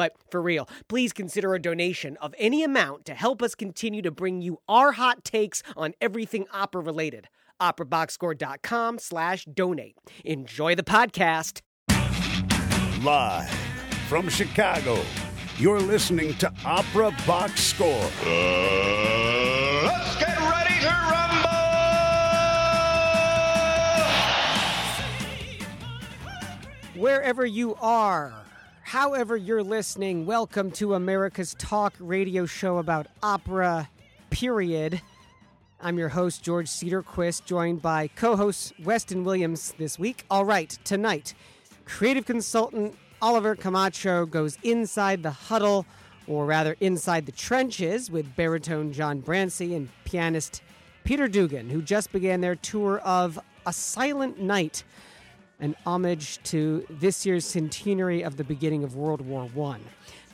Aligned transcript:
But 0.00 0.14
for 0.30 0.40
real, 0.40 0.66
please 0.88 1.12
consider 1.12 1.54
a 1.54 1.60
donation 1.60 2.16
of 2.22 2.34
any 2.38 2.64
amount 2.64 3.04
to 3.04 3.12
help 3.12 3.42
us 3.42 3.54
continue 3.54 4.00
to 4.00 4.10
bring 4.10 4.40
you 4.40 4.62
our 4.66 4.92
hot 4.92 5.26
takes 5.26 5.62
on 5.76 5.92
everything 6.00 6.46
opera 6.54 6.80
related. 6.80 7.28
OperaBoxScore.com 7.60 8.98
slash 8.98 9.44
donate. 9.44 9.98
Enjoy 10.24 10.74
the 10.74 10.82
podcast. 10.82 11.60
Live 13.02 13.50
from 14.08 14.30
Chicago, 14.30 15.02
you're 15.58 15.80
listening 15.80 16.32
to 16.38 16.50
Opera 16.64 17.14
Box 17.26 17.60
Score. 17.60 18.08
Uh, 18.24 19.82
let's 19.84 20.16
get 20.16 20.38
ready 20.38 20.80
to 20.80 20.88
rumble! 21.12 21.50
Wherever 26.94 27.44
you 27.44 27.74
are, 27.82 28.32
however 28.90 29.36
you're 29.36 29.62
listening, 29.62 30.26
welcome 30.26 30.68
to 30.68 30.94
America's 30.94 31.54
talk 31.60 31.94
radio 32.00 32.44
show 32.44 32.78
about 32.78 33.06
opera, 33.22 33.88
period. 34.30 35.00
I'm 35.80 35.96
your 35.96 36.08
host, 36.08 36.42
George 36.42 36.66
Cedarquist, 36.66 37.44
joined 37.44 37.80
by 37.80 38.08
co 38.08 38.34
host 38.34 38.72
Weston 38.82 39.22
Williams 39.22 39.74
this 39.78 39.96
week. 39.96 40.24
All 40.28 40.44
right, 40.44 40.76
tonight, 40.82 41.34
creative 41.84 42.26
consultant 42.26 42.96
Oliver 43.22 43.54
Camacho 43.54 44.26
goes 44.26 44.58
inside 44.64 45.22
the 45.22 45.30
huddle, 45.30 45.86
or 46.26 46.44
rather 46.44 46.74
inside 46.80 47.26
the 47.26 47.32
trenches, 47.32 48.10
with 48.10 48.34
baritone 48.34 48.92
John 48.92 49.22
Brancy 49.22 49.76
and 49.76 49.88
pianist 50.04 50.62
Peter 51.04 51.28
Dugan, 51.28 51.70
who 51.70 51.80
just 51.80 52.10
began 52.10 52.40
their 52.40 52.56
tour 52.56 52.98
of 52.98 53.38
A 53.66 53.72
Silent 53.72 54.40
Night, 54.40 54.82
an 55.60 55.76
homage 55.86 56.42
to 56.44 56.84
this 56.90 57.24
year's 57.24 57.44
centenary 57.44 58.22
of 58.22 58.36
the 58.36 58.44
beginning 58.44 58.82
of 58.82 58.96
World 58.96 59.20
War 59.20 59.44
One. 59.54 59.82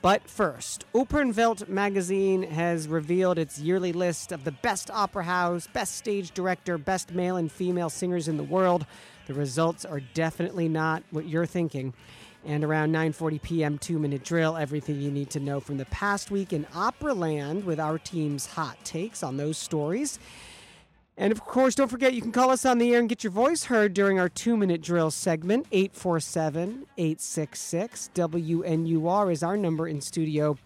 But 0.02 0.28
first, 0.28 0.84
Opernwelt 0.94 1.68
magazine 1.68 2.44
has 2.44 2.86
revealed 2.86 3.38
its 3.38 3.58
yearly 3.58 3.92
list 3.92 4.30
of 4.30 4.44
the 4.44 4.52
best 4.52 4.90
opera 4.90 5.24
house, 5.24 5.66
best 5.66 5.96
stage 5.96 6.30
director, 6.30 6.78
best 6.78 7.12
male 7.12 7.36
and 7.36 7.50
female 7.50 7.90
singers 7.90 8.28
in 8.28 8.36
the 8.36 8.44
world. 8.44 8.86
The 9.26 9.34
results 9.34 9.84
are 9.84 10.00
definitely 10.14 10.68
not 10.68 11.02
what 11.10 11.26
you're 11.26 11.46
thinking. 11.46 11.92
And 12.44 12.62
around 12.62 12.92
9:40 12.92 13.42
p.m. 13.42 13.78
2-minute 13.78 14.22
drill, 14.22 14.56
everything 14.56 15.00
you 15.00 15.10
need 15.10 15.30
to 15.30 15.40
know 15.40 15.58
from 15.58 15.78
the 15.78 15.86
past 15.86 16.30
week 16.30 16.52
in 16.52 16.64
Operaland 16.66 17.64
with 17.64 17.80
our 17.80 17.98
team's 17.98 18.46
hot 18.46 18.76
takes 18.84 19.24
on 19.24 19.36
those 19.36 19.58
stories. 19.58 20.20
And 21.18 21.32
of 21.32 21.44
course, 21.44 21.74
don't 21.74 21.88
forget 21.88 22.12
you 22.12 22.20
can 22.20 22.32
call 22.32 22.50
us 22.50 22.66
on 22.66 22.78
the 22.78 22.92
air 22.92 23.00
and 23.00 23.08
get 23.08 23.24
your 23.24 23.30
voice 23.30 23.64
heard 23.64 23.94
during 23.94 24.18
our 24.18 24.28
two 24.28 24.56
minute 24.56 24.82
drill 24.82 25.10
segment. 25.10 25.66
847 25.72 26.86
866 26.98 28.10
WNUR 28.14 29.32
is 29.32 29.42
our 29.42 29.56
number 29.56 29.88
in 29.88 30.00
studio. 30.00 30.58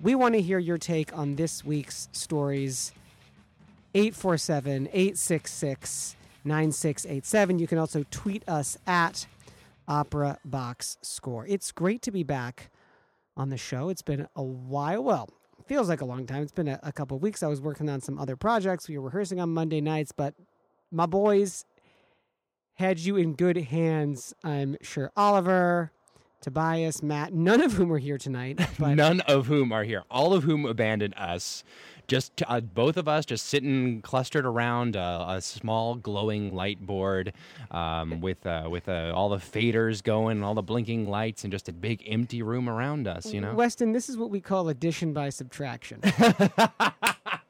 We 0.00 0.14
want 0.14 0.34
to 0.34 0.40
hear 0.40 0.58
your 0.58 0.78
take 0.78 1.16
on 1.16 1.36
this 1.36 1.64
week's 1.64 2.08
stories. 2.12 2.92
847 3.94 4.88
866 4.92 6.16
9687. 6.44 7.58
You 7.58 7.66
can 7.66 7.78
also 7.78 8.04
tweet 8.10 8.48
us 8.48 8.78
at 8.86 9.26
Opera 9.86 10.38
Box 10.44 10.96
Score. 11.02 11.46
It's 11.46 11.72
great 11.72 12.00
to 12.02 12.10
be 12.10 12.22
back 12.22 12.70
on 13.36 13.50
the 13.50 13.56
show. 13.58 13.88
It's 13.88 14.02
been 14.02 14.26
a 14.34 14.42
while. 14.42 15.02
Well, 15.04 15.28
feels 15.68 15.88
like 15.88 16.00
a 16.00 16.04
long 16.04 16.26
time. 16.26 16.42
It's 16.42 16.52
been 16.52 16.68
a, 16.68 16.80
a 16.82 16.92
couple 16.92 17.16
of 17.16 17.22
weeks. 17.22 17.42
I 17.42 17.46
was 17.46 17.60
working 17.60 17.88
on 17.88 18.00
some 18.00 18.18
other 18.18 18.36
projects. 18.36 18.88
We 18.88 18.96
were 18.98 19.04
rehearsing 19.04 19.38
on 19.38 19.50
Monday 19.50 19.80
nights, 19.80 20.12
but 20.12 20.34
my 20.90 21.06
boys 21.06 21.64
had 22.74 22.98
you 22.98 23.16
in 23.16 23.34
good 23.34 23.56
hands. 23.56 24.34
I'm 24.42 24.76
sure 24.80 25.12
Oliver, 25.16 25.92
Tobias, 26.40 27.02
Matt, 27.02 27.32
none 27.34 27.60
of 27.60 27.72
whom 27.72 27.92
are 27.92 27.98
here 27.98 28.18
tonight. 28.18 28.60
But 28.78 28.94
None 28.94 29.20
of 29.22 29.46
whom 29.46 29.72
are 29.72 29.84
here. 29.84 30.04
All 30.10 30.32
of 30.32 30.44
whom 30.44 30.64
abandoned 30.64 31.14
us. 31.16 31.64
Just 32.08 32.42
uh, 32.48 32.60
both 32.60 32.96
of 32.96 33.06
us, 33.06 33.26
just 33.26 33.46
sitting 33.46 34.00
clustered 34.00 34.46
around 34.46 34.96
uh, 34.96 35.26
a 35.28 35.42
small 35.42 35.94
glowing 35.94 36.54
light 36.54 36.80
board 36.80 37.34
um, 37.70 38.22
with 38.22 38.46
uh, 38.46 38.66
with 38.70 38.88
uh, 38.88 39.12
all 39.14 39.28
the 39.28 39.36
faders 39.36 40.02
going, 40.02 40.38
and 40.38 40.44
all 40.44 40.54
the 40.54 40.62
blinking 40.62 41.06
lights, 41.08 41.44
and 41.44 41.52
just 41.52 41.68
a 41.68 41.72
big 41.72 42.02
empty 42.06 42.42
room 42.42 42.68
around 42.68 43.06
us. 43.06 43.32
You 43.32 43.42
know, 43.42 43.54
Weston, 43.54 43.92
this 43.92 44.08
is 44.08 44.16
what 44.16 44.30
we 44.30 44.40
call 44.40 44.70
addition 44.70 45.12
by 45.12 45.28
subtraction. 45.28 46.00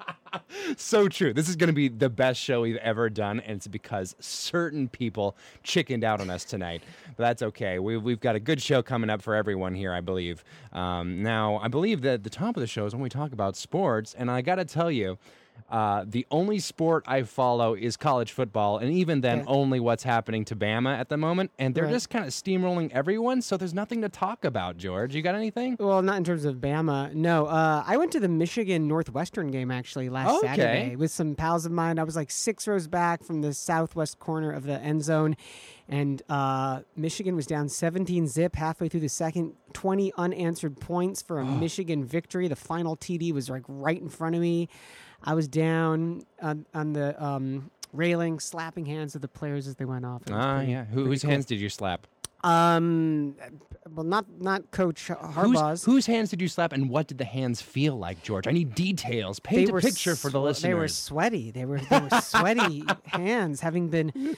so 0.76 1.08
true. 1.08 1.32
This 1.32 1.48
is 1.48 1.56
going 1.56 1.68
to 1.68 1.74
be 1.74 1.88
the 1.88 2.08
best 2.08 2.40
show 2.40 2.62
we've 2.62 2.76
ever 2.76 3.08
done, 3.08 3.40
and 3.40 3.56
it's 3.56 3.66
because 3.66 4.14
certain 4.20 4.88
people 4.88 5.36
chickened 5.62 6.04
out 6.04 6.20
on 6.20 6.30
us 6.30 6.44
tonight. 6.44 6.82
But 7.16 7.24
that's 7.24 7.42
okay. 7.42 7.78
We, 7.78 7.96
we've 7.96 8.20
got 8.20 8.36
a 8.36 8.40
good 8.40 8.60
show 8.62 8.82
coming 8.82 9.10
up 9.10 9.22
for 9.22 9.34
everyone 9.34 9.74
here, 9.74 9.92
I 9.92 10.00
believe. 10.00 10.44
Um, 10.72 11.22
now, 11.22 11.58
I 11.58 11.68
believe 11.68 12.02
that 12.02 12.24
the 12.24 12.30
top 12.30 12.56
of 12.56 12.60
the 12.60 12.66
show 12.66 12.86
is 12.86 12.94
when 12.94 13.02
we 13.02 13.08
talk 13.08 13.32
about 13.32 13.56
sports, 13.56 14.14
and 14.16 14.30
I 14.30 14.42
got 14.42 14.56
to 14.56 14.64
tell 14.64 14.90
you. 14.90 15.18
Uh, 15.70 16.04
the 16.06 16.26
only 16.30 16.58
sport 16.58 17.04
I 17.06 17.22
follow 17.24 17.74
is 17.74 17.96
college 17.96 18.32
football, 18.32 18.78
and 18.78 18.90
even 18.92 19.20
then, 19.20 19.40
Okay. 19.40 19.46
only 19.48 19.80
what's 19.80 20.02
happening 20.02 20.44
to 20.46 20.56
Bama 20.56 20.98
at 20.98 21.08
the 21.10 21.16
moment. 21.16 21.50
And 21.58 21.74
they're 21.74 21.84
Right. 21.84 21.92
just 21.92 22.08
kind 22.10 22.24
of 22.24 22.30
steamrolling 22.30 22.90
everyone, 22.92 23.42
so 23.42 23.56
there's 23.56 23.74
nothing 23.74 24.00
to 24.02 24.08
talk 24.08 24.44
about. 24.44 24.76
George, 24.78 25.14
you 25.14 25.22
got 25.22 25.34
anything? 25.34 25.76
well, 25.78 26.00
not 26.02 26.16
in 26.16 26.24
terms 26.24 26.44
of 26.44 26.56
Bama. 26.56 27.12
No, 27.14 27.46
uh, 27.46 27.84
I 27.86 27.96
went 27.98 28.12
to 28.12 28.20
the 28.20 28.28
Michigan 28.28 28.88
Northwestern 28.88 29.50
game 29.50 29.70
actually 29.70 30.08
last 30.08 30.38
Okay. 30.38 30.46
Saturday 30.56 30.96
with 30.96 31.10
some 31.10 31.34
pals 31.34 31.66
of 31.66 31.72
mine. 31.72 31.98
I 31.98 32.04
was 32.04 32.16
like 32.16 32.30
six 32.30 32.66
rows 32.66 32.86
back 32.88 33.22
from 33.22 33.42
the 33.42 33.52
southwest 33.52 34.18
corner 34.18 34.50
of 34.50 34.64
the 34.64 34.80
end 34.80 35.04
zone, 35.04 35.36
and 35.88 36.22
uh, 36.28 36.80
Michigan 36.96 37.36
was 37.36 37.46
down 37.46 37.68
17 37.68 38.26
zip 38.26 38.56
halfway 38.56 38.88
through 38.88 39.00
the 39.00 39.08
second. 39.08 39.52
20 39.74 40.12
unanswered 40.16 40.80
points 40.80 41.20
for 41.20 41.40
a 41.40 41.44
Michigan 41.60 42.04
victory. 42.04 42.48
The 42.48 42.56
final 42.56 42.96
TD 42.96 43.32
was 43.32 43.50
like 43.50 43.64
right 43.68 44.00
in 44.00 44.08
front 44.08 44.34
of 44.34 44.40
me. 44.40 44.68
I 45.24 45.34
was 45.34 45.48
down 45.48 46.22
on, 46.40 46.64
on 46.74 46.92
the 46.92 47.22
um, 47.22 47.70
railing, 47.92 48.38
slapping 48.40 48.86
hands 48.86 49.14
of 49.14 49.20
the 49.22 49.28
players 49.28 49.66
as 49.66 49.74
they 49.76 49.84
went 49.84 50.04
off. 50.06 50.22
Ah, 50.30 50.56
pretty- 50.58 50.72
yeah. 50.72 50.84
Who, 50.84 51.06
whose 51.06 51.22
cool. 51.22 51.30
hands 51.30 51.44
did 51.46 51.60
you 51.60 51.68
slap? 51.68 52.06
Um, 52.44 53.34
well, 53.90 54.04
not 54.04 54.26
not 54.40 54.70
Coach 54.70 55.08
Harbaugh's. 55.08 55.82
Whose, 55.82 55.84
whose 55.84 56.06
hands 56.06 56.30
did 56.30 56.40
you 56.40 56.46
slap, 56.46 56.72
and 56.72 56.88
what 56.88 57.08
did 57.08 57.18
the 57.18 57.24
hands 57.24 57.60
feel 57.60 57.96
like, 57.98 58.22
George? 58.22 58.46
I 58.46 58.52
need 58.52 58.76
details. 58.76 59.40
Paint 59.40 59.70
a 59.70 59.72
picture 59.80 60.14
for 60.14 60.30
the 60.30 60.52
swe- 60.54 60.62
They 60.68 60.74
were 60.74 60.82
listeners. 60.82 60.94
sweaty. 60.96 61.50
They 61.50 61.64
were 61.64 61.80
they 61.80 61.98
were 61.98 62.20
sweaty 62.20 62.84
hands, 63.06 63.60
having 63.60 63.88
been 63.88 64.36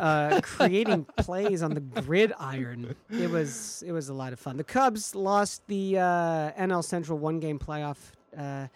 uh, 0.00 0.40
creating 0.42 1.04
plays 1.18 1.62
on 1.62 1.74
the 1.74 1.80
gridiron. 1.80 2.94
It 3.10 3.28
was 3.30 3.84
it 3.86 3.92
was 3.92 4.08
a 4.08 4.14
lot 4.14 4.32
of 4.32 4.40
fun. 4.40 4.56
The 4.56 4.64
Cubs 4.64 5.14
lost 5.14 5.66
the 5.66 5.98
uh, 5.98 6.52
NL 6.52 6.82
Central 6.82 7.18
one 7.18 7.40
game 7.40 7.58
playoff 7.58 7.98
uh, 8.38 8.68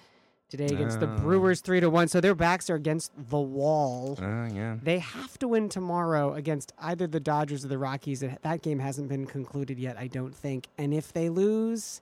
today 0.48 0.66
against 0.66 1.00
the 1.00 1.08
Oh. 1.08 1.16
Brewers 1.18 1.60
three 1.60 1.80
to 1.80 1.90
one. 1.90 2.08
So 2.08 2.20
their 2.20 2.34
backs 2.34 2.68
are 2.70 2.74
against 2.74 3.12
the 3.16 3.38
wall. 3.38 4.18
Oh, 4.20 4.48
yeah. 4.52 4.76
They 4.82 4.98
have 4.98 5.38
to 5.40 5.48
win 5.48 5.68
tomorrow 5.68 6.34
against 6.34 6.72
either 6.78 7.06
the 7.06 7.20
Dodgers 7.20 7.64
or 7.64 7.68
the 7.68 7.78
Rockies. 7.78 8.20
That 8.20 8.42
that 8.42 8.62
game 8.62 8.78
hasn't 8.78 9.08
been 9.08 9.26
concluded 9.26 9.78
yet, 9.78 9.96
I 9.98 10.06
don't 10.06 10.34
think. 10.34 10.68
And 10.78 10.92
if 10.94 11.12
they 11.12 11.28
lose, 11.28 12.00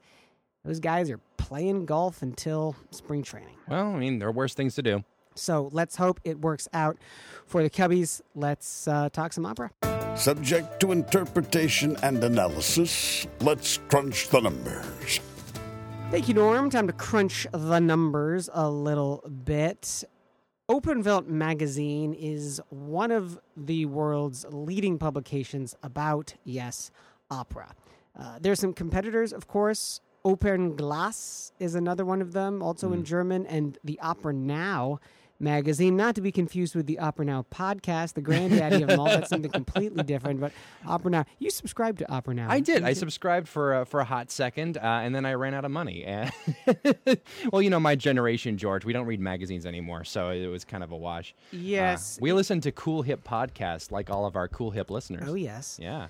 those 0.65 0.81
guys 0.81 1.11
are 1.11 1.21
playing 1.37 1.87
golf 1.87 2.23
until 2.23 2.77
spring 2.91 3.23
training. 3.23 3.57
Well, 3.69 3.95
I 3.95 3.99
mean, 3.99 4.19
there 4.19 4.29
are 4.29 4.33
worse 4.33 4.55
things 4.55 4.75
to 4.77 4.83
do. 4.83 5.05
So 5.35 5.69
let's 5.73 5.97
hope 5.97 6.19
it 6.25 6.41
works 6.41 6.67
out 6.73 6.97
for 7.45 7.63
the 7.63 7.69
Cubbies. 7.69 8.23
Let's 8.35 8.89
uh, 8.89 9.11
talk 9.11 9.33
some 9.35 9.45
opera. 9.45 9.71
Subject 10.17 10.81
to 10.81 10.93
interpretation 10.93 11.95
and 12.03 12.25
analysis, 12.25 13.27
let's 13.41 13.77
crunch 13.89 14.29
the 14.31 14.41
numbers. 14.41 15.21
Thank 16.09 16.29
you, 16.29 16.35
Norm. 16.35 16.71
Time 16.71 16.87
to 16.87 16.93
crunch 16.93 17.49
the 17.53 17.81
numbers 17.81 18.49
a 18.53 18.71
little 18.71 19.29
bit. 19.45 20.05
Opernwelt 20.71 21.27
magazine 21.27 22.15
is 22.15 22.61
one 22.71 23.11
of 23.11 23.39
the 23.57 23.87
world's 23.87 24.47
leading 24.51 24.99
publications 24.99 25.75
about, 25.83 26.35
yes, 26.45 26.91
opera. 27.31 27.75
Uh, 28.19 28.39
there's 28.41 28.61
some 28.61 28.73
competitors, 28.73 29.33
of 29.33 29.49
course. 29.49 30.01
Opernglas 30.25 31.53
is 31.59 31.75
another 31.75 32.05
one 32.05 32.23
of 32.23 32.33
them, 32.33 32.63
also 32.63 32.93
in 32.93 33.05
German, 33.05 33.45
and 33.47 33.77
the 33.85 33.99
Opera 34.01 34.33
Now 34.33 35.01
magazine, 35.39 35.97
not 35.97 36.15
to 36.15 36.21
be 36.21 36.33
confused 36.33 36.75
with 36.75 36.87
the 36.87 36.99
Opera 36.99 37.25
Now 37.25 37.45
podcast, 37.51 38.15
the 38.15 38.21
granddaddy 38.21 38.83
of 38.83 38.89
them 38.89 39.01
all. 39.01 39.07
That's 39.07 39.29
something 39.29 39.51
completely 39.51 40.03
different. 40.05 40.41
But 40.41 40.53
Opera 40.87 41.11
Now, 41.11 41.25
you 41.39 41.51
subscribe 41.51 41.99
to 41.99 42.11
Opera 42.11 42.35
Now. 42.35 42.51
I 42.51 42.61
did. 42.61 42.83
I 42.85 42.93
subscribed 42.93 43.49
for 43.49 43.75
uh, 43.75 43.85
for 43.85 44.01
a 44.01 44.05
hot 44.05 44.31
second, 44.31 44.77
uh, 44.79 44.81
and 44.81 45.15
then 45.15 45.25
I 45.27 45.35
ran 45.35 45.55
out 45.55 45.65
of 45.65 45.71
money. 45.71 46.05
Well, 47.53 47.63
you 47.63 47.71
know, 47.71 47.81
my 47.81 47.95
generation, 47.95 48.57
George, 48.59 48.85
we 48.85 48.93
don't 48.93 49.07
read 49.07 49.21
magazines 49.21 49.67
anymore, 49.67 50.05
so 50.05 50.31
it 50.31 50.47
was 50.47 50.65
kind 50.65 50.83
of 50.83 50.91
a 50.91 50.97
wash. 50.97 51.35
Uh, 51.53 51.57
Yes. 51.57 52.19
we 52.21 52.33
listen 52.33 52.61
to 52.63 52.73
Cool 52.73 53.03
Hip 53.03 53.23
podcasts, 53.25 53.91
like 53.91 54.11
all 54.11 54.27
of 54.27 54.37
our 54.37 54.49
Cool 54.49 54.71
Hip 54.73 54.91
listeners. 54.91 55.25
Oh 55.27 55.35
yes. 55.35 55.79
Yeah. 55.81 56.09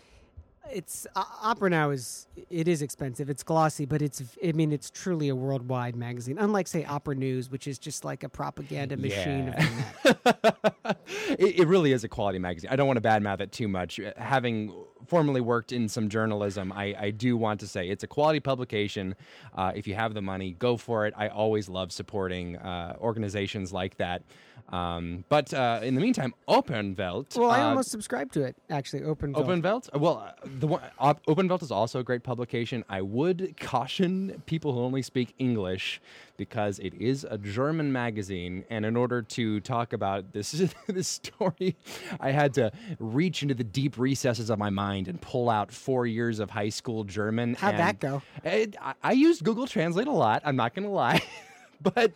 It's 0.72 1.06
uh, 1.14 1.24
Opera 1.42 1.70
Now 1.70 1.90
is 1.90 2.26
it 2.50 2.68
is 2.68 2.82
expensive. 2.82 3.30
It's 3.30 3.42
glossy, 3.42 3.84
but 3.84 4.02
it's 4.02 4.22
I 4.44 4.52
mean 4.52 4.72
it's 4.72 4.90
truly 4.90 5.28
a 5.28 5.36
worldwide 5.36 5.96
magazine. 5.96 6.38
Unlike 6.38 6.68
say 6.68 6.84
Opera 6.84 7.14
News, 7.14 7.50
which 7.50 7.66
is 7.66 7.78
just 7.78 8.04
like 8.04 8.22
a 8.22 8.28
propaganda 8.28 8.96
machine. 8.96 9.54
Yeah. 9.56 9.68
Of 10.04 10.22
the 10.22 10.72
net. 10.84 10.98
it, 11.38 11.60
it 11.60 11.68
really 11.68 11.92
is 11.92 12.04
a 12.04 12.08
quality 12.08 12.38
magazine. 12.38 12.70
I 12.70 12.76
don't 12.76 12.86
want 12.86 13.02
to 13.02 13.08
badmouth 13.08 13.40
it 13.40 13.52
too 13.52 13.68
much. 13.68 14.00
Having 14.16 14.72
formerly 15.06 15.41
worked 15.41 15.73
in 15.73 15.88
some 15.88 16.08
journalism, 16.08 16.73
I, 16.73 16.94
I 16.99 17.11
do 17.11 17.37
want 17.37 17.61
to 17.61 17.67
say 17.67 17.88
it's 17.88 18.05
a 18.05 18.06
quality 18.06 18.41
publication. 18.41 19.14
Uh, 19.55 19.73
if 19.75 19.87
you 19.87 19.94
have 19.94 20.14
the 20.14 20.23
money, 20.23 20.53
go 20.58 20.76
for 20.76 21.06
it. 21.06 21.14
I 21.17 21.29
always 21.29 21.69
love 21.69 21.93
supporting 21.93 22.56
uh, 22.56 22.97
organizations 23.00 23.73
like 23.73 23.97
that. 23.99 24.23
Um, 24.70 25.25
but 25.29 25.55
uh, 25.55 25.81
in 25.82 25.94
the 25.94 26.00
meantime, 26.00 26.35
Opernwelt. 26.49 27.38
well, 27.38 27.50
I 27.50 27.61
uh, 27.61 27.69
almost 27.69 27.91
subscribed 27.91 28.32
to 28.35 28.43
it 28.43 28.56
actually. 28.69 29.05
Open. 29.05 29.32
Opernwelt? 29.32 29.88
Uh, 29.94 29.99
Well, 30.00 30.19
uh, 30.26 30.32
the 30.58 30.67
one, 30.67 30.82
Op- 30.99 31.25
Opernwelt 31.26 31.62
is 31.62 31.70
also 31.70 32.00
a 32.00 32.03
great 32.03 32.25
publication. 32.25 32.85
I 32.88 33.00
would 33.03 33.56
caution 33.61 34.43
people 34.47 34.73
who 34.73 34.81
only 34.81 35.03
speak 35.03 35.35
English 35.38 36.00
because 36.36 36.78
it 36.78 36.94
is 36.94 37.26
a 37.28 37.38
German 37.38 37.92
magazine, 37.92 38.64
and 38.70 38.84
in 38.84 38.96
order 38.96 39.22
to 39.22 39.60
talk 39.60 39.92
about 39.92 40.32
this 40.32 40.52
this 40.86 41.08
story, 41.08 41.76
I 42.20 42.30
had 42.30 42.54
to 42.54 42.72
reach 42.98 43.42
into 43.42 43.54
the 43.54 43.64
deep 43.64 43.98
recesses 43.98 44.50
of 44.50 44.58
my 44.58 44.70
mind 44.70 45.08
and 45.08 45.20
pull 45.20 45.50
out 45.50 45.72
four 45.72 46.06
years 46.06 46.38
of 46.38 46.50
high 46.50 46.68
school 46.68 47.04
German. 47.04 47.54
How'd 47.54 47.78
that 47.78 48.00
go? 48.00 48.22
It, 48.44 48.76
I, 48.80 48.94
I 49.02 49.12
used 49.12 49.44
Google 49.44 49.66
Translate 49.66 50.06
a 50.06 50.12
lot. 50.12 50.42
I'm 50.44 50.56
not 50.56 50.74
going 50.74 50.86
to 50.86 50.92
lie. 50.92 51.22
but 51.82 52.12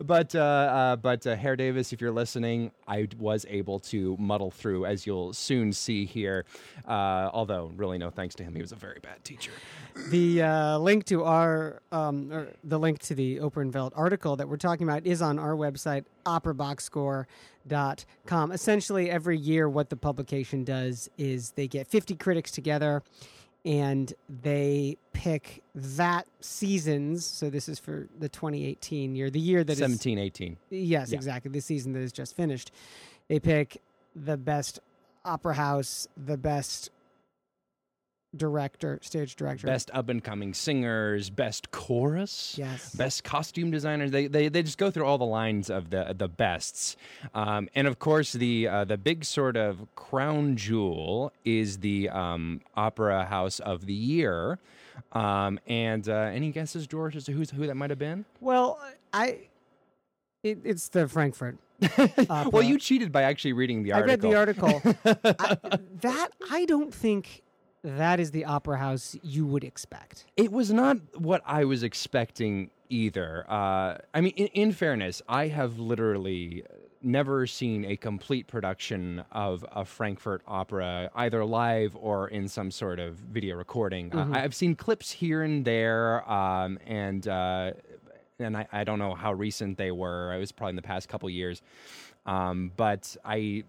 but 0.00 0.34
uh, 0.34 0.40
uh, 0.40 0.96
but 0.96 1.24
uh, 1.26 1.36
Herr 1.36 1.56
Davis, 1.56 1.92
if 1.92 2.00
you're 2.00 2.10
listening, 2.10 2.72
I 2.88 3.08
was 3.18 3.44
able 3.48 3.78
to 3.80 4.16
muddle 4.18 4.50
through, 4.50 4.86
as 4.86 5.06
you'll 5.06 5.32
soon 5.32 5.72
see 5.72 6.06
here. 6.06 6.44
Uh, 6.86 7.30
although, 7.32 7.70
really, 7.76 7.98
no 7.98 8.10
thanks 8.10 8.34
to 8.36 8.42
him, 8.42 8.54
he 8.54 8.60
was 8.60 8.72
a 8.72 8.76
very 8.76 8.98
bad 9.00 9.24
teacher. 9.24 9.52
The 10.10 10.42
uh, 10.42 10.78
link 10.78 11.04
to 11.06 11.24
our 11.24 11.80
um, 11.92 12.48
the 12.64 12.78
link 12.78 12.98
to 13.00 13.14
the 13.14 13.38
Opernwelt 13.38 13.92
article 13.94 14.36
that 14.36 14.48
we're 14.48 14.56
talking 14.56 14.88
about 14.88 15.06
is 15.06 15.20
on 15.22 15.38
our 15.38 15.54
website, 15.54 16.04
operaboxscore.com. 16.26 18.52
Essentially, 18.52 19.10
every 19.10 19.38
year, 19.38 19.68
what 19.68 19.90
the 19.90 19.96
publication 19.96 20.64
does 20.64 21.08
is 21.18 21.50
they 21.52 21.68
get 21.68 21.86
50 21.86 22.16
critics 22.16 22.50
together 22.50 23.02
and 23.64 24.12
they 24.42 24.96
pick 25.12 25.62
that 25.74 26.26
season's. 26.40 27.24
So 27.24 27.50
this 27.50 27.68
is 27.68 27.78
for 27.78 28.08
the 28.18 28.28
2018 28.28 29.14
year, 29.16 29.30
the 29.30 29.40
year 29.40 29.64
that 29.64 29.76
17, 29.78 30.18
18. 30.18 30.56
Yes, 30.70 31.10
Yeah. 31.10 31.16
exactly. 31.16 31.50
The 31.50 31.60
season 31.60 31.92
that 31.94 32.00
is 32.00 32.12
just 32.12 32.36
finished. 32.36 32.70
They 33.28 33.40
pick 33.40 33.80
the 34.14 34.36
best 34.36 34.80
opera 35.24 35.54
house, 35.54 36.06
the 36.16 36.36
best 36.36 36.90
director, 38.36 38.98
stage 39.02 39.36
director. 39.36 39.66
Best 39.66 39.90
up 39.92 40.08
and 40.08 40.22
coming 40.22 40.54
singers, 40.54 41.30
best 41.30 41.70
chorus, 41.70 42.56
Yes. 42.58 42.94
best 42.94 43.24
costume 43.24 43.70
designers. 43.70 44.10
They, 44.10 44.26
they 44.26 44.48
they 44.48 44.62
just 44.62 44.78
go 44.78 44.90
through 44.90 45.06
all 45.06 45.18
the 45.18 45.24
lines 45.24 45.70
of 45.70 45.90
the 45.90 46.14
the 46.16 46.28
bests, 46.28 46.96
um, 47.34 47.68
and 47.74 47.86
of 47.86 47.98
course 47.98 48.32
the 48.32 48.68
uh, 48.68 48.84
the 48.84 48.96
big 48.98 49.24
sort 49.24 49.56
of 49.56 49.86
crown 49.94 50.56
jewel 50.56 51.32
is 51.44 51.78
the 51.78 52.08
um, 52.10 52.60
opera 52.76 53.24
house 53.24 53.60
of 53.60 53.86
the 53.86 53.94
year. 53.94 54.58
Um, 55.12 55.58
and 55.66 56.08
uh, 56.08 56.12
any 56.32 56.50
guesses, 56.50 56.86
George, 56.86 57.16
as 57.16 57.24
to 57.24 57.32
who's 57.32 57.50
who 57.50 57.66
that 57.66 57.74
might 57.74 57.90
have 57.90 57.98
been? 57.98 58.24
Well, 58.40 58.80
I 59.12 59.38
it, 60.42 60.58
it's 60.64 60.88
the 60.88 61.08
Frankfurt. 61.08 61.58
Well, 62.28 62.62
you 62.62 62.78
cheated 62.78 63.10
by 63.10 63.22
actually 63.22 63.52
reading 63.52 63.82
the 63.82 63.92
article. 63.92 64.30
I 64.30 64.34
read 64.36 64.54
the 64.54 64.70
article. 64.74 64.82
I, 65.38 65.78
that 66.02 66.28
I 66.50 66.64
don't 66.64 66.94
think 66.94 67.42
that 67.84 68.18
is 68.18 68.30
the 68.30 68.46
opera 68.46 68.78
house 68.78 69.16
you 69.22 69.46
would 69.46 69.62
expect. 69.62 70.24
It 70.36 70.50
was 70.50 70.72
not 70.72 70.96
what 71.16 71.42
I 71.46 71.64
was 71.64 71.82
expecting 71.82 72.70
either. 72.88 73.44
Uh, 73.48 73.98
I 74.12 74.20
mean, 74.20 74.32
in, 74.36 74.46
in 74.48 74.72
fairness, 74.72 75.20
I 75.28 75.48
have 75.48 75.78
literally 75.78 76.64
never 77.02 77.46
seen 77.46 77.84
a 77.84 77.96
complete 77.96 78.46
production 78.46 79.22
of 79.30 79.64
a 79.70 79.84
Frankfurt 79.84 80.42
opera, 80.48 81.10
either 81.14 81.44
live 81.44 81.94
or 81.96 82.28
in 82.28 82.48
some 82.48 82.70
sort 82.70 82.98
of 82.98 83.16
video 83.16 83.56
recording. 83.56 84.14
Uh, 84.14 84.28
I've 84.32 84.54
seen 84.54 84.74
clips 84.74 85.10
here 85.10 85.42
and 85.42 85.64
there, 85.64 86.28
um, 86.30 86.78
and 86.86 87.28
uh, 87.28 87.72
and 88.38 88.56
I, 88.56 88.66
I 88.72 88.84
don't 88.84 88.98
know 88.98 89.14
how 89.14 89.34
recent 89.34 89.76
they 89.76 89.90
were. 89.90 90.32
It 90.32 90.38
was 90.38 90.50
probably 90.50 90.70
in 90.70 90.76
the 90.76 90.82
past 90.82 91.08
couple 91.08 91.28
years, 91.28 91.60
um, 92.24 92.72
but 92.76 93.14
I 93.24 93.64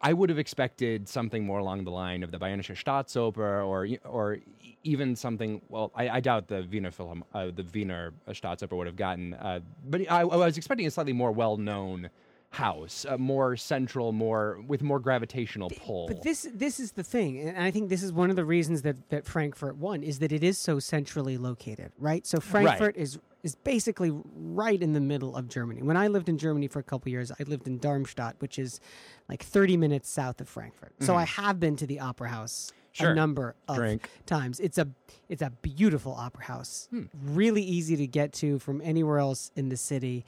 I 0.00 0.12
would 0.12 0.30
have 0.30 0.38
expected 0.38 1.08
something 1.08 1.44
more 1.44 1.58
along 1.58 1.84
the 1.84 1.90
line 1.90 2.22
of 2.22 2.30
the 2.30 2.38
Bayerische 2.38 2.76
Staatsoper, 2.82 3.64
or 3.66 3.88
or 4.04 4.38
even 4.82 5.16
something. 5.16 5.60
Well, 5.68 5.92
I, 5.94 6.08
I 6.08 6.20
doubt 6.20 6.48
the 6.48 6.66
Wiener 6.70 6.90
Philharm- 6.90 7.22
uh, 7.34 7.50
the 7.54 7.64
Wiener 7.74 8.12
Staatsoper 8.28 8.76
would 8.76 8.86
have 8.86 8.96
gotten. 8.96 9.34
Uh, 9.34 9.60
but 9.88 10.02
I, 10.10 10.20
I 10.20 10.24
was 10.24 10.56
expecting 10.56 10.86
a 10.86 10.90
slightly 10.90 11.12
more 11.12 11.32
well-known 11.32 12.10
house, 12.50 13.04
uh, 13.08 13.18
more 13.18 13.56
central, 13.56 14.12
more 14.12 14.60
with 14.66 14.82
more 14.82 14.98
gravitational 14.98 15.70
pull. 15.70 16.08
But 16.08 16.22
this 16.22 16.48
this 16.54 16.80
is 16.80 16.92
the 16.92 17.02
thing, 17.02 17.40
and 17.40 17.58
I 17.58 17.70
think 17.70 17.88
this 17.88 18.02
is 18.02 18.12
one 18.12 18.30
of 18.30 18.36
the 18.36 18.44
reasons 18.44 18.82
that 18.82 19.08
that 19.10 19.26
Frankfurt 19.26 19.76
won 19.76 20.02
is 20.02 20.20
that 20.20 20.32
it 20.32 20.42
is 20.42 20.58
so 20.58 20.78
centrally 20.78 21.36
located, 21.36 21.92
right? 21.98 22.26
So 22.26 22.40
Frankfurt 22.40 22.96
is 22.96 23.18
is 23.42 23.54
basically 23.54 24.10
right 24.34 24.82
in 24.82 24.92
the 24.92 25.00
middle 25.00 25.36
of 25.36 25.48
Germany. 25.48 25.82
When 25.82 25.96
I 25.96 26.08
lived 26.08 26.28
in 26.28 26.38
Germany 26.38 26.66
for 26.66 26.80
a 26.80 26.82
couple 26.82 27.10
years, 27.10 27.30
I 27.30 27.42
lived 27.46 27.66
in 27.68 27.78
Darmstadt, 27.78 28.36
which 28.40 28.58
is 28.58 28.80
like 29.28 29.42
30 29.42 29.76
minutes 29.76 30.08
south 30.08 30.40
of 30.40 30.48
Frankfurt. 30.48 30.94
So 31.00 31.14
I 31.14 31.24
have 31.24 31.60
been 31.60 31.76
to 31.76 31.86
the 31.86 32.00
opera 32.00 32.28
house 32.28 32.72
Mm-hmm. 32.96 33.04
Sure. 33.04 33.12
a 33.12 33.14
number 33.14 33.54
of 33.68 33.76
Drink. 33.76 34.08
times. 34.24 34.58
It's 34.58 34.78
a 34.78 34.88
it's 35.28 35.42
a 35.42 35.50
beautiful 35.50 36.14
opera 36.14 36.44
house. 36.44 36.88
Hmm. 36.90 37.02
Really 37.22 37.62
easy 37.62 37.94
to 37.96 38.06
get 38.06 38.32
to 38.34 38.58
from 38.58 38.80
anywhere 38.80 39.18
else 39.18 39.50
in 39.54 39.68
the 39.68 39.76
city. 39.76 40.24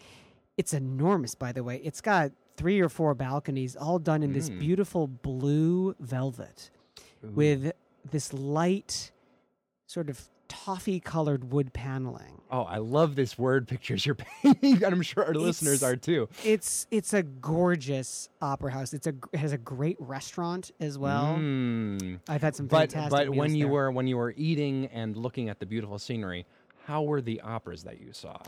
It's 0.58 0.74
enormous, 0.74 1.34
by 1.34 1.52
the 1.52 1.62
way. 1.64 1.80
It's 1.82 2.02
got 2.02 2.32
three 2.58 2.80
or 2.80 2.88
four 2.90 3.14
balconies, 3.14 3.74
all 3.76 3.98
done 3.98 4.22
in 4.22 4.30
Hmm. 4.30 4.34
this 4.34 4.50
beautiful 4.50 5.06
blue 5.06 5.94
velvet 6.00 6.70
with 7.22 7.72
this 8.10 8.32
light, 8.34 9.12
sort 9.86 10.10
of 10.10 10.20
toffee 10.48 10.98
colored 10.98 11.52
wood 11.52 11.72
paneling. 11.74 12.40
oh, 12.50 12.62
I 12.62 12.78
love 12.78 13.14
this 13.14 13.36
word 13.38 13.68
pictures 13.68 14.06
you're 14.06 14.14
painting, 14.42 14.82
and 14.82 14.94
I'm 14.94 15.02
sure 15.02 15.22
our 15.24 15.34
listeners 15.34 15.82
are 15.82 15.94
too. 15.96 16.28
It's 16.44 16.86
it's 16.90 17.12
a 17.12 17.22
gorgeous 17.22 18.30
opera 18.40 18.72
house. 18.72 18.94
It's 18.94 19.06
a 19.06 19.12
it 19.32 19.36
has 19.38 19.52
a 19.52 19.58
great 19.58 19.96
restaurant 20.00 20.70
as 20.80 20.96
well. 20.98 21.36
Mm. 21.36 22.20
I've 22.28 22.40
had 22.42 22.56
some 22.56 22.66
fantastic 22.68 23.10
but 23.12 23.28
when 23.28 23.50
meals 23.52 23.52
you 23.58 23.64
there. 23.66 23.72
were 23.72 23.90
when 23.92 24.06
you 24.06 24.16
were 24.16 24.32
eating 24.36 24.86
and 24.86 25.16
looking 25.16 25.50
at 25.50 25.58
the 25.60 25.66
beautiful 25.66 25.98
scenery, 25.98 26.46
how 26.88 27.02
were 27.02 27.20
the 27.20 27.38
operas 27.42 27.84
that 27.84 28.00
you 28.00 28.14
saw? 28.14 28.38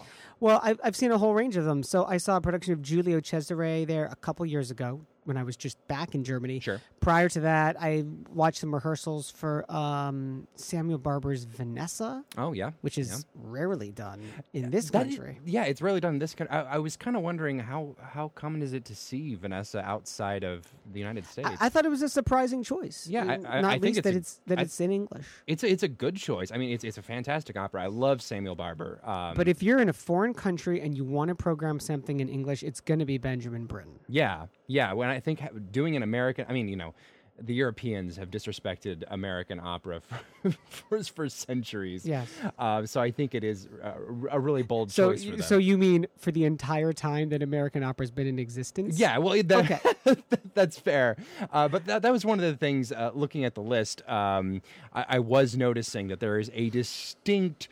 Well, 0.41 0.61
I've, 0.63 0.81
I've 0.83 0.97
seen 0.97 1.13
a 1.13 1.19
whole 1.19 1.35
range 1.35 1.59
of 1.59 1.67
them. 1.67 1.83
So 1.83 2.07
I 2.07 2.17
saw 2.17 2.39
a 2.39 2.41
production 2.41 2.73
of 2.73 2.81
Giulio 2.81 3.21
Cesare 3.21 3.85
there 3.85 4.07
a 4.07 4.17
couple 4.17 4.47
years 4.47 4.71
ago 4.71 5.03
when 5.25 5.37
I 5.37 5.43
was 5.43 5.57
just 5.57 5.77
back 5.89 6.15
in 6.15 6.25
Germany. 6.25 6.61
Sure. 6.61 6.81
Prior 7.01 7.29
to 7.29 7.41
that, 7.41 7.77
I 7.81 8.05
watched 8.33 8.59
some 8.59 8.75
rehearsals 8.75 9.31
for 9.31 9.65
um, 9.71 10.47
Samuel 10.55 10.99
Barber's 10.99 11.45
Vanessa, 11.45 12.25
Oh 12.39 12.53
yeah, 12.53 12.71
which 12.81 12.99
is 12.99 13.25
rarely 13.35 13.91
done 13.93 14.21
in 14.53 14.71
this 14.71 14.91
That 14.91 15.05
country. 15.07 15.39
yeah, 15.45 15.65
it's 15.65 15.83
rarely 15.83 16.01
done 16.01 16.15
in 16.15 16.19
this 16.19 16.35
country. 16.35 16.55
I, 16.57 16.75
I 16.75 16.79
was 16.79 16.97
kind 16.97 17.17
of 17.17 17.23
wondering 17.23 17.59
how 17.59 17.97
how 18.01 18.29
common 18.35 18.63
is 18.63 18.73
it 18.73 18.85
to 18.87 18.95
see 18.97 19.35
Vanessa 19.35 19.81
outside 19.81 20.43
of 20.45 20.67
the 20.93 20.99
United 20.99 21.27
States? 21.27 21.49
I, 21.61 21.67
I 21.67 21.69
thought 21.69 21.85
it 21.85 21.91
was 21.91 22.03
a 22.03 22.09
surprising 22.09 22.63
choice. 22.63 23.07
Yeah, 23.09 23.25
I- 23.25 23.59
I- 23.59 23.61
not 23.61 23.81
least 23.81 23.99
it's 23.99 24.05
that 24.05 24.15
a- 24.15 24.19
it's 24.19 24.41
that 24.47 24.59
it's 24.61 24.81
in 24.81 24.91
English. 24.93 25.27
it's 25.47 25.63
a, 25.63 25.71
it's 25.71 25.83
a 25.83 25.89
good 25.89 26.17
choice. 26.17 26.51
I 26.53 26.57
mean, 26.57 26.71
it's 26.71 26.85
it's 26.85 26.99
a 26.99 27.03
fantastic 27.03 27.57
opera. 27.57 27.83
I 27.85 27.87
love 27.89 28.23
Samuel 28.23 28.55
Barber. 28.57 29.01
Um, 29.05 29.35
But 29.37 29.49
if 29.49 29.63
you're 29.63 29.81
in 29.81 29.89
a 29.89 29.93
foreign 29.93 30.35
country 30.35 30.81
and 30.81 30.97
you 30.97 31.05
want 31.05 31.29
to 31.29 31.35
program 31.35 31.79
something 31.81 32.21
in 32.21 32.29
English, 32.29 32.63
it's 32.63 32.81
going 32.81 33.01
to 33.01 33.05
be 33.07 33.19
Benjamin 33.19 33.67
Britten. 33.67 33.99
yeah, 34.09 34.47
yeah. 34.67 34.93
When 34.93 35.10
I 35.11 35.21
think 35.21 35.41
doing 35.73 35.97
an 35.97 36.03
American, 36.03 36.47
I 36.49 36.53
mean, 36.53 36.69
you 36.69 36.77
know. 36.77 36.95
The 37.43 37.55
Europeans 37.55 38.19
have 38.19 38.31
disrespected 38.31 39.03
American 39.09 39.61
opera 39.61 40.03
for, 40.43 40.51
for, 40.69 41.03
for 41.03 41.29
centuries. 41.31 42.05
Yes. 42.05 42.29
Uh, 42.59 42.85
so 42.85 43.01
I 43.01 43.11
think 43.11 43.35
it 43.35 43.43
is 43.45 43.67
a, 43.83 43.95
a 44.33 44.39
really 44.39 44.63
bold 44.63 44.91
So, 44.93 45.13
choice 45.13 45.25
for 45.25 45.31
y- 45.31 45.37
them. 45.39 45.47
so 45.47 45.57
you 45.57 45.79
mean 45.79 46.07
for 46.19 46.33
the 46.33 46.45
entire 46.45 46.93
time 46.93 47.31
that 47.31 47.43
American 47.43 47.83
opera's 47.83 48.11
been 48.11 48.27
in 48.27 48.39
existence? 48.39 48.99
Yeah, 48.99 49.17
well, 49.17 49.43
that, 49.43 49.71
Okay. 50.05 50.23
that's 50.55 50.79
fair. 50.79 51.17
Uh, 51.51 51.67
but 51.67 51.87
that, 51.87 52.03
that 52.03 52.13
was 52.13 52.27
one 52.27 52.39
of 52.39 52.45
the 52.45 52.59
things, 52.59 52.93
uh, 52.93 53.11
looking 53.15 53.47
at 53.47 53.55
the 53.55 53.63
list, 53.63 54.07
um, 54.07 54.61
I, 54.93 55.07
I 55.09 55.19
was 55.21 55.57
noticing 55.57 56.09
that 56.09 56.21
there 56.21 56.39
is 56.39 56.51
a 56.53 56.69
distinct 56.69 57.69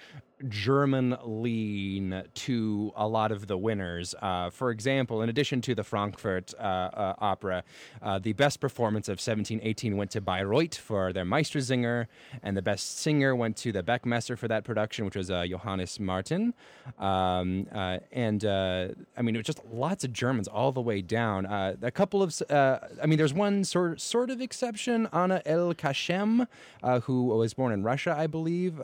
German 0.49 1.17
lean 1.25 2.23
to 2.35 2.93
a 2.97 3.07
lot 3.09 3.33
of 3.33 3.47
the 3.47 3.59
winners. 3.59 4.15
Uh, 4.21 4.51
for 4.51 4.71
example, 4.71 5.23
in 5.23 5.29
addition 5.29 5.61
to 5.63 5.75
the 5.75 5.83
Frankfurt 5.83 6.55
uh, 6.59 6.63
uh, 6.63 7.15
opera, 7.19 7.65
uh, 8.03 8.19
the 8.19 8.33
best 8.35 8.61
performance 8.61 9.09
of 9.09 9.15
1718 9.15 9.97
went 9.97 10.11
to 10.13 10.21
Bayreuth 10.21 10.77
for 10.77 11.13
their 11.13 11.25
Meistersinger, 11.25 12.07
and 12.43 12.57
the 12.57 12.63
best 12.63 12.99
singer 12.99 13.35
went 13.35 13.57
to 13.59 13.73
the 13.73 13.83
Beckmesser 13.83 14.39
for 14.39 14.49
that 14.49 14.65
production, 14.65 15.05
which 15.05 15.17
was 15.17 15.31
uh, 15.31 15.45
Johannes 15.47 15.99
Martin. 15.99 16.55
Um, 16.99 17.67
uh, 17.73 17.99
and 18.13 18.45
I 18.45 19.23
mean, 19.23 19.35
it 19.35 19.39
was 19.39 19.47
just 19.47 19.65
lots 19.73 20.05
of 20.05 20.13
Germans 20.13 20.49
all 20.49 20.73
the 20.73 20.81
way 20.81 21.03
down. 21.03 21.47
A 21.47 21.91
couple 21.91 22.23
of, 22.23 22.41
I 22.51 23.07
mean, 23.07 23.19
there's 23.19 23.35
one 23.35 23.65
sort 23.65 24.01
sort 24.01 24.31
of 24.31 24.41
exception, 24.41 25.09
Anna 25.13 25.43
El 25.45 25.75
Khashem, 25.75 26.47
who 27.03 27.25
was 27.25 27.55
born 27.55 27.73
in 27.73 27.83
Russia, 27.83 28.15
I 28.17 28.27
believe. 28.27 28.81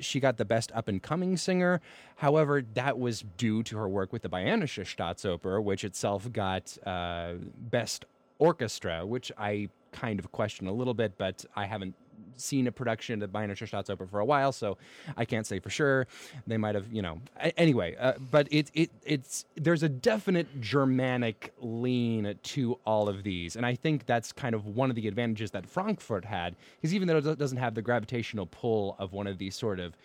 She 0.00 0.20
got 0.20 0.36
the 0.38 0.44
best 0.44 0.72
up 0.72 0.85
and 0.88 1.02
coming 1.02 1.36
singer. 1.36 1.80
However, 2.16 2.62
that 2.74 2.98
was 2.98 3.24
due 3.36 3.62
to 3.64 3.76
her 3.76 3.88
work 3.88 4.12
with 4.12 4.22
the 4.22 4.28
Bayerische 4.28 4.84
Staatsoper, 4.84 5.62
which 5.62 5.84
itself 5.84 6.32
got 6.32 6.76
uh, 6.86 7.34
best 7.58 8.04
orchestra, 8.38 9.04
which 9.04 9.32
I 9.38 9.68
kind 9.92 10.18
of 10.18 10.32
question 10.32 10.66
a 10.66 10.72
little 10.72 10.94
bit, 10.94 11.16
but 11.16 11.44
I 11.54 11.66
haven't 11.66 11.94
seen 12.38 12.66
a 12.66 12.72
production 12.72 13.22
of 13.22 13.32
the 13.32 13.38
Bayerische 13.38 13.68
Staatsoper 13.68 14.08
for 14.08 14.20
a 14.20 14.24
while, 14.24 14.52
so 14.52 14.76
I 15.16 15.24
can't 15.24 15.46
say 15.46 15.58
for 15.58 15.70
sure. 15.70 16.06
They 16.46 16.58
might 16.58 16.74
have, 16.74 16.92
you 16.92 17.02
know. 17.02 17.20
Anyway, 17.56 17.96
uh, 17.98 18.14
but 18.30 18.48
it 18.50 18.70
it 18.74 18.90
it's 19.04 19.46
there's 19.54 19.82
a 19.82 19.88
definite 19.88 20.60
Germanic 20.60 21.54
lean 21.60 22.38
to 22.42 22.78
all 22.84 23.08
of 23.08 23.22
these, 23.22 23.56
and 23.56 23.64
I 23.64 23.74
think 23.74 24.06
that's 24.06 24.32
kind 24.32 24.54
of 24.54 24.66
one 24.66 24.90
of 24.90 24.96
the 24.96 25.08
advantages 25.08 25.50
that 25.52 25.66
Frankfurt 25.66 26.24
had, 26.24 26.56
because 26.80 26.94
even 26.94 27.08
though 27.08 27.18
it 27.18 27.38
doesn't 27.38 27.58
have 27.58 27.74
the 27.74 27.82
gravitational 27.82 28.46
pull 28.46 28.96
of 28.98 29.12
one 29.12 29.26
of 29.26 29.38
these 29.38 29.54
sort 29.54 29.80
of 29.80 29.96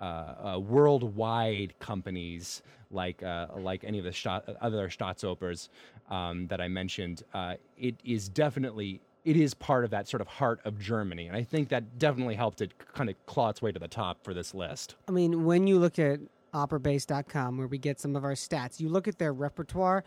uh, 0.00 0.04
uh, 0.04 0.58
worldwide 0.58 1.74
companies 1.78 2.62
like 2.90 3.22
uh, 3.22 3.46
like 3.58 3.84
any 3.84 3.98
of 3.98 4.04
the 4.04 4.10
Staat, 4.10 4.56
other 4.60 4.88
Staatsopers 4.88 5.68
um, 6.10 6.46
that 6.48 6.60
I 6.60 6.68
mentioned, 6.68 7.22
uh, 7.34 7.54
it 7.76 7.96
is 8.04 8.28
definitely 8.28 9.00
it 9.24 9.36
is 9.36 9.52
part 9.52 9.84
of 9.84 9.90
that 9.90 10.08
sort 10.08 10.20
of 10.20 10.26
heart 10.26 10.60
of 10.64 10.78
Germany, 10.78 11.26
and 11.26 11.36
I 11.36 11.42
think 11.42 11.68
that 11.68 11.98
definitely 11.98 12.34
helped 12.34 12.60
it 12.60 12.72
kind 12.94 13.10
of 13.10 13.26
claw 13.26 13.50
its 13.50 13.60
way 13.60 13.72
to 13.72 13.78
the 13.78 13.88
top 13.88 14.24
for 14.24 14.32
this 14.32 14.54
list. 14.54 14.94
I 15.06 15.12
mean, 15.12 15.44
when 15.44 15.66
you 15.66 15.78
look 15.78 15.98
at 15.98 16.20
operabase.com, 16.54 17.58
where 17.58 17.66
we 17.66 17.78
get 17.78 18.00
some 18.00 18.16
of 18.16 18.24
our 18.24 18.32
stats, 18.32 18.80
you 18.80 18.88
look 18.88 19.06
at 19.06 19.18
their 19.18 19.32
repertoire, 19.32 20.02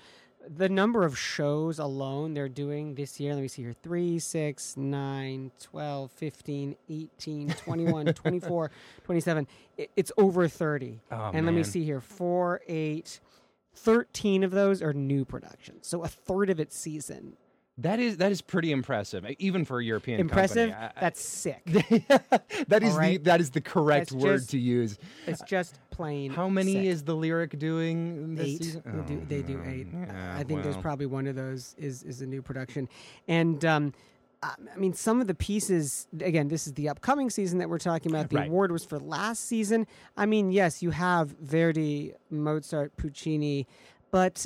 the 0.48 0.70
number 0.70 1.04
of 1.04 1.18
shows 1.18 1.80
alone 1.80 2.34
they're 2.34 2.50
doing 2.50 2.96
this 2.96 3.20
year. 3.20 3.34
Let 3.34 3.42
me 3.42 3.48
see 3.48 3.64
here 3.64 3.74
3, 3.74 4.20
6, 4.20 4.78
9, 4.78 5.52
12, 5.62 6.12
15, 6.12 6.76
18, 6.90 7.50
21, 7.58 8.06
24, 8.14 8.72
27. 9.04 9.48
It's 9.96 10.12
over 10.18 10.48
30. 10.48 11.00
Oh, 11.12 11.32
and 11.34 11.46
let 11.46 11.54
me 11.54 11.64
see 11.64 11.84
here 11.84 12.02
4, 12.02 12.62
8, 12.68 13.20
13 13.76 14.44
of 14.44 14.52
those 14.52 14.82
are 14.82 14.94
new 14.94 15.26
productions. 15.26 15.88
So 15.88 16.04
a 16.04 16.08
third 16.08 16.50
of 16.50 16.60
its 16.60 16.78
season. 16.78 17.38
That 17.82 18.00
is 18.00 18.18
that 18.18 18.32
is 18.32 18.42
pretty 18.42 18.72
impressive, 18.72 19.26
even 19.40 19.66
for 19.66 19.80
a 19.80 19.84
European 19.84 20.20
Impressive? 20.20 20.72
company. 20.72 20.92
I- 20.96 21.00
That's 21.02 21.22
sick. 21.22 21.62
that 22.68 22.84
is 22.84 22.98
the 22.98 23.18
that 23.24 23.42
is 23.42 23.50
the 23.52 23.62
correct 23.62 24.12
That's 24.12 24.24
word 24.24 24.38
just 24.38 24.50
to 24.52 24.58
use. 24.60 24.98
It's 25.28 25.42
just 25.44 25.80
plain. 25.90 26.32
How 26.32 26.48
many 26.50 26.74
sick. 26.74 26.86
is 26.86 27.04
the 27.04 27.16
lyric 27.16 27.58
doing 27.58 28.36
this 28.36 28.48
eight. 28.48 28.58
season? 28.64 28.82
They 28.86 29.16
do, 29.16 29.26
they 29.28 29.42
do 29.42 29.62
Oh, 29.66 29.70
eight. 29.70 29.88
yeah, 29.94 30.36
I 30.38 30.44
think 30.44 30.64
there's 30.64 30.78
probably 30.78 31.06
one 31.06 31.28
of 31.28 31.36
those 31.36 31.76
is 31.78 32.04
is 32.04 32.22
a 32.22 32.26
new 32.26 32.42
production, 32.42 32.88
and 33.28 33.64
um, 33.66 33.94
I 34.44 34.54
mean 34.78 34.94
some 34.94 35.22
of 35.22 35.28
the 35.28 35.36
pieces. 35.36 36.08
Again, 36.20 36.48
this 36.48 36.68
is 36.68 36.74
the 36.74 36.90
upcoming 36.90 37.30
season 37.30 37.60
that 37.60 37.70
we're 37.70 37.78
talking 37.80 38.12
about. 38.12 38.30
The 38.30 38.38
Right. 38.38 38.48
award 38.48 38.72
was 38.72 38.84
for 38.86 39.00
last 39.00 39.46
season. 39.46 39.88
I 40.18 40.26
mean, 40.26 40.52
yes, 40.52 40.82
you 40.84 40.92
have 40.92 41.30
Verdi, 41.42 42.14
Mozart, 42.30 42.96
Puccini, 42.98 43.68
but 44.12 44.46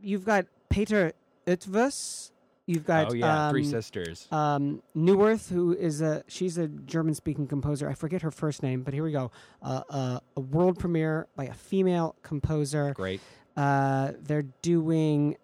you've 0.00 0.24
got 0.24 0.46
Peter 0.70 1.12
Eötvös. 1.46 2.30
You've 2.66 2.86
got 2.86 3.10
oh 3.10 3.14
yeah, 3.14 3.50
Three 3.50 3.64
um, 3.64 3.70
Sisters. 3.70 4.26
um, 4.32 4.82
who 4.94 5.76
is 5.78 6.00
a 6.00 6.24
she's 6.28 6.56
a 6.56 6.66
German 6.68 7.14
speaking 7.14 7.46
composer. 7.46 7.88
I 7.90 7.94
forget 7.94 8.22
her 8.22 8.30
first 8.30 8.62
name, 8.62 8.82
but 8.82 8.94
here 8.94 9.04
we 9.04 9.12
go. 9.12 9.30
Uh, 9.62 9.82
uh, 9.90 10.20
a 10.36 10.40
world 10.40 10.78
premiere 10.78 11.26
by 11.36 11.44
a 11.44 11.52
female 11.54 12.16
composer. 12.22 12.94
Great. 12.94 13.20
Uh, 13.54 14.12
they're 14.22 14.46
doing 14.62 15.36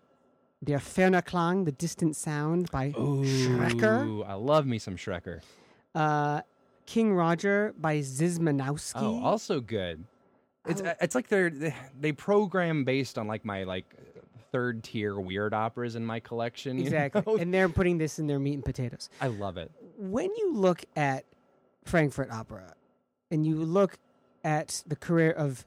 Der 0.64 0.78
Ferner 0.78 1.24
Klang, 1.24 1.64
the 1.64 1.72
distant 1.72 2.16
sound 2.16 2.70
by 2.70 2.92
Schreker. 2.92 4.06
Ooh, 4.06 4.22
I 4.22 4.34
love 4.34 4.66
me 4.66 4.78
some 4.78 4.96
Schreker. 4.96 5.40
Uh, 5.94 6.40
King 6.86 7.12
Roger 7.14 7.74
by 7.78 7.98
Szymanowski. 7.98 8.94
Oh, 9.02 9.22
also 9.22 9.60
good. 9.60 10.04
It's 10.66 10.82
Oh. 10.82 10.92
it's 11.00 11.14
like 11.14 11.28
they're 11.28 11.50
they- 11.50 11.74
they 11.98 12.12
program 12.12 12.84
based 12.84 13.18
on 13.18 13.26
like 13.26 13.44
my 13.44 13.64
like 13.64 13.94
third 14.52 14.82
tier 14.82 15.18
weird 15.18 15.54
operas 15.54 15.96
in 15.96 16.04
my 16.04 16.20
collection. 16.20 16.78
exactly. 16.78 17.22
know? 17.26 17.36
and 17.36 17.52
they're 17.52 17.68
putting 17.68 17.98
this 17.98 18.18
in 18.18 18.26
their 18.26 18.38
meat 18.38 18.54
and 18.54 18.64
potatoes. 18.64 19.08
I 19.20 19.28
love 19.28 19.56
it. 19.56 19.70
when 19.98 20.34
you 20.36 20.52
look 20.54 20.82
at 20.96 21.24
Frankfurt 21.84 22.30
Opera 22.30 22.74
and 23.30 23.46
you 23.46 23.56
look 23.56 23.98
at 24.44 24.82
the 24.86 24.96
career 24.96 25.30
of 25.30 25.64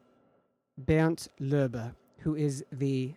Bernd 0.78 1.28
Loebe, 1.40 1.94
who 2.20 2.36
is 2.36 2.64
the 2.72 3.14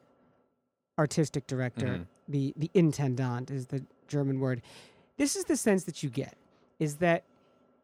artistic 0.98 1.46
director, 1.46 1.86
Mhm. 1.86 2.06
the 2.28 2.52
the 2.56 2.70
intendant 2.74 3.50
is 3.50 3.66
the 3.68 3.84
German 4.08 4.40
word. 4.40 4.62
This 5.16 5.36
is 5.36 5.44
the 5.44 5.56
sense 5.56 5.84
that 5.84 6.02
you 6.02 6.10
get 6.10 6.36
is 6.78 6.96
that 6.96 7.24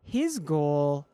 his 0.02 0.38
goal 0.38 1.06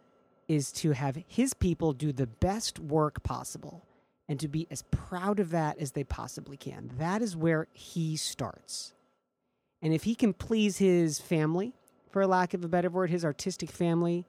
is 0.48 0.72
to 0.72 0.92
have 0.92 1.22
his 1.28 1.54
people 1.54 1.92
do 1.92 2.12
the 2.12 2.26
best 2.26 2.78
work 2.78 3.22
possible 3.22 3.82
and 4.28 4.38
to 4.40 4.48
be 4.48 4.66
as 4.70 4.82
proud 4.90 5.40
of 5.40 5.50
that 5.50 5.78
as 5.78 5.92
they 5.92 6.04
possibly 6.04 6.56
can. 6.56 6.90
That 6.98 7.22
is 7.22 7.36
where 7.36 7.66
he 7.72 8.16
starts. 8.16 8.92
And 9.80 9.94
if 9.94 10.04
he 10.04 10.14
can 10.14 10.34
please 10.34 10.78
his 10.78 11.18
family, 11.18 11.72
for 12.10 12.26
lack 12.26 12.54
of 12.54 12.64
a 12.64 12.68
better 12.68 12.90
word, 12.90 13.10
his 13.10 13.24
artistic 13.24 13.70
family, 13.70 14.24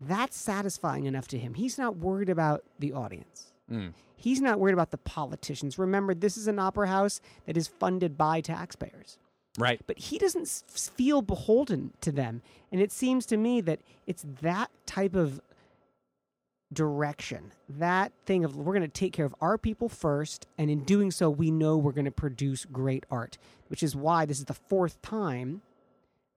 that's 0.00 0.36
satisfying 0.36 1.04
enough 1.04 1.28
to 1.28 1.38
him. 1.38 1.54
He's 1.54 1.78
not 1.78 1.96
worried 1.96 2.28
about 2.28 2.64
the 2.78 2.92
audience. 2.92 3.52
Mm. 3.70 3.92
He's 4.16 4.40
not 4.40 4.58
worried 4.58 4.72
about 4.72 4.90
the 4.90 4.98
politicians. 4.98 5.78
Remember, 5.78 6.14
this 6.14 6.36
is 6.36 6.46
an 6.46 6.58
opera 6.58 6.88
house 6.88 7.20
that 7.46 7.56
is 7.56 7.68
funded 7.68 8.18
by 8.18 8.40
taxpayers. 8.40 9.18
Right. 9.58 9.80
But 9.86 9.98
he 9.98 10.18
doesn't 10.18 10.48
feel 10.48 11.22
beholden 11.22 11.92
to 12.02 12.12
them. 12.12 12.42
And 12.70 12.80
it 12.80 12.92
seems 12.92 13.26
to 13.26 13.36
me 13.36 13.60
that 13.62 13.80
it's 14.06 14.24
that 14.42 14.70
type 14.86 15.14
of 15.14 15.40
direction, 16.72 17.52
that 17.68 18.12
thing 18.26 18.44
of 18.44 18.56
we're 18.56 18.74
going 18.74 18.82
to 18.82 18.88
take 18.88 19.12
care 19.12 19.26
of 19.26 19.34
our 19.40 19.58
people 19.58 19.88
first. 19.88 20.46
And 20.56 20.70
in 20.70 20.84
doing 20.84 21.10
so, 21.10 21.28
we 21.30 21.50
know 21.50 21.76
we're 21.76 21.92
going 21.92 22.04
to 22.04 22.10
produce 22.10 22.64
great 22.64 23.04
art, 23.10 23.38
which 23.68 23.82
is 23.82 23.96
why 23.96 24.24
this 24.24 24.38
is 24.38 24.44
the 24.44 24.54
fourth 24.54 25.00
time 25.02 25.62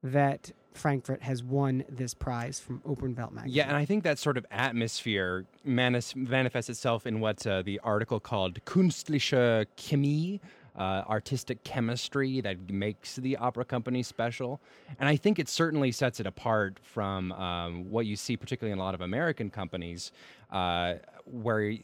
that 0.01 0.51
Frankfurt 0.73 1.21
has 1.23 1.43
won 1.43 1.83
this 1.87 2.13
prize 2.13 2.59
from 2.59 2.79
Opernwelt 2.81 3.31
magazine. 3.31 3.55
Yeah, 3.55 3.67
and 3.67 3.77
I 3.77 3.85
think 3.85 4.03
that 4.03 4.19
sort 4.19 4.37
of 4.37 4.45
atmosphere 4.51 5.45
manis- 5.63 6.15
manifests 6.15 6.69
itself 6.69 7.05
in 7.05 7.19
what 7.19 7.45
uh, 7.45 7.61
the 7.61 7.79
article 7.83 8.19
called 8.19 8.63
Künstliche 8.65 9.65
Chemie, 9.75 10.41
uh, 10.75 11.03
artistic 11.07 11.63
chemistry 11.63 12.41
that 12.41 12.69
makes 12.69 13.15
the 13.17 13.37
opera 13.37 13.65
company 13.65 14.03
special. 14.03 14.59
And 14.99 15.07
I 15.07 15.15
think 15.15 15.39
it 15.39 15.49
certainly 15.49 15.91
sets 15.91 16.19
it 16.19 16.25
apart 16.25 16.79
from 16.81 17.31
um, 17.33 17.89
what 17.89 18.05
you 18.05 18.15
see, 18.15 18.37
particularly 18.37 18.73
in 18.73 18.79
a 18.79 18.83
lot 18.83 18.95
of 18.95 19.01
American 19.01 19.49
companies, 19.49 20.11
uh, 20.51 20.95
where 21.25 21.75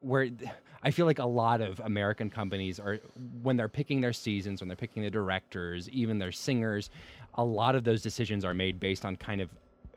where 0.00 0.28
I 0.82 0.92
feel 0.92 1.06
like 1.06 1.18
a 1.18 1.26
lot 1.26 1.60
of 1.60 1.80
American 1.80 2.30
companies 2.30 2.78
are 2.78 3.00
when 3.42 3.56
they're 3.56 3.68
picking 3.68 4.00
their 4.00 4.12
seasons, 4.12 4.60
when 4.60 4.68
they're 4.68 4.76
picking 4.76 5.02
the 5.02 5.10
directors, 5.10 5.88
even 5.90 6.18
their 6.18 6.30
singers, 6.30 6.90
a 7.34 7.44
lot 7.44 7.74
of 7.74 7.82
those 7.82 8.02
decisions 8.02 8.44
are 8.44 8.54
made 8.54 8.78
based 8.78 9.04
on 9.04 9.16
kind 9.16 9.40
of 9.40 9.50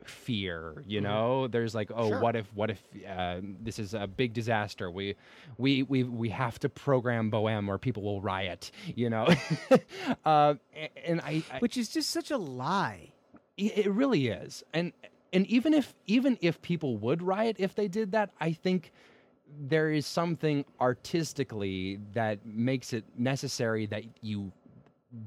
fear 0.08 0.82
you 0.86 1.00
know? 1.00 1.48
There's 1.48 1.74
like 1.74 1.90
oh 1.94 2.08
Sure. 2.08 2.20
what 2.20 2.36
if 2.36 2.46
what 2.54 2.70
if 2.70 2.82
uh, 3.08 3.40
this 3.62 3.78
is 3.78 3.94
a 3.94 4.06
big 4.06 4.32
disaster? 4.32 4.90
We 4.90 5.16
we 5.58 5.82
we 5.82 6.02
we 6.04 6.28
have 6.30 6.58
to 6.60 6.68
program 6.68 7.30
Bohème 7.30 7.68
or 7.68 7.78
people 7.78 8.02
will 8.02 8.20
riot 8.20 8.70
you 8.94 9.10
know? 9.10 9.28
Uh, 10.24 10.54
and 11.04 11.20
I, 11.20 11.42
I 11.52 11.58
Which 11.58 11.76
is 11.76 11.88
just 11.88 12.10
such 12.10 12.30
a 12.30 12.36
lie. 12.36 13.12
it 13.56 13.86
it 13.86 13.90
really 13.90 14.28
is. 14.28 14.62
And 14.74 14.92
and 15.32 15.46
even 15.46 15.72
if 15.74 15.94
even 16.06 16.38
if 16.40 16.60
people 16.62 16.96
would 16.98 17.22
riot 17.22 17.56
if 17.58 17.74
they 17.74 17.88
did 17.88 18.12
that 18.12 18.30
i 18.40 18.52
think 18.52 18.92
there 19.60 19.90
is 19.90 20.06
something 20.06 20.64
artistically 20.80 21.98
that 22.14 22.44
makes 22.46 22.92
it 22.92 23.04
necessary 23.18 23.86
that 23.86 24.02
you 24.22 24.50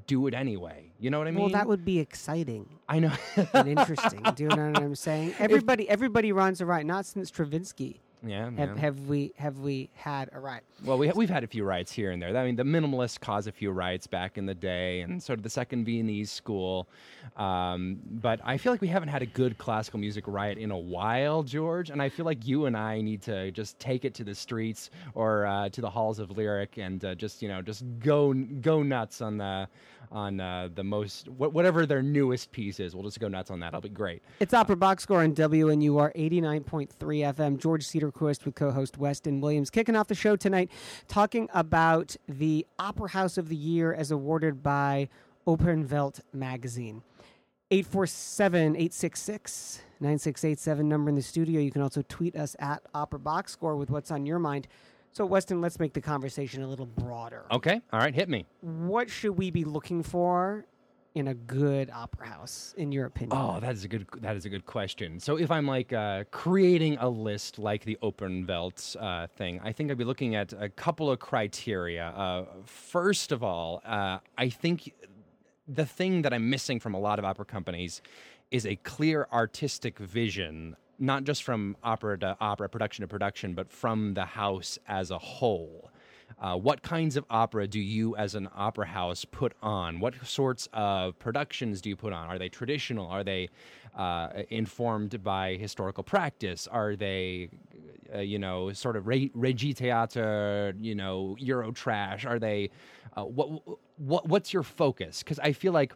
do 0.08 0.26
it 0.26 0.34
anyway. 0.34 0.90
You 0.98 1.10
know 1.10 1.18
what 1.18 1.28
i 1.28 1.30
mean? 1.30 1.40
Well, 1.44 1.52
that 1.52 1.68
would 1.68 1.84
be 1.84 2.00
exciting 2.00 2.75
i 2.88 2.98
know 2.98 3.12
and 3.52 3.68
interesting. 3.68 4.22
Do 4.34 4.44
you 4.44 4.48
know 4.48 4.70
what 4.70 4.82
I'm 4.82 4.94
saying? 4.94 5.34
Everybody, 5.38 5.88
everybody 5.88 6.32
runs 6.32 6.60
a 6.60 6.66
riot. 6.66 6.86
Not 6.86 7.06
since 7.06 7.28
Stravinsky 7.28 8.00
Yeah, 8.24 8.44
Have, 8.50 8.58
yeah. 8.58 8.76
have 8.76 9.00
we 9.06 9.32
have 9.36 9.58
we 9.58 9.90
had 9.94 10.30
a 10.32 10.40
riot? 10.40 10.64
Well, 10.84 10.98
we 10.98 11.08
ha- 11.08 11.12
we've 11.14 11.30
had 11.30 11.44
a 11.44 11.46
few 11.46 11.64
riots 11.64 11.92
here 11.92 12.10
and 12.10 12.20
there. 12.20 12.36
I 12.36 12.44
mean, 12.44 12.56
the 12.56 12.62
minimalists 12.64 13.20
caused 13.20 13.46
a 13.46 13.52
few 13.52 13.70
riots 13.70 14.06
back 14.06 14.36
in 14.38 14.46
the 14.46 14.54
day, 14.54 15.00
and 15.02 15.22
sort 15.22 15.38
of 15.38 15.42
the 15.42 15.50
second 15.50 15.84
Viennese 15.84 16.30
school. 16.30 16.88
Um, 17.36 17.98
but 18.04 18.40
I 18.44 18.56
feel 18.56 18.72
like 18.72 18.80
we 18.80 18.88
haven't 18.88 19.10
had 19.10 19.22
a 19.22 19.26
good 19.26 19.58
classical 19.58 20.00
music 20.00 20.24
riot 20.26 20.58
in 20.58 20.70
a 20.70 20.78
while, 20.78 21.42
George. 21.42 21.90
And 21.90 22.00
I 22.00 22.08
feel 22.08 22.24
like 22.24 22.46
you 22.46 22.66
and 22.66 22.76
I 22.76 23.00
need 23.00 23.22
to 23.22 23.50
just 23.52 23.78
take 23.78 24.04
it 24.04 24.14
to 24.14 24.24
the 24.24 24.34
streets 24.34 24.90
or 25.14 25.46
uh, 25.46 25.68
to 25.70 25.80
the 25.80 25.90
halls 25.90 26.18
of 26.18 26.30
lyric 26.30 26.78
and 26.78 27.04
uh, 27.04 27.14
just 27.14 27.42
you 27.42 27.48
know 27.48 27.60
just 27.62 27.84
go 27.98 28.32
go 28.32 28.82
nuts 28.82 29.20
on 29.20 29.36
the 29.38 29.68
on 30.12 30.38
uh, 30.40 30.68
the 30.74 30.84
most 30.84 31.26
wh- 31.26 31.52
whatever 31.52 31.84
their 31.84 32.02
newest 32.02 32.52
piece 32.52 32.78
is. 32.80 32.94
We'll 32.94 33.02
just 33.04 33.18
go 33.20 33.26
nuts 33.28 33.50
on 33.50 33.58
that. 33.60 33.68
It'll 33.68 33.80
be 33.80 33.88
great. 33.88 34.22
It's 34.40 34.54
Opera 34.54 34.76
Box 34.76 35.02
Score 35.02 35.22
on 35.22 35.34
WNUR 35.34 36.14
89.3 36.16 36.88
FM. 37.34 37.58
George 37.58 37.84
Cedarquist 38.10 38.44
with 38.44 38.54
co 38.54 38.70
host 38.70 38.98
Weston 38.98 39.40
Williams 39.40 39.70
kicking 39.70 39.96
off 39.96 40.08
the 40.08 40.14
show 40.14 40.36
tonight, 40.36 40.70
talking 41.08 41.48
about 41.54 42.16
the 42.28 42.66
Opera 42.78 43.10
House 43.10 43.38
of 43.38 43.48
the 43.48 43.56
Year 43.56 43.92
as 43.92 44.10
awarded 44.10 44.62
by 44.62 45.08
Opernwelt 45.46 46.20
magazine. 46.32 47.02
847 47.70 48.76
866 48.76 49.80
9687 49.98 50.88
number 50.88 51.08
in 51.08 51.14
the 51.16 51.22
studio. 51.22 51.60
You 51.60 51.70
can 51.70 51.82
also 51.82 52.02
tweet 52.02 52.36
us 52.36 52.54
at 52.58 52.82
Opera 52.94 53.18
Box 53.18 53.52
Score 53.52 53.76
with 53.76 53.90
what's 53.90 54.10
on 54.10 54.26
your 54.26 54.38
mind. 54.38 54.68
So, 55.12 55.24
Weston, 55.24 55.62
let's 55.62 55.80
make 55.80 55.94
the 55.94 56.00
conversation 56.02 56.62
a 56.62 56.68
little 56.68 56.86
broader. 56.86 57.46
Okay, 57.50 57.80
all 57.92 58.00
right, 58.00 58.14
hit 58.14 58.28
me. 58.28 58.44
What 58.60 59.08
should 59.08 59.32
we 59.32 59.50
be 59.50 59.64
looking 59.64 60.02
for 60.02 60.66
in 61.16 61.28
a 61.28 61.34
good 61.34 61.90
opera 61.90 62.28
house, 62.28 62.74
in 62.76 62.92
your 62.92 63.06
opinion? 63.06 63.36
Oh, 63.36 63.58
that 63.58 63.72
is 63.72 63.84
a 63.84 63.88
good 63.88 64.06
that 64.20 64.36
is 64.36 64.44
a 64.44 64.50
good 64.50 64.66
question. 64.66 65.18
So 65.18 65.38
if 65.38 65.50
I'm 65.50 65.66
like 65.66 65.94
uh, 65.94 66.24
creating 66.30 66.98
a 66.98 67.08
list 67.08 67.58
like 67.58 67.84
the 67.86 67.98
Opernwelt 68.02 68.96
uh, 69.00 69.26
thing, 69.26 69.58
I 69.64 69.72
think 69.72 69.90
I'd 69.90 69.96
be 69.96 70.04
looking 70.04 70.34
at 70.34 70.52
a 70.52 70.68
couple 70.68 71.10
of 71.10 71.18
criteria. 71.18 72.08
Uh, 72.08 72.44
first 72.66 73.32
of 73.32 73.42
all, 73.42 73.80
uh, 73.86 74.18
I 74.36 74.50
think 74.50 74.92
the 75.66 75.86
thing 75.86 76.20
that 76.20 76.34
I'm 76.34 76.50
missing 76.50 76.78
from 76.78 76.92
a 76.92 77.00
lot 77.00 77.18
of 77.18 77.24
opera 77.24 77.46
companies 77.46 78.02
is 78.50 78.66
a 78.66 78.76
clear 78.76 79.26
artistic 79.32 79.98
vision, 79.98 80.76
not 80.98 81.24
just 81.24 81.44
from 81.44 81.78
opera 81.82 82.18
to 82.18 82.36
opera, 82.40 82.68
production 82.68 83.02
to 83.02 83.08
production, 83.08 83.54
but 83.54 83.72
from 83.72 84.12
the 84.12 84.26
house 84.26 84.78
as 84.86 85.10
a 85.10 85.18
whole. 85.18 85.90
Uh, 86.38 86.56
what 86.56 86.82
kinds 86.82 87.16
of 87.16 87.24
opera 87.30 87.66
do 87.66 87.80
you, 87.80 88.14
as 88.16 88.34
an 88.34 88.48
opera 88.54 88.86
house, 88.86 89.24
put 89.24 89.54
on? 89.62 90.00
What 90.00 90.14
sorts 90.26 90.68
of 90.72 91.18
productions 91.18 91.80
do 91.80 91.88
you 91.88 91.96
put 91.96 92.12
on? 92.12 92.28
Are 92.28 92.38
they 92.38 92.50
traditional? 92.50 93.06
Are 93.06 93.24
they 93.24 93.48
uh, 93.96 94.28
informed 94.50 95.22
by 95.24 95.54
historical 95.54 96.04
practice? 96.04 96.66
Are 96.66 96.94
they, 96.94 97.48
uh, 98.14 98.18
you 98.18 98.38
know, 98.38 98.70
sort 98.72 98.96
of 98.96 99.06
re- 99.06 99.30
Regietheater, 99.30 100.74
you 100.78 100.94
know, 100.94 101.36
Euro 101.38 101.72
trash? 101.72 102.26
Are 102.26 102.38
they, 102.38 102.70
uh, 103.16 103.24
what, 103.24 103.62
what, 103.96 104.28
what's 104.28 104.52
your 104.52 104.62
focus? 104.62 105.22
Because 105.22 105.38
I 105.38 105.52
feel 105.52 105.72
like 105.72 105.94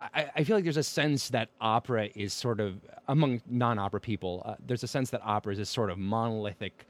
I, 0.00 0.30
I 0.36 0.44
feel 0.44 0.56
like 0.56 0.64
there's 0.64 0.76
a 0.76 0.82
sense 0.82 1.30
that 1.30 1.48
opera 1.60 2.10
is 2.14 2.34
sort 2.34 2.60
of 2.60 2.80
among 3.08 3.40
non-opera 3.48 4.00
people. 4.00 4.42
Uh, 4.44 4.56
there's 4.66 4.82
a 4.82 4.88
sense 4.88 5.08
that 5.10 5.22
opera 5.24 5.52
is 5.52 5.58
this 5.58 5.70
sort 5.70 5.90
of 5.90 5.96
monolithic 5.98 6.86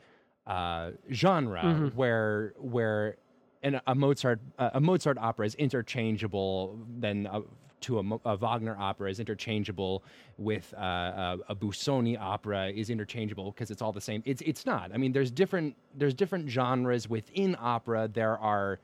uh, 0.46 0.90
genre 1.12 1.90
where 1.94 2.54
where 2.58 3.16
an, 3.62 3.80
a 3.86 3.94
Mozart 3.94 4.40
uh, 4.58 4.70
a 4.74 4.80
Mozart 4.80 5.18
opera 5.18 5.46
is 5.46 5.54
interchangeable 5.54 6.78
then 6.98 7.26
uh, 7.26 7.40
to 7.80 7.98
a, 7.98 8.30
a 8.30 8.36
Wagner 8.36 8.76
opera 8.78 9.10
is 9.10 9.20
interchangeable 9.20 10.02
with 10.38 10.72
uh, 10.76 10.80
a, 10.80 11.38
a 11.50 11.54
Busoni 11.54 12.18
opera 12.18 12.70
is 12.70 12.88
interchangeable 12.88 13.52
because 13.52 13.70
it's 13.70 13.82
all 13.82 13.92
the 13.92 14.00
same. 14.00 14.22
It's 14.24 14.42
it's 14.42 14.64
not. 14.64 14.90
I 14.92 14.96
mean, 14.96 15.12
there's 15.12 15.30
different 15.30 15.76
there's 15.94 16.14
different 16.14 16.48
genres 16.48 17.08
within 17.08 17.56
opera. 17.60 18.08
There 18.12 18.38
are 18.38 18.80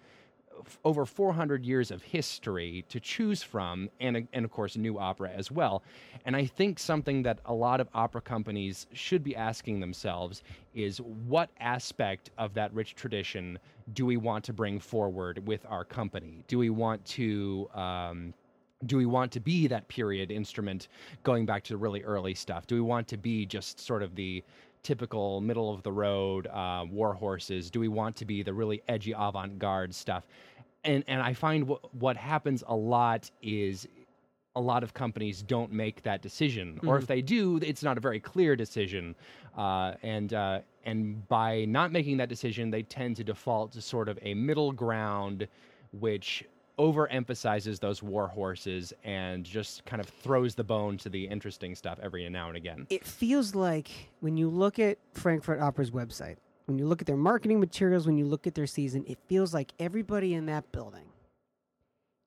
over 0.85 1.07
400 1.07 1.65
years 1.65 1.91
of 1.91 2.03
history 2.03 2.85
to 2.89 3.01
choose 3.01 3.43
from, 3.43 3.91
and 4.01 4.29
and 4.33 4.45
of 4.45 4.51
course 4.51 4.77
new 4.77 4.99
opera 4.99 5.31
as 5.35 5.51
well. 5.51 5.83
And 6.25 6.37
I 6.37 6.47
think 6.47 6.79
something 6.79 7.23
that 7.23 7.41
a 7.47 7.55
lot 7.55 7.81
of 7.81 7.89
opera 7.95 8.21
companies 8.21 8.87
should 8.93 9.23
be 9.23 9.35
asking 9.37 9.81
themselves 9.81 10.43
is 10.75 11.01
what 11.01 11.51
aspect 11.61 12.31
of 12.39 12.55
that 12.55 12.73
rich 12.75 12.95
tradition 12.95 13.59
do 13.95 14.07
we 14.07 14.17
want 14.17 14.45
to 14.45 14.53
bring 14.53 14.79
forward 14.79 15.47
with 15.47 15.65
our 15.69 15.85
company? 15.85 16.45
Do 16.47 16.59
we 16.59 16.71
want 16.71 17.05
to 17.07 17.69
um, 17.75 18.35
do 18.87 18.97
we 18.97 19.07
want 19.07 19.31
to 19.33 19.41
be 19.41 19.67
that 19.67 19.87
period 19.89 20.31
instrument 20.31 20.89
going 21.23 21.45
back 21.45 21.63
to 21.65 21.75
the 21.75 21.77
really 21.77 22.03
early 22.03 22.35
stuff? 22.35 22.67
Do 22.67 22.75
we 22.75 22.81
want 22.81 23.09
to 23.09 23.17
be 23.17 23.45
just 23.45 23.79
sort 23.79 24.03
of 24.03 24.15
the 24.15 24.43
typical 24.83 25.41
middle 25.41 25.73
of 25.73 25.83
the 25.83 25.93
road 25.93 26.47
uh, 26.47 26.85
war 26.91 27.13
horses? 27.13 27.71
Do 27.71 27.81
we 27.81 27.89
want 27.89 28.17
to 28.17 28.25
be 28.25 28.43
the 28.43 28.55
really 28.55 28.83
edgy 28.89 29.13
avant 29.17 29.59
garde 29.59 29.95
stuff? 29.95 30.25
And 30.85 31.05
and 31.07 31.21
I 31.21 31.35
find 31.35 31.67
what 31.67 31.95
what 31.95 32.17
happens 32.17 32.65
a 32.67 32.75
lot 32.75 33.31
is 33.43 33.87
a 34.57 34.61
lot 34.61 34.83
of 34.83 34.95
companies 34.95 35.43
don't 35.43 35.73
make 35.73 36.03
that 36.03 36.23
decision, 36.23 36.81
or 36.85 36.99
if 36.99 37.07
they 37.07 37.23
do, 37.23 37.59
it's 37.63 37.83
not 37.83 37.97
a 37.97 38.01
very 38.01 38.19
clear 38.19 38.57
decision. 38.57 39.15
Uh, 39.57 39.95
and 40.03 40.35
uh, 40.35 40.61
and 40.85 41.27
by 41.29 41.65
not 41.67 41.93
making 41.93 42.17
that 42.17 42.29
decision, 42.29 42.71
they 42.71 42.83
tend 42.83 43.17
to 43.17 43.25
default 43.25 43.73
to 43.73 43.81
sort 43.81 44.09
of 44.09 44.19
a 44.23 44.35
middle 44.35 44.73
ground, 44.73 45.47
which 45.93 46.45
overemphasizes 46.79 47.79
those 47.79 48.03
war 48.03 48.27
horses 48.27 48.93
and 49.05 49.45
just 49.45 49.85
kind 49.85 50.01
of 50.01 50.09
throws 50.09 50.55
the 50.55 50.65
bone 50.65 50.97
to 50.97 51.11
the 51.11 51.27
interesting 51.29 51.75
stuff 51.75 51.99
every 52.03 52.27
now 52.31 52.49
and 52.49 52.57
again. 52.57 52.87
it 52.89 53.05
feels 53.05 53.55
like 53.55 53.91
when 54.21 54.39
you 54.39 54.49
look 54.49 54.79
at 54.79 54.97
Frankfurt 55.13 55.61
Opera's 55.61 55.91
website, 55.91 56.37
when 56.71 56.79
you 56.79 56.87
look 56.87 57.03
at 57.03 57.07
their 57.09 57.17
marketing 57.17 57.59
materials, 57.59 58.07
when 58.07 58.17
you 58.17 58.25
look 58.25 58.47
at 58.47 58.55
their 58.55 58.67
season, 58.67 59.05
it 59.09 59.19
feels 59.27 59.53
like 59.53 59.73
everybody 59.81 60.35
in 60.35 60.47
that 60.47 60.71
building 60.71 61.07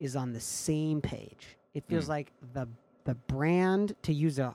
is 0.02 0.18
on 0.18 0.34
the 0.34 0.40
same 0.42 1.00
page. 1.00 1.56
It 1.74 1.86
feels 1.88 2.06
mm. 2.06 2.10
like 2.10 2.34
the 2.54 2.68
the 3.06 3.16
brand, 3.16 3.96
to 4.04 4.14
use 4.14 4.40
a 4.40 4.54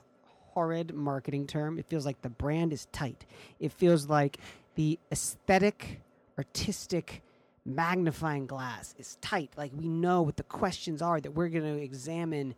horrid 0.53 0.93
marketing 0.93 1.47
term, 1.47 1.79
it 1.79 1.87
feels 1.87 2.05
like 2.05 2.21
the 2.21 2.29
brand 2.29 2.71
is 2.71 2.87
tight. 2.91 3.25
It 3.59 3.71
feels 3.71 4.07
like 4.07 4.37
the 4.75 4.99
aesthetic, 5.11 6.01
artistic 6.37 7.23
magnifying 7.65 8.45
glass 8.45 8.93
is 8.99 9.17
tight. 9.21 9.49
Like 9.57 9.71
we 9.75 9.87
know 9.87 10.21
what 10.21 10.37
the 10.37 10.43
questions 10.43 11.01
are 11.01 11.19
that 11.19 11.31
we're 11.31 11.49
going 11.49 11.63
to 11.63 11.81
examine 11.81 12.53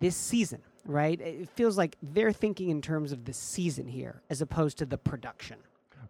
this 0.00 0.16
season, 0.16 0.60
right? 0.84 1.18
It 1.20 1.48
feels 1.50 1.78
like 1.78 1.96
they're 2.02 2.32
thinking 2.32 2.68
in 2.68 2.82
terms 2.82 3.12
of 3.12 3.24
the 3.24 3.32
season 3.32 3.88
here 3.88 4.20
as 4.28 4.42
opposed 4.42 4.76
to 4.78 4.86
the 4.86 4.98
production. 4.98 5.56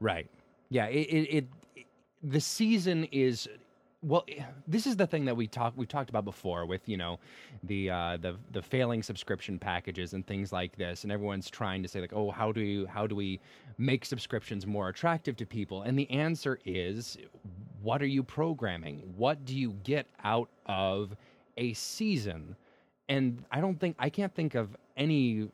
Right. 0.01 0.29
Yeah. 0.69 0.87
It, 0.87 1.07
it, 1.09 1.37
it, 1.37 1.47
the 2.23 2.41
season 2.41 3.05
is 3.13 3.49
well. 4.03 4.25
This 4.67 4.87
is 4.87 4.97
the 4.97 5.07
thing 5.07 5.25
that 5.27 5.37
we 5.37 5.47
talked 5.47 5.77
we 5.77 5.87
talked 5.87 6.11
about 6.11 6.25
before 6.25 6.67
with 6.67 6.89
you 6.89 6.97
know 6.97 7.19
the 7.63 7.91
uh, 7.91 8.17
the 8.21 8.37
the 8.53 8.63
failing 8.63 9.03
subscription 9.03 9.59
packages 9.59 10.13
and 10.13 10.27
things 10.27 10.53
like 10.53 10.77
this, 10.77 11.03
and 11.03 11.13
everyone's 11.13 11.51
trying 11.51 11.83
to 11.83 11.89
say 11.89 12.01
like, 12.01 12.13
oh, 12.13 12.31
how 12.31 12.53
do 12.53 12.61
you, 12.61 12.87
how 12.87 13.07
do 13.07 13.15
we 13.15 13.41
make 13.79 14.05
subscriptions 14.05 14.67
more 14.67 14.89
attractive 14.89 15.37
to 15.37 15.47
people? 15.47 15.83
And 15.83 15.99
the 15.99 16.11
answer 16.11 16.59
is, 16.65 17.19
what 17.83 18.03
are 18.03 18.07
you 18.07 18.23
programming? 18.23 19.03
What 19.17 19.45
do 19.45 19.57
you 19.57 19.73
get 19.85 20.07
out 20.25 20.49
of 20.67 21.17
a 21.57 21.73
season? 21.75 22.57
And 23.09 23.45
I 23.53 23.61
don't 23.61 23.79
think 23.79 23.97
I 23.99 24.11
can't 24.11 24.35
think 24.35 24.55
of 24.55 24.77
any 24.97 25.49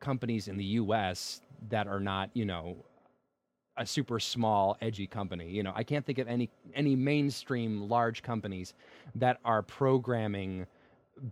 companies 0.00 0.48
in 0.48 0.56
the 0.56 0.64
U.S. 0.64 1.40
that 1.68 1.86
are 1.86 2.00
not 2.00 2.30
you 2.34 2.44
know 2.44 2.76
a 3.78 3.86
super 3.86 4.18
small 4.18 4.76
edgy 4.80 5.06
company 5.06 5.48
you 5.48 5.62
know 5.62 5.72
i 5.74 5.82
can't 5.82 6.04
think 6.04 6.18
of 6.18 6.28
any 6.28 6.48
any 6.74 6.96
mainstream 6.96 7.88
large 7.88 8.22
companies 8.22 8.74
that 9.14 9.38
are 9.44 9.62
programming 9.62 10.66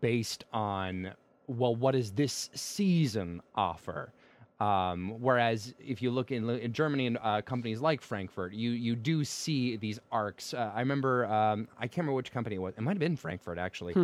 based 0.01 0.45
on 0.53 1.11
well 1.47 1.75
what 1.75 1.93
does 1.93 2.13
this 2.13 2.51
season 2.55 3.41
offer 3.55 4.13
um, 4.61 5.17
whereas 5.21 5.75
if 5.81 6.01
you 6.01 6.11
look 6.13 6.31
in, 6.31 6.49
in 6.49 6.73
Germany 6.73 7.09
and 7.09 7.19
uh, 7.21 7.43
companies 7.43 7.81
like 7.81 8.01
Frankfurt, 8.01 8.53
you 8.53 8.71
you 8.71 8.95
do 8.95 9.25
see 9.25 9.77
these 9.77 9.99
arcs. 10.13 10.55
Uh, 10.55 10.71
I 10.73 10.79
remember 10.81 11.27
um, 11.27 11.67
I 11.77 11.89
can't 11.89 11.99
remember 11.99 12.15
which 12.15 12.31
company 12.33 12.57
it 12.57 12.61
was. 12.61 12.75
It 12.77 12.81
might 12.83 12.93
have 12.93 13.01
been 13.01 13.17
Frankfurt 13.17 13.59
actually. 13.59 13.95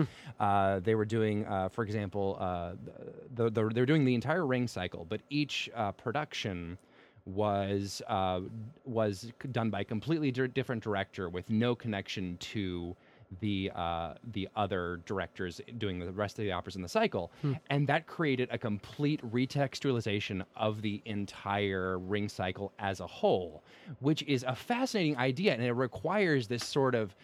Uh, 0.40 0.81
they 0.81 0.96
were 0.96 1.05
doing, 1.05 1.46
uh, 1.46 1.68
for 1.68 1.85
example, 1.85 2.37
uh, 2.40 2.72
the, 3.35 3.50
the, 3.50 3.68
they're 3.68 3.87
doing 3.87 4.05
the 4.05 4.14
entire 4.14 4.44
ring 4.44 4.66
cycle, 4.66 5.07
but 5.09 5.20
each 5.31 5.70
uh, 5.74 5.92
production 5.92 6.79
was 7.34 8.02
uh, 8.08 8.40
was 8.84 9.30
done 9.52 9.70
by 9.70 9.80
a 9.80 9.84
completely 9.84 10.30
di- 10.30 10.46
different 10.48 10.82
director 10.82 11.28
with 11.28 11.48
no 11.50 11.74
connection 11.74 12.36
to 12.38 12.96
the 13.40 13.70
uh, 13.76 14.14
the 14.32 14.48
other 14.56 15.00
directors 15.06 15.60
doing 15.78 16.00
the 16.00 16.10
rest 16.10 16.38
of 16.38 16.44
the 16.44 16.50
operas 16.52 16.74
in 16.74 16.82
the 16.82 16.88
cycle, 16.88 17.30
and 17.68 17.86
that 17.86 18.06
created 18.08 18.48
a 18.50 18.58
complete 18.58 19.20
retextualization 19.32 20.44
of 20.56 20.82
the 20.82 21.00
entire 21.04 21.98
ring 21.98 22.28
cycle 22.28 22.72
as 22.80 22.98
a 23.00 23.06
whole, 23.06 23.62
which 24.00 24.22
is 24.24 24.42
a 24.42 24.54
fascinating 24.54 25.16
idea, 25.16 25.54
and 25.54 25.62
it 25.62 25.72
requires 25.72 26.48
this 26.48 26.66
sort 26.66 26.94
of 26.96 27.14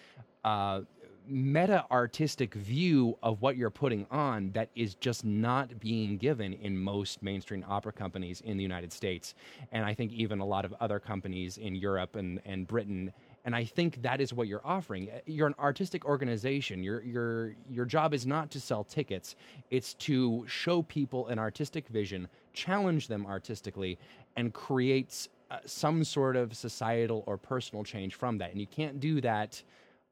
uh, 0.45 0.83
meta 1.29 1.85
artistic 1.91 2.55
view 2.55 3.19
of 3.23 3.43
what 3.43 3.57
you're 3.57 3.71
putting 3.71 4.07
on 4.11 4.51
that 4.53 4.71
is 4.75 4.95
just 4.95 5.25
not 5.25 5.79
being 5.81 6.17
given 6.17 6.53
in 6.53 6.79
most 6.79 7.23
mainstream 7.23 7.65
opera 7.69 7.93
companies 7.93 8.41
in 8.43 8.57
the 8.57 8.63
United 8.63 8.93
States. 8.93 9.35
And 9.73 9.85
I 9.85 9.95
think 9.95 10.13
even 10.13 10.41
a 10.41 10.45
lot 10.45 10.65
of 10.65 10.75
other 10.81 10.99
companies 10.99 11.59
in 11.59 11.75
Europe 11.75 12.17
and, 12.17 12.41
and 12.45 12.67
Britain. 12.67 13.13
And 13.45 13.55
I 13.55 13.65
think 13.65 14.03
that 14.03 14.21
is 14.21 14.33
what 14.33 14.49
you're 14.49 14.67
offering. 14.67 15.09
You're 15.27 15.47
an 15.47 15.55
artistic 15.59 16.05
organization. 16.05 16.83
Your 16.83 17.03
your 17.03 17.55
your 17.71 17.85
job 17.85 18.13
is 18.13 18.27
not 18.27 18.51
to 18.51 18.61
sell 18.61 18.83
tickets. 18.83 19.37
It's 19.71 19.95
to 19.95 20.45
show 20.49 20.83
people 20.83 21.29
an 21.29 21.39
artistic 21.39 21.89
vision, 21.89 22.29
challenge 22.55 23.07
them 23.07 23.25
artistically, 23.27 23.99
and 24.37 24.53
create 24.53 25.29
uh, 25.51 25.59
some 25.65 26.03
sort 26.03 26.35
of 26.35 26.57
societal 26.57 27.23
or 27.27 27.37
personal 27.37 27.85
change 27.85 28.17
from 28.17 28.39
that. 28.39 28.51
And 28.51 28.61
you 28.61 28.67
can't 28.67 28.99
do 28.99 29.21
that 29.21 29.63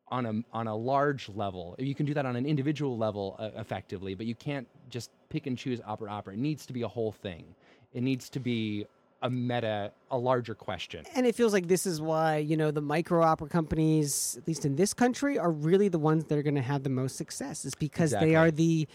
on 0.08 0.26
a 0.26 0.32
on 0.52 0.66
a 0.66 0.76
large 0.76 1.28
level. 1.30 1.74
You 1.78 1.94
can 1.94 2.06
do 2.06 2.14
that 2.14 2.26
on 2.26 2.36
an 2.36 2.46
individual 2.46 2.96
level 2.96 3.36
uh, 3.38 3.50
effectively, 3.56 4.14
but 4.14 4.26
you 4.26 4.34
can't 4.34 4.66
just 4.90 5.10
pick 5.28 5.46
and 5.46 5.56
choose 5.56 5.80
opera 5.86 6.10
opera. 6.10 6.34
It 6.34 6.38
needs 6.38 6.66
to 6.66 6.72
be 6.72 6.82
a 6.82 6.88
whole 6.88 7.12
thing. 7.12 7.44
It 7.92 8.02
needs 8.02 8.28
to 8.30 8.40
be 8.40 8.86
a 9.22 9.30
meta, 9.30 9.90
a 10.10 10.18
larger 10.18 10.54
question. 10.54 11.04
And 11.14 11.26
it 11.26 11.34
feels 11.34 11.54
like 11.54 11.66
this 11.66 11.86
is 11.86 12.00
why, 12.00 12.36
you 12.36 12.56
know, 12.58 12.70
the 12.70 12.82
micro 12.82 13.22
opera 13.22 13.48
companies, 13.48 14.36
at 14.36 14.46
least 14.46 14.66
in 14.66 14.76
this 14.76 14.92
country, 14.92 15.38
are 15.38 15.50
really 15.50 15.88
the 15.88 15.98
ones 15.98 16.24
that 16.26 16.36
are 16.36 16.42
going 16.42 16.56
to 16.56 16.60
have 16.60 16.82
the 16.82 16.90
most 16.90 17.16
success, 17.16 17.64
is 17.64 17.74
because 17.74 18.12
Exactly. 18.12 18.30
they 18.30 18.36
are 18.36 18.50
the 18.50 18.86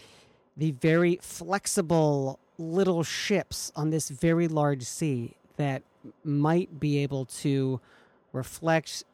the 0.56 0.72
very 0.72 1.18
flexible 1.22 2.38
little 2.58 3.02
ships 3.02 3.72
on 3.74 3.90
this 3.90 4.10
very 4.10 4.46
large 4.46 4.82
sea 4.82 5.34
that 5.56 5.82
might 6.24 6.78
be 6.78 6.98
able 6.98 7.24
to 7.24 7.80
reflect 8.32 9.04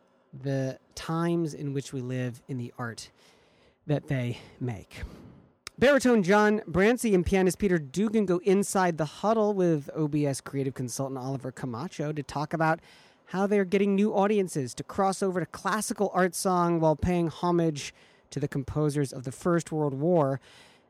the 0.43 0.79
times 0.95 1.55
in 1.55 1.73
which 1.73 1.93
we 1.93 2.01
live 2.01 2.43
in 2.49 2.59
the 2.59 2.73
art 2.79 3.11
that 3.87 4.09
they 4.09 4.39
make. 4.61 5.03
Baritone 5.79 6.23
John 6.23 6.63
Brancy 6.69 7.15
and 7.15 7.25
pianist 7.25 7.59
Peter 7.59 7.79
Dugan 7.79 8.25
go 8.25 8.39
inside 8.39 8.97
the 8.97 9.05
huddle 9.05 9.53
with 9.53 9.91
OBS 9.95 10.41
creative 10.41 10.73
consultant 10.73 11.19
Oliver 11.19 11.53
Camacho 11.53 12.13
to 12.13 12.23
talk 12.23 12.55
about 12.55 12.81
how 13.27 13.47
they're 13.47 13.65
getting 13.65 13.95
new 13.95 14.15
audiences 14.15 14.73
to 14.75 14.83
cross 14.83 15.23
over 15.23 15.41
to 15.41 15.47
classical 15.47 16.11
art 16.15 16.35
song 16.35 16.81
while 16.81 16.97
paying 16.97 17.29
homage 17.29 17.93
to 18.31 18.41
the 18.41 18.49
composers 18.49 19.13
of 19.13 19.25
the 19.25 19.33
First 19.33 19.71
World 19.71 19.95
War. 19.95 20.41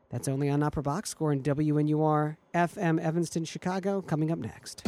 That's 0.09 0.27
only 0.29 0.49
on 0.49 0.63
Opera 0.63 0.83
Box 0.83 1.09
Score 1.09 1.33
and 1.33 1.43
WNUR 1.43 2.37
FM 2.53 3.01
Evanston, 3.01 3.43
Chicago, 3.43 4.01
coming 4.01 4.31
up 4.31 4.39
next. 4.39 4.87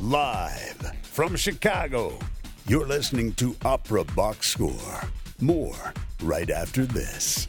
Live 0.00 0.92
from 1.02 1.34
Chicago, 1.34 2.16
you're 2.68 2.86
listening 2.86 3.32
to 3.32 3.56
Opera 3.64 4.04
Box 4.04 4.46
Score. 4.46 5.02
More 5.40 5.74
right 6.22 6.48
after 6.50 6.86
this. 6.86 7.48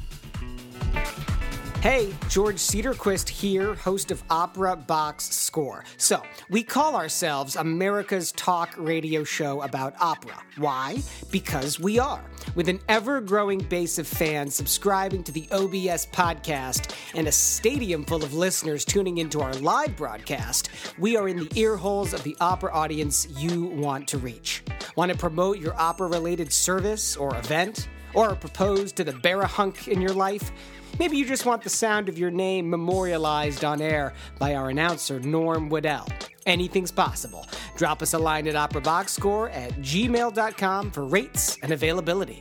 Hey, 1.82 2.14
George 2.28 2.58
Cedarquist 2.58 3.30
here, 3.30 3.74
host 3.74 4.12
of 4.12 4.22
Opera 4.30 4.76
Box 4.76 5.34
Score. 5.34 5.86
So, 5.96 6.22
we 6.50 6.62
call 6.62 6.98
ourselves 6.98 7.56
America's 7.56 8.34
talk 8.34 8.76
radio 8.78 9.24
show 9.24 9.62
about 9.62 9.94
opera. 10.02 10.44
Why? 10.58 10.98
Because 11.32 11.80
we 11.80 11.98
are. 11.98 12.22
With 12.54 12.68
an 12.68 12.82
ever 12.90 13.22
growing 13.22 13.60
base 13.60 13.98
of 13.98 14.08
fans 14.08 14.56
subscribing 14.56 15.24
to 15.24 15.32
the 15.32 15.48
OBS 15.54 16.08
podcast 16.08 16.94
and 17.16 17.30
a 17.30 17.32
stadium 17.32 18.04
full 18.04 18.26
of 18.26 18.34
listeners 18.34 18.84
tuning 18.84 19.20
into 19.20 19.40
our 19.40 19.54
live 19.54 19.96
broadcast, 19.96 20.72
we 20.98 21.16
are 21.16 21.30
in 21.30 21.38
the 21.38 21.50
ear 21.56 21.78
holes 21.78 22.14
of 22.14 22.24
the 22.24 22.36
opera 22.42 22.74
audience 22.74 23.26
you 23.38 23.64
want 23.64 24.06
to 24.10 24.18
reach. 24.18 24.64
Want 24.98 25.14
to 25.14 25.18
promote 25.18 25.60
your 25.60 25.80
opera 25.80 26.10
related 26.10 26.52
service 26.52 27.16
or 27.16 27.38
event? 27.38 27.88
Or 28.16 28.36
propose 28.36 28.92
to 28.94 29.04
the 29.04 29.14
barihunk 29.14 29.88
in 29.88 30.02
your 30.02 30.14
life? 30.14 30.52
Maybe 30.98 31.18
you 31.18 31.26
just 31.26 31.46
want 31.46 31.64
the 31.64 31.70
sound 31.70 32.10
of 32.10 32.18
your 32.18 32.32
name 32.32 32.70
memorialized 32.70 33.64
on 33.64 33.82
air 33.82 34.14
by 34.40 34.56
our 34.56 34.70
announcer, 34.70 35.20
Norm 35.20 35.70
Waddell. 35.70 36.08
Anything's 36.46 36.92
possible. 36.92 37.46
Drop 37.78 38.02
us 38.02 38.14
a 38.14 38.20
line 38.20 38.48
at 38.48 38.56
operaboxscore 38.56 39.54
at 39.54 39.72
gmail.com 39.74 40.92
for 40.92 41.06
rates 41.06 41.58
and 41.62 41.72
availability. 41.72 42.40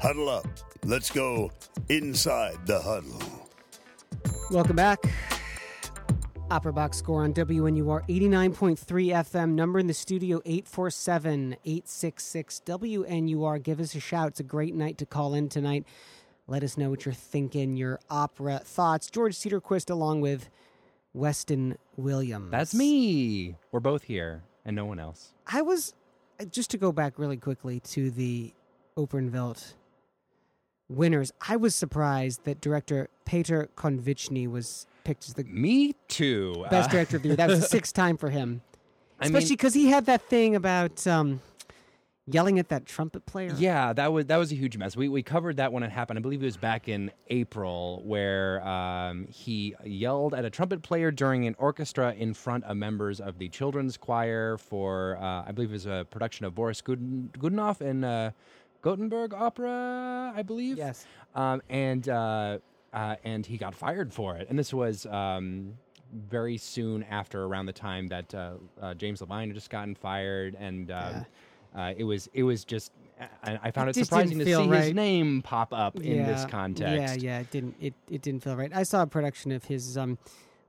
Huddle 0.00 0.28
up. 0.28 0.46
Let's 0.84 1.10
go 1.10 1.52
inside 1.88 2.66
the 2.66 2.80
huddle. 2.80 3.22
Welcome 4.50 4.76
back. 4.76 4.98
Opera 6.50 6.72
Box 6.74 6.98
Score 6.98 7.22
on 7.22 7.32
WNUR 7.32 8.06
89.3 8.08 8.76
FM. 8.76 9.52
Number 9.54 9.78
in 9.78 9.86
the 9.86 9.94
studio 9.94 10.42
847 10.44 11.56
866 11.64 12.62
WNUR. 12.66 13.62
Give 13.62 13.80
us 13.80 13.94
a 13.94 14.00
shout. 14.00 14.28
It's 14.28 14.40
a 14.40 14.42
great 14.42 14.74
night 14.74 14.98
to 14.98 15.06
call 15.06 15.32
in 15.32 15.48
tonight. 15.48 15.86
Let 16.46 16.62
us 16.62 16.76
know 16.76 16.90
what 16.90 17.04
you're 17.04 17.14
thinking, 17.14 17.76
your 17.76 18.00
opera 18.10 18.60
thoughts. 18.64 19.08
George 19.10 19.34
Cedarquist 19.36 19.90
along 19.90 20.20
with 20.20 20.48
Weston 21.14 21.78
Williams. 21.96 22.50
That's 22.50 22.74
me. 22.74 23.56
We're 23.70 23.80
both 23.80 24.02
here, 24.04 24.42
and 24.64 24.74
no 24.74 24.84
one 24.84 24.98
else. 24.98 25.32
I 25.46 25.62
was 25.62 25.94
uh, 26.40 26.44
just 26.46 26.70
to 26.70 26.78
go 26.78 26.90
back 26.92 27.18
really 27.18 27.36
quickly 27.36 27.80
to 27.80 28.10
the 28.10 28.52
Opernwelt 28.96 29.74
winners. 30.88 31.32
I 31.46 31.56
was 31.56 31.74
surprised 31.74 32.44
that 32.44 32.60
director 32.60 33.08
Peter 33.24 33.68
Konwitschny 33.76 34.50
was 34.50 34.86
picked 35.04 35.24
as 35.28 35.34
the 35.34 35.44
Me 35.44 35.94
too. 36.08 36.66
best 36.70 36.88
Uh, 36.88 36.92
director 36.92 37.16
of 37.16 37.22
the 37.22 37.28
year. 37.30 37.36
That 37.36 37.48
was 37.48 37.60
the 37.60 37.66
sixth 37.78 37.94
time 37.94 38.16
for 38.16 38.30
him, 38.30 38.62
I 39.20 39.24
mean- 39.28 39.36
especially 39.36 39.56
because 39.56 39.74
he 39.74 39.86
had 39.88 40.06
that 40.06 40.22
thing 40.28 40.54
about 40.56 41.06
um, 41.06 41.40
yelling 42.32 42.58
at 42.58 42.68
that 42.68 42.86
trumpet 42.86 43.26
player. 43.26 43.54
Yeah, 43.56 43.92
that 43.92 44.12
was 44.12 44.26
that 44.26 44.36
was 44.36 44.52
a 44.52 44.54
huge 44.54 44.76
mess. 44.76 44.96
We 44.96 45.08
we 45.08 45.22
covered 45.22 45.56
that 45.56 45.72
when 45.72 45.82
it 45.82 45.90
happened. 45.90 46.18
I 46.18 46.22
believe 46.22 46.42
it 46.42 46.46
was 46.46 46.56
back 46.56 46.88
in 46.88 47.10
April, 47.28 48.02
where 48.04 48.66
um, 48.66 49.26
he 49.28 49.74
yelled 49.84 50.34
at 50.34 50.44
a 50.44 50.50
trumpet 50.50 50.82
player 50.82 51.10
during 51.10 51.46
an 51.46 51.54
orchestra 51.58 52.12
in 52.14 52.34
front 52.34 52.64
of 52.64 52.76
members 52.76 53.20
of 53.20 53.38
the 53.38 53.48
children's 53.48 53.96
choir 53.96 54.56
for 54.58 55.16
uh, 55.20 55.44
I 55.46 55.52
believe 55.52 55.70
it 55.70 55.74
was 55.74 55.86
a 55.86 56.06
production 56.10 56.46
of 56.46 56.54
Boris 56.54 56.82
Guden- 56.82 57.30
Godunov 57.38 57.80
in 57.80 58.04
uh, 58.04 58.30
Gothenburg 58.80 59.34
Opera, 59.34 60.32
I 60.34 60.42
believe. 60.42 60.78
Yes. 60.78 61.06
um, 61.34 61.62
and 61.68 62.08
uh, 62.08 62.58
uh, 62.92 63.16
and 63.24 63.46
he 63.46 63.56
got 63.56 63.74
fired 63.74 64.12
for 64.12 64.36
it. 64.36 64.48
And 64.48 64.58
this 64.58 64.72
was. 64.72 65.06
Um, 65.06 65.74
very 66.28 66.58
soon 66.58 67.02
after, 67.04 67.44
around 67.44 67.64
the 67.64 67.72
time 67.72 68.06
that 68.08 68.34
uh, 68.34 68.52
uh, 68.80 68.92
James 68.92 69.22
Levine 69.22 69.48
had 69.48 69.54
just 69.54 69.70
gotten 69.70 69.94
fired, 69.94 70.54
and 70.60 70.90
um, 70.90 71.24
uh, 71.74 71.92
it 71.96 72.04
was 72.04 72.28
it 72.32 72.42
was 72.42 72.64
just 72.64 72.92
I, 73.44 73.58
I 73.64 73.70
found 73.70 73.88
It 73.90 73.96
it, 73.96 74.04
surprising 74.04 74.38
to 74.38 74.44
see 74.44 74.50
feel 74.50 74.68
his 74.70 74.92
name 74.94 75.42
pop 75.42 75.72
up 75.72 75.96
in 75.96 76.24
this 76.24 76.42
Yeah, 76.42 76.48
context. 76.48 77.22
Yeah, 77.22 77.36
yeah, 77.36 77.40
it 77.40 77.50
didn't 77.50 77.76
it, 77.80 77.94
it 78.10 78.22
didn't 78.22 78.42
feel 78.42 78.56
right. 78.56 78.74
I 78.74 78.82
saw 78.82 79.02
a 79.02 79.06
production 79.06 79.52
of 79.52 79.64
his 79.64 79.96
um 79.96 80.18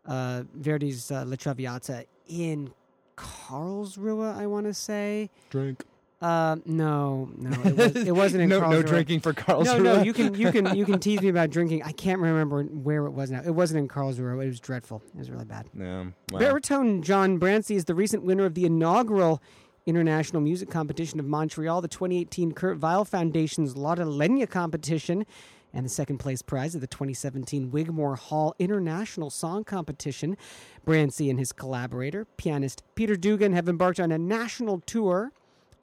uh 0.05 0.43
Verdi's 0.59 1.11
uh, 1.11 1.23
La 1.25 1.35
Traviata 1.35 2.05
in 2.27 2.71
Karlsruhe, 3.17 4.35
I 4.35 4.47
want 4.47 4.65
to 4.67 4.73
say. 4.73 5.29
Drink. 5.49 5.83
Uh, 6.21 6.55
no, 6.65 7.29
no, 7.37 7.49
it, 7.65 7.75
was, 7.75 7.95
it 8.07 8.11
wasn't 8.15 8.41
in 8.41 8.47
no, 8.47 8.61
no 8.69 8.81
drinking 8.81 9.19
for 9.19 9.33
No, 9.33 9.41
Karlsruhe. 9.41 9.83
no, 9.83 10.01
you 10.03 10.13
can 10.13 10.33
you 10.35 10.53
can 10.53 10.73
you 10.73 10.85
can 10.85 10.97
tease 11.01 11.21
me 11.21 11.27
about 11.27 11.49
drinking. 11.49 11.83
I 11.83 11.91
can't 11.91 12.21
remember 12.21 12.63
where 12.63 13.05
it 13.07 13.11
was 13.11 13.29
now. 13.29 13.41
It 13.45 13.53
wasn't 13.53 13.79
in 13.79 13.87
Karlsruhe. 13.89 14.41
It 14.41 14.47
was 14.47 14.61
dreadful. 14.61 15.01
It 15.13 15.17
was 15.19 15.29
really 15.29 15.43
bad. 15.43 15.69
No, 15.73 16.13
well, 16.31 16.39
Baritone 16.39 17.01
John 17.01 17.39
Brancy 17.41 17.75
is 17.75 17.85
the 17.85 17.93
recent 17.95 18.23
winner 18.23 18.45
of 18.45 18.53
the 18.53 18.63
inaugural 18.65 19.41
International 19.85 20.41
Music 20.41 20.69
Competition 20.69 21.19
of 21.19 21.25
Montreal, 21.25 21.81
the 21.81 21.87
2018 21.87 22.53
Kurt 22.53 22.79
Weill 22.79 23.05
Foundation's 23.05 23.75
Lotte 23.75 23.99
Lenya 23.99 24.49
competition, 24.49 25.25
and 25.73 25.85
the 25.85 25.89
second 25.89 26.19
place 26.19 26.41
prize 26.41 26.75
of 26.75 26.81
the 26.81 26.87
2017 26.87 27.71
Wigmore 27.71 28.15
Hall 28.15 28.55
International 28.59 29.29
Song 29.29 29.63
Competition. 29.63 30.37
Brancy 30.85 31.29
and 31.29 31.39
his 31.39 31.51
collaborator, 31.51 32.25
pianist 32.37 32.83
Peter 32.95 33.15
Dugan, 33.15 33.53
have 33.53 33.67
embarked 33.67 33.99
on 33.99 34.11
a 34.11 34.17
national 34.17 34.79
tour 34.81 35.31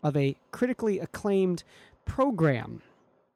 of 0.02 0.16
a 0.16 0.36
critically 0.50 0.98
acclaimed 0.98 1.62
program. 2.04 2.82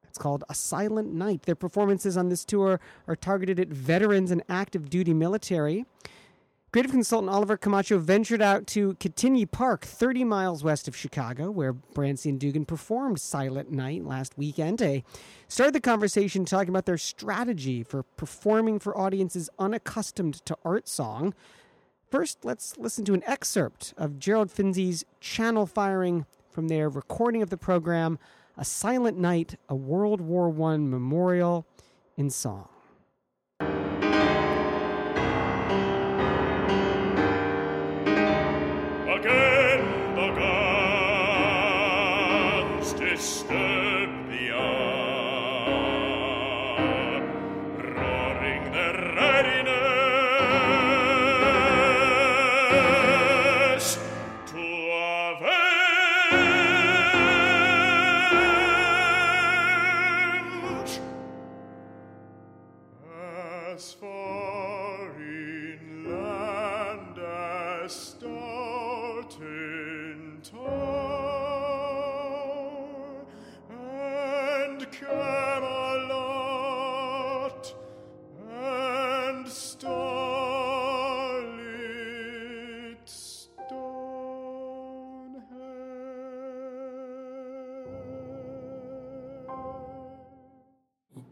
It's 0.07 0.17
called 0.17 0.45
A 0.49 0.55
Silent 0.55 1.13
Night. 1.13 1.43
Their 1.43 1.55
performances 1.55 2.15
on 2.15 2.29
this 2.29 2.45
tour 2.45 2.79
are 3.07 3.15
targeted 3.15 3.59
at 3.59 3.67
veterans 3.67 4.31
and 4.31 4.41
active 4.47 4.89
duty 4.89 5.13
military. 5.13 5.85
Creative 6.75 6.91
consultant 6.91 7.31
Oliver 7.31 7.55
Camacho 7.55 7.97
ventured 7.99 8.41
out 8.41 8.67
to 8.67 8.95
Cantigny 8.95 9.49
Park, 9.49 9.85
30 9.85 10.25
miles 10.25 10.61
west 10.61 10.89
of 10.89 10.93
Chicago, 10.97 11.49
where 11.49 11.71
Brancy 11.71 12.25
and 12.25 12.37
Dugan 12.37 12.65
performed 12.65 13.21
Silent 13.21 13.71
Night 13.71 14.03
last 14.03 14.37
weekend. 14.37 14.79
They 14.79 15.05
started 15.47 15.73
the 15.73 15.79
conversation 15.79 16.43
talking 16.43 16.67
about 16.67 16.85
their 16.85 16.97
strategy 16.97 17.81
for 17.81 18.03
performing 18.03 18.79
for 18.79 18.97
audiences 18.97 19.49
unaccustomed 19.57 20.45
to 20.45 20.57
art 20.65 20.89
song. 20.89 21.33
First, 22.11 22.43
let's 22.43 22.77
listen 22.77 23.05
to 23.05 23.13
an 23.13 23.23
excerpt 23.25 23.93
of 23.95 24.19
Gerald 24.19 24.49
Finzi's 24.49 25.05
channel 25.21 25.65
firing 25.65 26.25
from 26.51 26.67
their 26.67 26.89
recording 26.89 27.41
of 27.41 27.49
the 27.49 27.55
program, 27.55 28.19
A 28.57 28.65
Silent 28.65 29.17
Night, 29.17 29.55
a 29.69 29.75
World 29.77 30.19
War 30.19 30.49
I 30.49 30.75
memorial 30.75 31.65
in 32.17 32.29
song. 32.29 32.67
Guns 43.25 44.04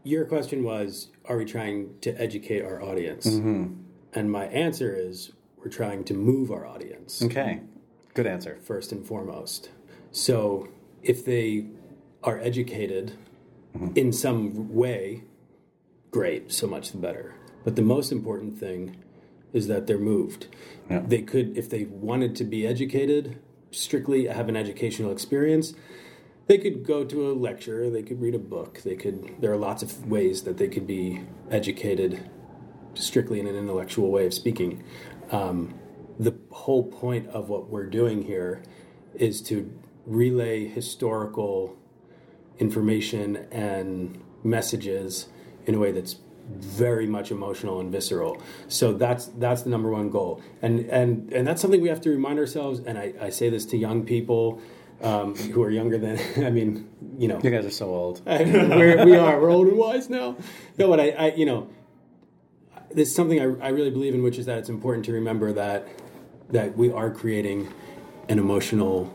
Your 0.04 0.26
question 0.26 0.62
was, 0.62 1.08
are 1.24 1.38
we 1.38 1.46
trying 1.46 1.98
to 2.02 2.10
educate 2.20 2.62
our 2.62 2.82
audience? 2.82 3.26
Mm-hmm. 3.26 3.72
And 4.12 4.30
my 4.30 4.44
answer 4.46 4.94
is, 4.94 5.32
we're 5.56 5.70
trying 5.70 6.04
to 6.04 6.14
move 6.14 6.50
our 6.50 6.66
audience 6.66 7.22
Okay. 7.22 7.60
Good 8.12 8.26
answer. 8.26 8.58
first 8.62 8.92
and 8.92 9.04
foremost. 9.04 9.70
So 10.12 10.68
if 11.02 11.24
they 11.24 11.66
are 12.22 12.38
educated 12.38 13.14
mm-hmm. 13.74 13.96
in 13.96 14.12
some 14.12 14.72
way, 14.74 15.24
great, 16.10 16.52
so 16.52 16.66
much 16.66 16.92
the 16.92 16.98
better. 16.98 17.34
But 17.64 17.76
the 17.76 17.82
most 17.82 18.12
important 18.12 18.58
thing 18.58 18.96
is 19.54 19.68
that 19.68 19.86
they're 19.86 19.98
moved. 19.98 20.48
Yeah. 20.90 21.00
They 21.04 21.22
could, 21.22 21.56
if 21.56 21.70
they 21.70 21.84
wanted 21.84 22.36
to 22.36 22.44
be 22.44 22.66
educated, 22.66 23.38
strictly 23.70 24.26
have 24.26 24.48
an 24.48 24.56
educational 24.56 25.10
experience, 25.10 25.74
they 26.46 26.58
could 26.58 26.84
go 26.84 27.04
to 27.04 27.30
a 27.30 27.32
lecture, 27.32 27.90
they 27.90 28.02
could 28.02 28.20
read 28.20 28.34
a 28.34 28.38
book, 28.38 28.82
they 28.84 28.96
could, 28.96 29.36
there 29.40 29.52
are 29.52 29.56
lots 29.56 29.82
of 29.82 30.06
ways 30.06 30.42
that 30.42 30.58
they 30.58 30.68
could 30.68 30.86
be 30.86 31.22
educated 31.50 32.28
strictly 32.94 33.40
in 33.40 33.46
an 33.46 33.56
intellectual 33.56 34.10
way 34.10 34.26
of 34.26 34.34
speaking. 34.34 34.84
Um, 35.30 35.74
the 36.18 36.34
whole 36.50 36.84
point 36.84 37.28
of 37.28 37.48
what 37.48 37.68
we're 37.68 37.86
doing 37.86 38.22
here 38.22 38.62
is 39.14 39.42
to 39.42 39.72
relay 40.06 40.66
historical 40.68 41.76
information 42.58 43.48
and 43.50 44.22
messages 44.42 45.28
in 45.66 45.74
a 45.74 45.78
way 45.78 45.92
that's 45.92 46.16
very 46.48 47.06
much 47.06 47.30
emotional 47.30 47.80
and 47.80 47.90
visceral. 47.90 48.40
So 48.68 48.92
that's 48.92 49.26
that's 49.26 49.62
the 49.62 49.70
number 49.70 49.90
one 49.90 50.10
goal, 50.10 50.42
and 50.60 50.80
and 50.90 51.32
and 51.32 51.46
that's 51.46 51.62
something 51.62 51.80
we 51.80 51.88
have 51.88 52.02
to 52.02 52.10
remind 52.10 52.38
ourselves. 52.38 52.80
And 52.80 52.98
I, 52.98 53.14
I 53.20 53.30
say 53.30 53.48
this 53.48 53.64
to 53.66 53.78
young 53.78 54.04
people 54.04 54.60
um, 55.04 55.36
who 55.36 55.62
are 55.62 55.70
younger 55.70 55.98
than 55.98 56.18
I 56.44 56.50
mean, 56.50 56.88
you 57.18 57.28
know, 57.28 57.40
You 57.42 57.50
guys 57.50 57.64
are 57.64 57.70
so 57.70 57.94
old. 57.94 58.22
we're, 58.26 59.04
we 59.04 59.16
are. 59.16 59.40
We're 59.40 59.50
old 59.50 59.68
and 59.68 59.76
wise 59.76 60.08
now. 60.08 60.36
No, 60.78 60.88
but 60.88 60.98
I, 60.98 61.10
I 61.10 61.34
you 61.34 61.46
know, 61.46 61.68
there's 62.90 63.14
something 63.14 63.40
I, 63.40 63.66
I 63.66 63.68
really 63.68 63.90
believe 63.90 64.14
in, 64.14 64.22
which 64.22 64.38
is 64.38 64.46
that 64.46 64.58
it's 64.58 64.68
important 64.68 65.04
to 65.06 65.12
remember 65.12 65.52
that 65.52 65.86
that 66.50 66.76
we 66.76 66.90
are 66.90 67.10
creating 67.10 67.72
an 68.28 68.38
emotional 68.38 69.14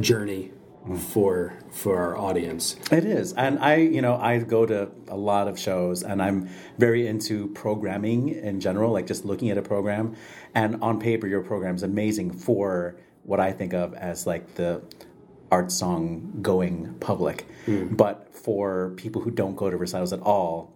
journey 0.00 0.50
for 0.98 1.54
for 1.70 1.98
our 1.98 2.16
audience. 2.16 2.76
It 2.90 3.04
is. 3.04 3.32
And 3.34 3.58
I, 3.60 3.76
you 3.76 4.02
know, 4.02 4.16
I 4.16 4.38
go 4.38 4.66
to 4.66 4.90
a 5.08 5.16
lot 5.16 5.46
of 5.46 5.58
shows 5.58 6.02
and 6.02 6.20
I'm 6.20 6.48
very 6.78 7.06
into 7.06 7.48
programming 7.48 8.30
in 8.30 8.60
general, 8.60 8.92
like 8.92 9.06
just 9.06 9.24
looking 9.24 9.50
at 9.50 9.58
a 9.58 9.62
program. 9.62 10.16
And 10.54 10.82
on 10.82 10.98
paper, 10.98 11.26
your 11.26 11.42
program's 11.42 11.82
amazing 11.82 12.32
for 12.32 12.96
what 13.22 13.38
I 13.38 13.52
think 13.52 13.72
of 13.72 13.94
as 13.94 14.26
like 14.26 14.54
the 14.56 14.82
art 15.52 15.70
song 15.70 16.32
going 16.40 16.94
public. 16.94 17.46
Hmm. 17.66 17.94
But 17.94 18.34
for 18.34 18.94
people 18.96 19.20
who 19.20 19.30
don't 19.30 19.54
go 19.54 19.70
to 19.70 19.76
recitals 19.76 20.12
at 20.12 20.20
all, 20.20 20.72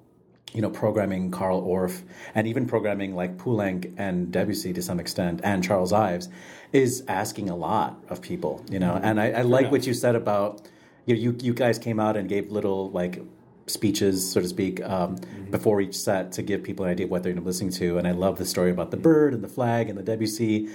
you 0.53 0.61
know, 0.61 0.71
programming 0.71 1.31
Carl 1.31 1.63
Orff 1.63 2.03
and 2.35 2.47
even 2.47 2.67
programming 2.67 3.15
like 3.17 3.37
Poulenc 3.39 3.93
and 3.97 4.31
Debussy 4.31 4.73
to 4.75 4.83
some 4.83 5.01
extent 5.01 5.41
and 5.43 5.65
Charles 5.65 5.93
Ives 5.93 6.29
is 6.73 7.03
asking 7.09 7.51
a 7.51 7.57
lot 7.57 7.99
of 8.09 8.21
people, 8.21 8.65
you 8.71 8.79
know. 8.79 8.93
Hmm. 8.93 9.05
And 9.05 9.21
I, 9.21 9.31
I 9.31 9.43
like 9.43 9.73
what 9.73 9.87
you 9.87 9.95
said 9.95 10.15
about 10.15 10.69
you, 11.07 11.15
know, 11.15 11.21
you 11.21 11.37
you 11.41 11.55
guys 11.55 11.79
came 11.79 11.99
out 11.99 12.17
and 12.17 12.29
gave 12.29 12.53
little 12.53 12.91
like 12.91 13.23
speeches, 13.67 14.31
so 14.31 14.41
to 14.41 14.47
speak, 14.47 14.83
um, 14.85 15.17
hmm. 15.17 15.51
before 15.51 15.81
each 15.81 15.97
set 15.97 16.33
to 16.33 16.43
give 16.43 16.63
people 16.63 16.85
an 16.85 16.91
idea 16.91 17.07
of 17.07 17.11
what 17.11 17.23
they're 17.23 17.33
going 17.33 17.43
to 17.43 17.43
be 17.43 17.47
listening 17.47 17.73
to. 17.73 17.97
And 17.97 18.07
I 18.07 18.13
love 18.13 18.37
the 18.37 18.47
story 18.47 18.71
about 18.71 18.91
the 18.91 18.97
bird 18.99 19.33
and 19.33 19.43
the 19.43 19.49
flag 19.49 19.89
and 19.89 19.99
the 19.99 20.03
Debussy, 20.03 20.69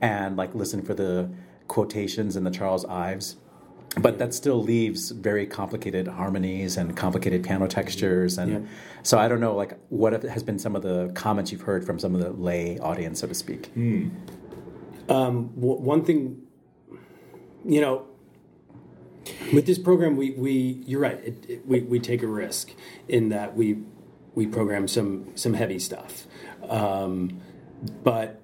and 0.00 0.36
like 0.36 0.54
listen 0.56 0.82
for 0.82 0.94
the 0.94 1.30
quotations 1.68 2.36
in 2.36 2.44
the 2.44 2.50
Charles 2.50 2.84
Ives 2.84 3.36
but 3.98 4.18
that 4.18 4.34
still 4.34 4.62
leaves 4.62 5.10
very 5.10 5.46
complicated 5.46 6.06
harmonies 6.08 6.76
and 6.76 6.96
complicated 6.96 7.42
piano 7.44 7.66
textures 7.66 8.38
and 8.38 8.68
so 9.02 9.18
i 9.18 9.28
don't 9.28 9.40
know 9.40 9.54
like 9.54 9.78
what 9.88 10.22
has 10.24 10.42
been 10.42 10.58
some 10.58 10.74
of 10.74 10.82
the 10.82 11.10
comments 11.14 11.52
you've 11.52 11.62
heard 11.62 11.84
from 11.84 11.98
some 11.98 12.14
of 12.14 12.20
the 12.20 12.30
lay 12.30 12.78
audience 12.80 13.20
so 13.20 13.26
to 13.28 13.34
speak? 13.34 13.70
Um, 15.08 15.48
w- 15.54 15.80
one 15.80 16.04
thing, 16.04 16.42
you 17.64 17.80
know, 17.80 18.06
with 19.52 19.66
this 19.66 19.78
program, 19.78 20.16
we, 20.16 20.30
we 20.32 20.82
you're 20.86 21.00
right. 21.00 21.20
It, 21.24 21.46
it, 21.48 21.66
we, 21.66 21.80
we 21.80 21.98
take 22.00 22.22
a 22.22 22.26
risk 22.26 22.72
in 23.08 23.28
that 23.30 23.56
we 23.56 23.78
we 24.34 24.46
program 24.46 24.88
some 24.88 25.34
some 25.36 25.54
heavy 25.54 25.78
stuff, 25.78 26.26
um, 26.68 27.40
but 28.02 28.42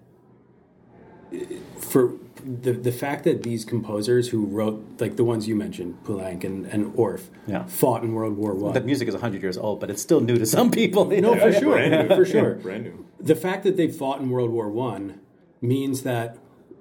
for 1.78 2.14
the 2.44 2.72
the 2.72 2.92
fact 2.92 3.24
that 3.24 3.42
these 3.42 3.64
composers 3.64 4.29
who 4.29 4.44
wrote 4.46 4.83
like 5.00 5.16
the 5.16 5.24
ones 5.24 5.46
you 5.48 5.55
mentioned, 5.57 5.98
Poulenc 6.05 6.44
and, 6.44 6.66
and 6.66 6.92
Orff, 6.94 7.29
Yeah. 7.46 7.64
fought 7.66 8.03
in 8.03 8.12
World 8.14 8.37
War 8.37 8.55
One. 8.55 8.72
the 8.74 8.81
music 8.81 9.09
is 9.09 9.14
100 9.14 9.42
years 9.42 9.59
old 9.59 9.81
but 9.81 9.90
it's 9.90 10.03
still 10.03 10.20
new 10.20 10.37
to 10.38 10.46
some 10.46 10.70
people 10.70 11.05
No, 11.07 11.35
for 11.37 11.53
sure, 11.53 11.74
Brand 11.76 12.09
new. 12.09 12.16
for 12.16 12.24
sure. 12.24 12.55
Brand 12.62 12.85
new. 12.85 13.07
The 13.18 13.35
fact 13.37 13.64
that 13.64 13.76
they 13.76 13.88
fought 13.88 14.20
in 14.20 14.31
World 14.31 14.50
War 14.50 14.70
One 14.70 15.20
means 15.61 16.03
that 16.03 16.38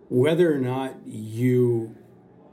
whether 0.09 0.53
or 0.53 0.57
not 0.57 0.95
you 1.05 1.95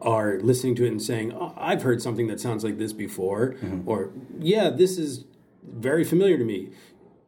are 0.02 0.38
listening 0.40 0.74
to 0.76 0.84
it 0.84 0.88
and 0.88 1.02
saying, 1.02 1.32
oh, 1.32 1.54
"I've 1.56 1.82
heard 1.82 2.02
something 2.02 2.26
that 2.26 2.38
sounds 2.40 2.62
like 2.64 2.76
this 2.78 2.92
before," 2.92 3.54
mm-hmm. 3.54 3.88
or 3.88 4.10
"Yeah, 4.38 4.68
this 4.70 4.98
is 4.98 5.24
very 5.64 6.04
familiar 6.04 6.36
to 6.36 6.44
me," 6.44 6.70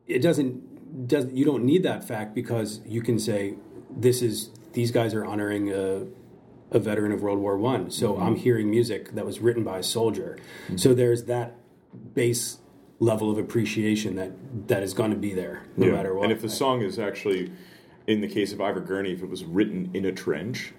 it 0.06 0.20
doesn't 0.20 1.06
does 1.08 1.26
you 1.32 1.44
don't 1.44 1.64
need 1.64 1.82
that 1.84 2.02
fact 2.06 2.34
because 2.34 2.80
you 2.86 3.00
can 3.00 3.18
say, 3.18 3.54
"This 3.90 4.20
is 4.22 4.50
these 4.78 4.92
guys 4.92 5.12
are 5.12 5.24
honoring 5.24 5.72
a." 5.72 6.06
A 6.70 6.78
veteran 6.78 7.12
of 7.12 7.22
World 7.22 7.38
War 7.38 7.56
One, 7.56 7.90
so 7.90 8.18
I'm 8.18 8.36
hearing 8.36 8.68
music 8.68 9.12
that 9.12 9.24
was 9.24 9.40
written 9.40 9.64
by 9.64 9.78
a 9.78 9.82
soldier. 9.82 10.36
So 10.76 10.92
there's 10.92 11.24
that 11.24 11.54
base 12.12 12.58
level 13.00 13.30
of 13.30 13.38
appreciation 13.38 14.16
that 14.16 14.32
that 14.68 14.82
is 14.82 14.92
going 14.92 15.10
to 15.10 15.16
be 15.16 15.32
there 15.32 15.62
no 15.78 15.86
Yeah. 15.86 15.92
matter 15.92 16.14
what. 16.14 16.24
And 16.24 16.32
if 16.32 16.42
the 16.42 16.50
song 16.50 16.82
is 16.82 16.98
actually, 16.98 17.52
in 18.06 18.20
the 18.20 18.28
case 18.28 18.52
of 18.52 18.60
Ivor 18.60 18.82
Gurney, 18.82 19.12
if 19.14 19.22
it 19.22 19.30
was 19.30 19.46
written 19.46 19.88
in 19.94 20.04
a 20.04 20.12
trench, 20.12 20.74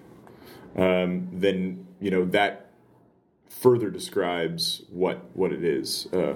um, 0.76 1.28
then 1.32 1.88
you 2.00 2.12
know 2.12 2.24
that 2.26 2.70
further 3.48 3.90
describes 3.90 4.84
what 4.92 5.24
what 5.34 5.50
it 5.52 5.64
is. 5.64 6.06
Uh, 6.12 6.34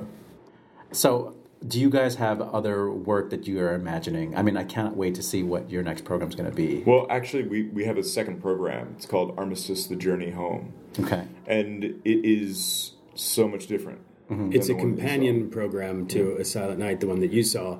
so 0.90 1.36
do 1.66 1.80
you 1.80 1.88
guys 1.88 2.16
have 2.16 2.40
other 2.40 2.90
work 2.90 3.30
that 3.30 3.46
you 3.46 3.60
are 3.60 3.74
imagining? 3.74 4.36
I 4.36 4.42
mean 4.42 4.56
i 4.56 4.64
can't 4.64 4.96
wait 4.96 5.14
to 5.16 5.22
see 5.22 5.42
what 5.42 5.70
your 5.70 5.82
next 5.82 6.04
program 6.04 6.28
is 6.28 6.34
going 6.34 6.50
to 6.50 6.54
be. 6.54 6.82
Well, 6.84 7.06
actually, 7.10 7.44
we 7.44 7.64
we 7.64 7.84
have 7.84 7.96
a 7.96 8.04
second 8.04 8.40
program. 8.40 8.94
It's 8.96 9.06
called 9.06 9.34
Armistice: 9.38 9.86
The 9.86 9.96
Journey 9.96 10.30
Home, 10.30 10.72
okay. 10.98 11.26
And 11.46 11.84
it 11.84 12.24
is 12.24 12.92
so 13.14 13.48
much 13.48 13.66
different. 13.66 14.00
Mm-hmm. 14.30 14.52
it's 14.54 14.68
a 14.70 14.72
than 14.72 14.76
the 14.78 14.84
one 14.84 14.94
that 14.94 15.02
you 15.02 15.08
companion 15.08 15.50
program 15.50 16.06
to 16.08 16.36
A 16.38 16.44
Silent 16.46 16.78
Night, 16.78 17.00
the 17.00 17.06
one 17.06 17.20
that 17.20 17.30
you 17.30 17.42
saw. 17.42 17.78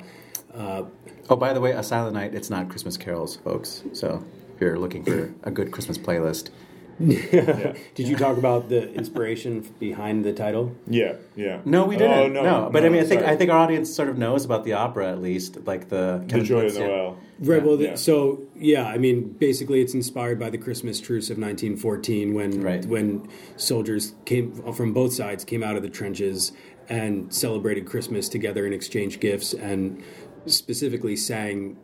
Uh, 0.54 0.84
oh 1.28 1.36
by 1.36 1.52
the 1.52 1.60
way 1.60 1.72
a 1.72 1.82
silent 1.82 2.14
night 2.14 2.32
it's 2.34 2.48
not 2.48 2.68
christmas 2.68 2.96
carols 2.96 3.36
folks. 3.36 3.82
So 3.92 4.24
if 4.54 4.60
you're 4.60 4.78
looking 4.78 5.04
for 5.04 5.34
a 5.42 5.50
good 5.50 5.72
christmas 5.72 5.98
playlist 5.98 6.50
Did 6.98 8.08
you 8.08 8.16
talk 8.16 8.36
about 8.38 8.68
the 8.68 8.92
inspiration 8.92 9.60
behind 9.80 10.24
the 10.24 10.32
title? 10.32 10.74
Yeah, 10.86 11.14
yeah. 11.36 11.60
No, 11.64 11.84
we 11.84 11.96
didn't. 11.96 12.36
Oh, 12.36 12.42
no, 12.42 12.68
but 12.72 12.84
I 12.84 12.88
mean, 12.88 13.02
I 13.02 13.04
think 13.04 13.20
sorry. 13.22 13.32
I 13.32 13.36
think 13.36 13.50
our 13.50 13.58
audience 13.58 13.94
sort 13.94 14.08
of 14.08 14.18
knows 14.18 14.44
about 14.44 14.64
the 14.64 14.74
opera 14.74 15.10
at 15.10 15.20
least, 15.20 15.58
like 15.66 15.88
the 15.88 16.18
the 16.22 16.26
Kenneth 16.28 16.46
joy 16.46 16.56
of 16.58 16.64
Woodson- 16.64 16.86
Noel. 16.86 17.16
Right. 17.40 17.62
Well, 17.64 17.80
Yeah. 17.80 17.88
th 17.88 17.98
so 17.98 18.42
yeah, 18.56 18.86
I 18.86 18.98
mean, 18.98 19.34
basically, 19.38 19.80
it's 19.80 19.94
inspired 19.94 20.38
by 20.38 20.50
the 20.50 20.58
Christmas 20.58 21.00
truce 21.00 21.30
of 21.30 21.38
1914, 21.38 22.32
when 22.34 22.60
Right. 22.60 22.84
when 22.86 23.26
soldiers 23.56 24.14
came 24.24 24.52
from 24.72 24.92
both 24.92 25.12
sides 25.12 25.44
came 25.44 25.62
out 25.62 25.76
of 25.76 25.82
the 25.82 25.88
trenches 25.88 26.52
and 26.88 27.32
celebrated 27.32 27.86
Christmas 27.86 28.28
together 28.28 28.64
and 28.66 28.74
exchanged 28.74 29.18
gifts, 29.20 29.52
and 29.54 30.00
specifically 30.46 31.16
sang 31.16 31.76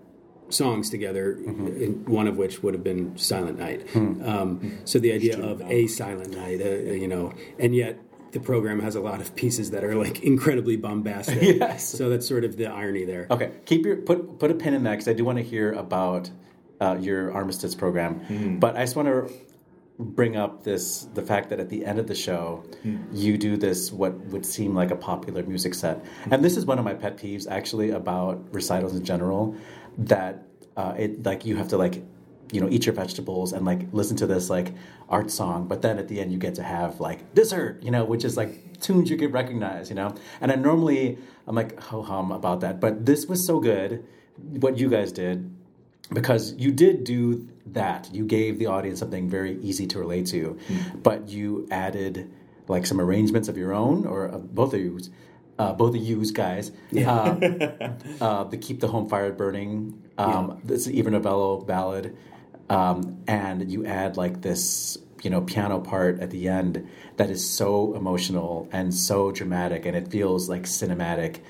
songs 0.51 0.91
together, 0.91 1.37
Mm-hmm. 1.41 1.67
in- 1.83 2.05
one 2.05 2.27
of 2.29 2.37
which 2.37 2.63
would 2.63 2.75
have 2.75 2.85
been 2.85 3.17
Silent 3.17 3.59
Night. 3.59 3.89
Hmm. 3.91 4.23
Um, 4.23 4.79
so 4.85 4.99
the 4.99 5.13
idea 5.13 5.41
of 5.41 5.61
a 5.63 5.87
Silent 5.87 6.37
Night, 6.37 6.61
uh, 6.61 6.69
you 6.93 7.09
know, 7.09 7.33
and 7.59 7.75
yet 7.75 7.99
the 8.33 8.41
program 8.41 8.81
has 8.81 8.95
a 8.95 9.01
lot 9.01 9.21
of 9.21 9.35
pieces 9.35 9.71
that 9.73 9.83
are 9.85 9.95
like 9.97 10.23
incredibly 10.23 10.77
bombastic. 10.77 11.41
Yes. 11.61 11.89
So 11.89 12.09
that's 12.11 12.27
sort 12.29 12.45
of 12.45 12.57
the 12.57 12.67
irony 12.67 13.05
there. 13.05 13.27
Okay, 13.31 13.51
keep 13.65 13.85
your 13.85 13.97
put 13.97 14.39
put 14.39 14.51
a 14.51 14.55
pin 14.55 14.75
in 14.75 14.85
that 14.85 14.93
because 14.93 15.09
I 15.09 15.15
do 15.15 15.25
want 15.25 15.39
to 15.39 15.45
hear 15.45 15.73
about 15.73 16.31
uh, 16.81 16.97
your 17.01 17.33
armistice 17.33 17.75
program. 17.75 18.59
But 18.61 18.77
I 18.77 18.81
just 18.85 18.95
want 18.97 19.09
to 19.09 19.33
bring 19.99 20.35
up 20.37 20.63
this 20.65 21.03
the 21.13 21.21
fact 21.23 21.51
that 21.51 21.61
at 21.61 21.69
the 21.69 21.85
end 21.85 21.99
of 21.99 22.07
the 22.07 22.15
show 22.15 22.65
you 23.13 23.37
do 23.37 23.59
this 23.59 23.93
what 23.93 24.15
would 24.33 24.47
seem 24.47 24.75
like 24.75 24.91
a 24.91 24.97
popular 24.97 25.43
music 25.43 25.75
set 25.75 26.03
and 26.31 26.43
this 26.43 26.57
is 26.57 26.65
one 26.65 26.79
of 26.79 26.87
my 26.87 26.95
pet 26.95 27.19
peeves 27.19 27.47
actually 27.47 27.91
about 27.91 28.43
recitals 28.55 28.97
in 28.97 29.05
general 29.05 29.55
that 29.99 30.45
uh, 30.77 30.95
it 30.97 31.25
like 31.25 31.45
you 31.45 31.57
have 31.57 31.69
to 31.69 31.77
like 31.77 32.03
you 32.53 32.61
know 32.61 32.69
eat 32.69 32.87
your 32.87 32.95
vegetables 32.95 33.53
and 33.53 33.65
like 33.65 33.87
listen 33.93 34.17
to 34.17 34.27
this 34.27 34.51
like 34.51 34.73
art 35.09 35.31
song 35.31 35.69
but 35.69 35.83
then 35.83 35.99
at 35.99 36.09
the 36.09 36.21
end 36.21 36.33
you 36.33 36.39
get 36.39 36.55
to 36.57 36.63
have 36.63 36.99
like 37.01 37.33
dessert 37.35 37.81
you 37.83 37.91
know 37.91 38.05
which 38.05 38.25
is 38.25 38.37
like 38.37 38.81
tunes 38.81 39.09
you 39.09 39.17
could 39.17 39.33
recognize 39.33 39.89
you 39.89 39.95
know 39.95 40.13
and 40.41 40.51
i 40.51 40.57
normally 40.57 41.17
i'm 41.47 41.55
like 41.55 41.79
ho 41.79 42.03
hum 42.03 42.33
about 42.33 42.61
that 42.61 42.81
but 42.81 43.07
this 43.07 43.27
was 43.27 43.45
so 43.45 43.61
good 43.61 44.05
what 44.37 44.79
you 44.79 44.89
guys 44.89 45.13
did 45.13 45.49
because 46.13 46.55
you 46.55 46.73
did 46.73 47.05
do 47.05 47.49
that. 47.67 48.13
You 48.13 48.25
gave 48.25 48.59
the 48.59 48.67
audience 48.67 48.99
something 48.99 49.29
very 49.29 49.59
easy 49.61 49.87
to 49.89 49.99
relate 49.99 50.27
to, 50.27 50.59
but 51.03 51.29
you 51.29 51.69
added 51.71 52.31
like 52.69 52.87
some 52.87 53.01
arrangements 53.01 53.49
of 53.49 53.57
your 53.57 53.73
own, 53.73 54.07
or 54.07 54.33
uh, 54.33 54.39
both 54.39 54.75
of 54.75 54.81
you, 54.81 55.01
uh, 55.61 55.75
both 55.75 55.95
of 55.95 56.01
yous 56.01 56.31
guys. 56.31 56.73
Uh, 56.97 57.37
uh, 58.21 58.45
the 58.45 58.57
"Keep 58.57 58.81
the 58.81 58.89
Home 58.89 59.09
Fire 59.09 59.31
Burning," 59.31 60.03
um, 60.17 60.59
this 60.65 60.89
Ivor 60.89 61.11
Novello 61.11 61.61
ballad, 61.61 62.17
um, 62.71 63.23
and 63.29 63.71
you 63.71 63.85
add 63.85 64.17
like 64.17 64.41
this 64.41 64.97
you 65.23 65.29
know 65.29 65.43
piano 65.43 65.79
part 65.79 66.19
at 66.21 66.31
the 66.31 66.49
end 66.49 66.89
that 67.19 67.29
is 67.29 67.47
so 67.47 67.95
emotional 67.95 68.71
and 68.73 68.95
so 68.95 69.31
dramatic, 69.33 69.85
and 69.85 69.95
it 69.95 70.09
feels 70.09 70.49
like 70.49 70.63
cinematic. 70.63 71.41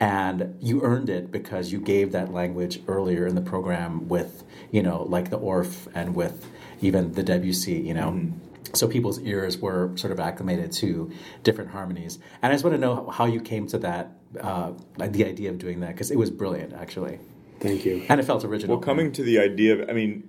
And 0.00 0.56
you 0.60 0.82
earned 0.82 1.10
it 1.10 1.30
because 1.30 1.70
you 1.70 1.78
gave 1.78 2.10
that 2.12 2.32
language 2.32 2.80
earlier 2.88 3.26
in 3.26 3.36
the 3.36 3.42
program 3.42 4.08
with 4.08 4.42
you 4.72 4.82
know 4.82 5.04
like 5.04 5.30
the 5.30 5.38
Orff 5.38 5.86
and 5.94 6.16
with 6.16 6.44
even 6.80 7.12
the 7.12 7.22
Debussy 7.22 7.74
you 7.74 7.94
know 7.94 8.32
so 8.74 8.86
people's 8.88 9.18
ears 9.20 9.58
were 9.58 9.90
sort 9.96 10.12
of 10.12 10.20
acclimated 10.20 10.70
to 10.72 11.10
different 11.42 11.70
harmonies 11.70 12.18
and 12.42 12.52
I 12.52 12.54
just 12.54 12.64
want 12.64 12.74
to 12.74 12.80
know 12.80 13.08
how 13.10 13.26
you 13.26 13.40
came 13.40 13.66
to 13.68 13.78
that 13.78 14.12
uh, 14.40 14.72
like 14.96 15.12
the 15.12 15.24
idea 15.24 15.50
of 15.50 15.58
doing 15.58 15.80
that 15.80 15.88
because 15.92 16.10
it 16.10 16.18
was 16.18 16.30
brilliant 16.30 16.72
actually 16.74 17.18
Thank 17.60 17.84
you. 17.84 18.04
and 18.08 18.20
it 18.20 18.24
felt 18.24 18.44
original 18.44 18.76
Well, 18.76 18.84
coming 18.84 19.12
to 19.12 19.22
the 19.22 19.38
idea 19.38 19.80
of, 19.82 19.90
I 19.90 19.92
mean, 19.92 20.28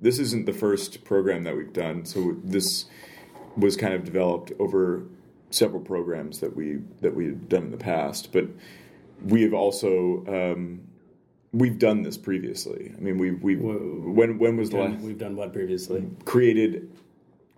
this 0.00 0.18
isn't 0.18 0.46
the 0.46 0.52
first 0.52 1.04
program 1.04 1.44
that 1.44 1.56
we've 1.56 1.72
done. 1.72 2.04
So 2.04 2.36
this 2.44 2.84
was 3.56 3.76
kind 3.76 3.94
of 3.94 4.04
developed 4.04 4.52
over 4.58 5.04
several 5.50 5.80
programs 5.80 6.40
that 6.40 6.54
we 6.54 6.78
that 7.00 7.14
we 7.14 7.24
had 7.26 7.48
done 7.48 7.64
in 7.64 7.70
the 7.70 7.78
past. 7.78 8.30
But 8.32 8.46
we 9.24 9.42
have 9.42 9.54
also 9.54 10.24
um, 10.28 10.82
we've 11.52 11.78
done 11.78 12.02
this 12.02 12.16
previously. 12.16 12.92
I 12.96 13.00
mean, 13.00 13.18
we 13.18 13.32
we 13.32 13.56
when 13.56 14.38
when 14.38 14.56
was 14.56 14.70
the 14.70 14.78
last 14.78 15.00
We've 15.02 15.18
done 15.18 15.34
what 15.34 15.52
previously? 15.52 16.04
created 16.24 16.90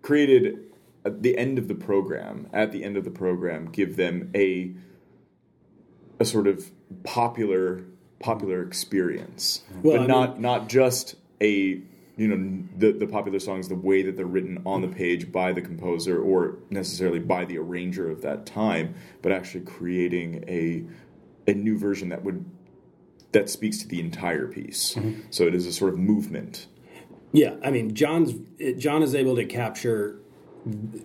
created 0.03 0.59
at 1.05 1.23
the 1.23 1.37
end 1.37 1.59
of 1.59 1.69
the 1.69 1.75
program 1.75 2.49
at 2.53 2.73
the 2.73 2.85
end 2.85 2.97
of 2.97 3.05
the 3.05 3.11
program 3.11 3.67
give 3.71 3.97
them 3.97 4.31
a 4.35 4.73
a 6.19 6.25
sort 6.25 6.47
of 6.47 6.71
popular 7.03 7.83
popular 8.21 8.63
experience. 8.63 9.63
Well, 9.83 9.97
but 9.97 10.03
I 10.05 10.07
not 10.07 10.41
not 10.41 10.69
just 10.69 11.17
a 11.41 11.81
you 12.17 12.29
know 12.29 12.63
the 12.77 12.93
the 12.93 13.07
popular 13.07 13.41
songs 13.41 13.69
the 13.69 13.75
way 13.75 14.03
that 14.03 14.17
they're 14.17 14.27
written 14.27 14.63
on 14.67 14.83
the 14.83 14.89
page 14.89 15.33
by 15.33 15.53
the 15.53 15.63
composer 15.63 16.21
or 16.21 16.59
necessarily 16.69 17.19
by 17.19 17.47
the 17.47 17.59
arranger 17.59 18.11
of 18.11 18.21
that 18.23 18.45
time 18.45 18.95
but 19.23 19.33
actually 19.33 19.65
creating 19.65 20.45
a 20.47 20.85
a 21.51 21.55
new 21.55 21.79
version 21.79 22.11
that 22.11 22.23
would 22.23 22.45
that 23.33 23.49
speaks 23.49 23.79
to 23.79 23.89
the 23.89 24.01
entire 24.01 24.47
piece. 24.47 24.95
Mm-hmm. 24.95 25.21
So 25.31 25.45
it 25.45 25.55
is 25.55 25.67
a 25.67 25.73
sort 25.73 25.95
of 25.95 25.99
movement 25.99 26.67
Yeah, 27.33 27.55
I 27.63 27.71
mean, 27.71 27.95
John's 27.95 28.35
John 28.77 29.03
is 29.03 29.15
able 29.15 29.37
to 29.37 29.45
capture, 29.45 30.21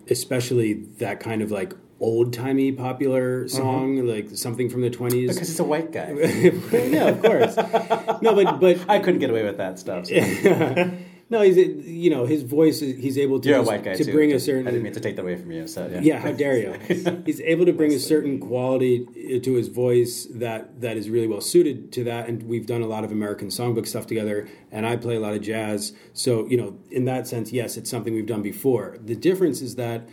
especially 0.10 0.74
that 0.98 1.20
kind 1.20 1.42
of 1.42 1.52
like 1.52 1.74
old 2.00 2.34
timey 2.34 2.72
popular 2.72 3.46
mm-hmm. 3.46 3.56
song, 3.56 4.08
like 4.08 4.30
something 4.36 4.70
from 4.70 4.82
the 4.82 4.90
twenties. 4.90 5.34
because 5.34 5.50
it's 5.50 5.60
a 5.60 5.64
white 5.64 5.92
guy 5.92 6.12
yeah, 6.72 7.08
of 7.08 7.22
course. 7.22 7.56
No, 8.22 8.34
but 8.34 8.60
but 8.60 8.90
I 8.90 9.00
couldn't 9.00 9.20
get 9.20 9.30
away 9.30 9.44
with 9.44 9.58
that 9.58 9.78
stuff 9.78 10.08
so. 10.08 10.16
no, 11.28 11.42
he's 11.42 11.58
you 11.58 12.10
know 12.12 12.26
his 12.26 12.44
voice. 12.44 12.82
is 12.82 13.02
He's 13.02 13.18
able 13.18 13.40
to 13.40 13.50
you're 13.50 13.60
a 13.60 13.64
white 13.64 13.84
guy 13.84 13.96
to 13.96 14.04
too 14.04 14.12
bring 14.12 14.32
a 14.32 14.40
certain 14.40 14.68
I 14.68 14.72
didn't 14.72 14.84
mean 14.84 14.94
to 14.94 15.00
take 15.00 15.16
that 15.16 15.24
away 15.24 15.36
from 15.36 15.52
you 15.52 15.68
so 15.68 15.88
yeah 15.88 16.00
Yeah, 16.02 16.20
how 16.20 16.32
dare 16.32 16.58
you? 16.58 16.74
He's 17.26 17.42
able 17.42 17.66
to 17.66 17.74
bring 17.74 17.94
a 17.94 18.00
certain 18.00 18.40
quality 18.40 19.40
to 19.40 19.54
his 19.54 19.70
voice 19.70 20.28
that 20.32 20.82
that 20.82 20.98
is 20.98 21.10
really 21.10 21.28
well 21.28 21.42
suited 21.42 21.92
to 21.94 22.04
that. 22.04 22.30
And 22.30 22.44
we've 22.44 22.68
done 22.68 22.82
a 22.84 22.88
lot 22.88 23.04
of 23.04 23.12
American 23.12 23.48
songbook 23.48 23.88
stuff 23.88 24.06
together, 24.06 24.48
and 24.72 24.86
I 24.86 24.98
play 24.98 25.16
a 25.16 25.20
lot 25.20 25.34
of 25.34 25.42
jazz. 25.42 25.94
So 26.14 26.46
you 26.48 26.58
know, 26.58 26.78
in 26.92 27.06
that 27.06 27.28
sense, 27.28 27.52
yes, 27.52 27.76
it's 27.76 27.90
something 27.90 28.14
we've 28.14 28.28
done 28.28 28.44
before. 28.44 28.98
The 29.04 29.16
difference 29.16 29.62
is 29.62 29.76
that 29.76 30.08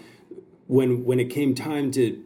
when 0.67 1.05
when 1.05 1.21
it 1.21 1.27
came 1.27 1.55
time 1.55 1.91
to 1.93 2.25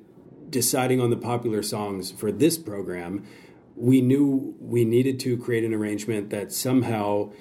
deciding 0.49 1.01
on 1.01 1.11
the 1.11 1.17
popular 1.17 1.61
songs 1.61 2.13
for 2.13 2.31
this 2.31 2.57
program, 2.57 3.27
we 3.75 4.01
knew 4.01 4.55
we 4.61 4.85
needed 4.85 5.19
to 5.21 5.37
create 5.37 5.65
an 5.65 5.75
arrangement 5.75 6.31
that 6.31 6.53
somehow 6.53 7.33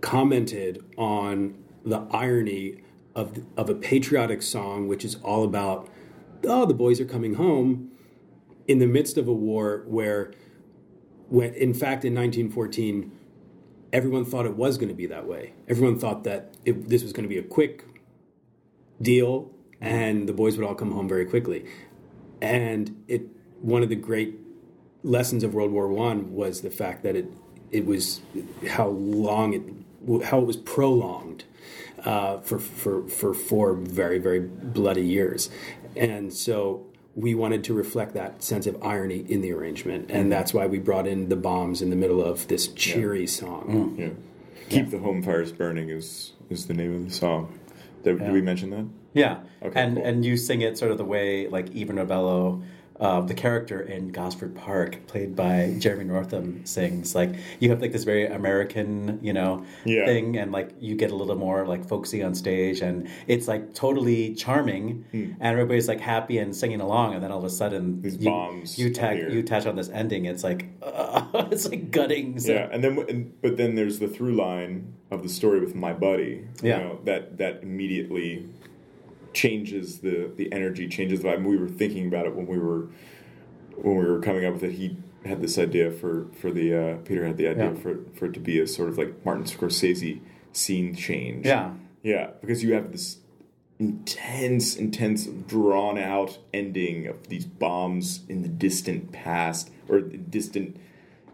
commented 0.00 0.84
on 0.96 1.54
the 1.84 2.06
irony 2.10 2.82
of 3.14 3.42
of 3.56 3.68
a 3.68 3.74
patriotic 3.74 4.42
song, 4.42 4.88
which 4.88 5.04
is 5.04 5.16
all 5.16 5.44
about 5.44 5.88
oh 6.44 6.66
the 6.66 6.74
boys 6.74 7.00
are 7.00 7.04
coming 7.04 7.34
home 7.34 7.90
in 8.66 8.78
the 8.78 8.86
midst 8.86 9.16
of 9.16 9.26
a 9.26 9.32
war 9.32 9.84
where 9.86 10.32
when 11.28 11.52
in 11.54 11.74
fact 11.74 12.04
in 12.04 12.14
1914 12.14 13.12
everyone 13.92 14.24
thought 14.24 14.44
it 14.46 14.56
was 14.56 14.76
going 14.76 14.88
to 14.88 14.94
be 14.94 15.06
that 15.06 15.26
way. 15.26 15.54
Everyone 15.66 15.98
thought 15.98 16.24
that 16.24 16.54
it, 16.64 16.88
this 16.88 17.02
was 17.02 17.12
going 17.12 17.24
to 17.24 17.28
be 17.28 17.38
a 17.38 17.42
quick 17.42 17.84
deal 19.00 19.50
and 19.80 20.28
the 20.28 20.32
boys 20.32 20.56
would 20.56 20.66
all 20.66 20.74
come 20.74 20.92
home 20.92 21.08
very 21.08 21.24
quickly. 21.24 21.64
And 22.40 23.02
it 23.08 23.22
one 23.60 23.82
of 23.82 23.88
the 23.88 23.96
great 23.96 24.38
lessons 25.02 25.42
of 25.42 25.54
World 25.54 25.72
War 25.72 25.88
One 25.88 26.34
was 26.34 26.60
the 26.60 26.70
fact 26.70 27.02
that 27.02 27.16
it 27.16 27.26
it 27.70 27.86
was 27.86 28.20
how 28.68 28.88
long 28.88 29.52
it 29.52 29.62
how 30.24 30.38
it 30.40 30.46
was 30.46 30.56
prolonged 30.56 31.44
uh, 32.04 32.38
for 32.40 32.58
for 32.58 33.06
for 33.08 33.34
four 33.34 33.74
very 33.74 34.18
very 34.18 34.40
bloody 34.40 35.04
years, 35.06 35.50
and 35.96 36.32
so 36.32 36.84
we 37.16 37.34
wanted 37.34 37.64
to 37.64 37.74
reflect 37.74 38.14
that 38.14 38.42
sense 38.44 38.66
of 38.66 38.80
irony 38.82 39.24
in 39.28 39.40
the 39.40 39.50
arrangement, 39.52 40.08
and 40.10 40.30
that's 40.30 40.54
why 40.54 40.66
we 40.66 40.78
brought 40.78 41.06
in 41.06 41.28
the 41.28 41.36
bombs 41.36 41.82
in 41.82 41.90
the 41.90 41.96
middle 41.96 42.22
of 42.22 42.46
this 42.48 42.68
cheery 42.68 43.26
song. 43.26 43.96
Yeah. 43.98 44.10
Keep 44.68 44.90
the 44.90 44.98
home 44.98 45.22
fires 45.22 45.50
burning 45.52 45.88
is 45.90 46.32
is 46.50 46.66
the 46.66 46.74
name 46.74 46.94
of 46.94 47.04
the 47.08 47.10
song. 47.14 47.58
Did, 48.04 48.20
did 48.20 48.32
we 48.32 48.40
mention 48.40 48.70
that? 48.70 48.86
Yeah, 49.14 49.40
Okay, 49.62 49.80
and 49.80 49.96
cool. 49.96 50.06
and 50.06 50.24
you 50.24 50.36
sing 50.36 50.60
it 50.60 50.78
sort 50.78 50.92
of 50.92 50.98
the 50.98 51.04
way 51.04 51.48
like 51.48 51.74
Ivor 51.74 51.94
Novello, 51.94 52.62
uh, 53.00 53.20
the 53.20 53.34
character 53.34 53.80
in 53.80 54.08
Gosford 54.10 54.54
Park, 54.56 54.98
played 55.06 55.36
by 55.36 55.74
Jeremy 55.78 56.04
Northam, 56.04 56.64
sings. 56.66 57.14
Like 57.14 57.34
you 57.60 57.70
have 57.70 57.80
like 57.80 57.92
this 57.92 58.04
very 58.04 58.26
American, 58.26 59.18
you 59.22 59.32
know, 59.32 59.64
Yeah. 59.84 60.04
thing, 60.06 60.36
and 60.36 60.50
like 60.52 60.70
you 60.80 60.96
get 60.96 61.10
a 61.10 61.14
little 61.14 61.36
more 61.36 61.66
like 61.66 61.86
folksy 61.86 62.22
on 62.22 62.34
stage, 62.34 62.80
and 62.80 63.08
it's 63.26 63.46
like 63.48 63.74
totally 63.74 64.34
charming, 64.34 65.04
and 65.12 65.36
everybody's 65.40 65.88
like 65.88 66.00
happy 66.00 66.38
and 66.38 66.54
singing 66.54 66.80
along, 66.80 67.14
and 67.14 67.22
then 67.22 67.30
all 67.30 67.38
of 67.38 67.44
a 67.44 67.50
sudden 67.50 67.78
Hmm. 67.94 68.00
These 68.02 68.16
you, 68.16 68.24
bombs 68.30 68.78
you 68.78 68.90
tag 68.90 69.32
you 69.32 69.40
attach 69.40 69.66
on 69.66 69.76
this 69.76 69.88
ending. 69.90 70.24
It's 70.24 70.42
like 70.44 70.66
it's 71.52 71.68
like 71.68 71.90
gutting. 71.90 72.38
So. 72.40 72.52
Yeah, 72.52 72.68
and 72.72 72.82
then 72.82 72.98
and, 73.08 73.32
but 73.42 73.56
then 73.56 73.74
there's 73.76 73.98
the 74.00 74.08
through 74.08 74.34
line 74.34 74.94
of 75.10 75.22
the 75.22 75.28
story 75.28 75.60
with 75.60 75.74
my 75.74 75.92
buddy. 75.92 76.44
You 76.62 76.68
Yeah. 76.70 76.78
know, 76.78 76.98
that 77.04 77.38
that 77.38 77.62
immediately 77.62 78.46
changes 79.32 79.98
the 80.00 80.30
the 80.36 80.52
energy, 80.52 80.88
changes 80.88 81.20
the 81.22 81.28
vibe. 81.28 81.36
And 81.36 81.46
We 81.46 81.56
were 81.56 81.68
thinking 81.68 82.06
about 82.06 82.26
it 82.26 82.34
when 82.34 82.46
we 82.46 82.58
were 82.58 82.88
when 83.76 83.96
we 83.96 84.04
were 84.04 84.20
coming 84.20 84.44
up 84.44 84.54
with 84.54 84.64
it. 84.64 84.72
He 84.72 84.96
had 85.24 85.40
this 85.42 85.58
idea 85.58 85.90
for 85.90 86.26
for 86.40 86.50
the 86.50 86.74
uh, 86.74 86.96
Peter 87.04 87.26
had 87.26 87.36
the 87.36 87.48
idea 87.48 87.72
Yeah. 87.72 87.74
for 87.80 87.98
for 88.14 88.26
it 88.26 88.34
to 88.34 88.40
be 88.40 88.58
a 88.60 88.66
sort 88.66 88.88
of 88.88 88.98
like 88.98 89.24
Martin 89.24 89.44
Scorsese 89.44 90.20
scene 90.52 90.94
change. 90.94 91.46
Yeah. 91.46 91.74
yeah, 92.02 92.30
because 92.40 92.62
you 92.64 92.72
have 92.74 92.90
this 92.92 93.18
intense, 93.78 94.74
intense, 94.76 95.26
drawn 95.26 95.98
out 95.98 96.38
ending 96.52 97.06
of 97.06 97.28
these 97.28 97.44
bombs 97.44 98.24
in 98.28 98.42
the 98.42 98.48
distant 98.48 99.12
past 99.12 99.70
or 99.88 100.00
distant 100.00 100.76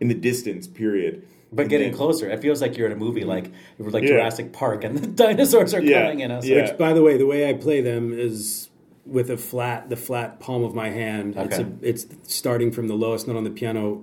in 0.00 0.08
the 0.08 0.14
distance 0.14 0.66
period. 0.66 1.26
But 1.54 1.62
And 1.62 1.70
getting 1.70 1.88
then- 1.90 1.96
closer, 1.96 2.28
it 2.28 2.40
feels 2.40 2.60
like 2.60 2.76
you're 2.76 2.86
in 2.86 2.92
a 2.92 2.96
movie 2.96 3.24
like 3.24 3.50
like 3.78 4.02
Yeah. 4.02 4.08
Jurassic 4.10 4.52
Park, 4.52 4.84
and 4.84 4.96
the 4.98 5.06
dinosaurs 5.06 5.72
are 5.74 5.82
Yeah. 5.82 6.02
coming. 6.10 6.20
You 6.20 6.26
us. 6.36 6.46
Yeah. 6.46 6.62
Which, 6.62 6.78
by 6.78 6.92
the 6.92 7.02
way, 7.02 7.16
the 7.16 7.26
way 7.26 7.48
I 7.48 7.52
play 7.52 7.80
them 7.80 8.12
is 8.12 8.68
with 9.06 9.30
a 9.30 9.36
flat, 9.36 9.90
the 9.90 9.96
flat 9.96 10.40
palm 10.40 10.64
of 10.64 10.74
my 10.74 10.88
hand. 10.90 11.34
It's, 11.36 11.58
Okay. 11.58 11.68
a, 11.82 11.88
it's 11.88 12.06
starting 12.22 12.72
from 12.72 12.88
the 12.88 12.94
lowest 12.94 13.28
note 13.28 13.36
on 13.36 13.44
the 13.44 13.50
piano, 13.50 14.02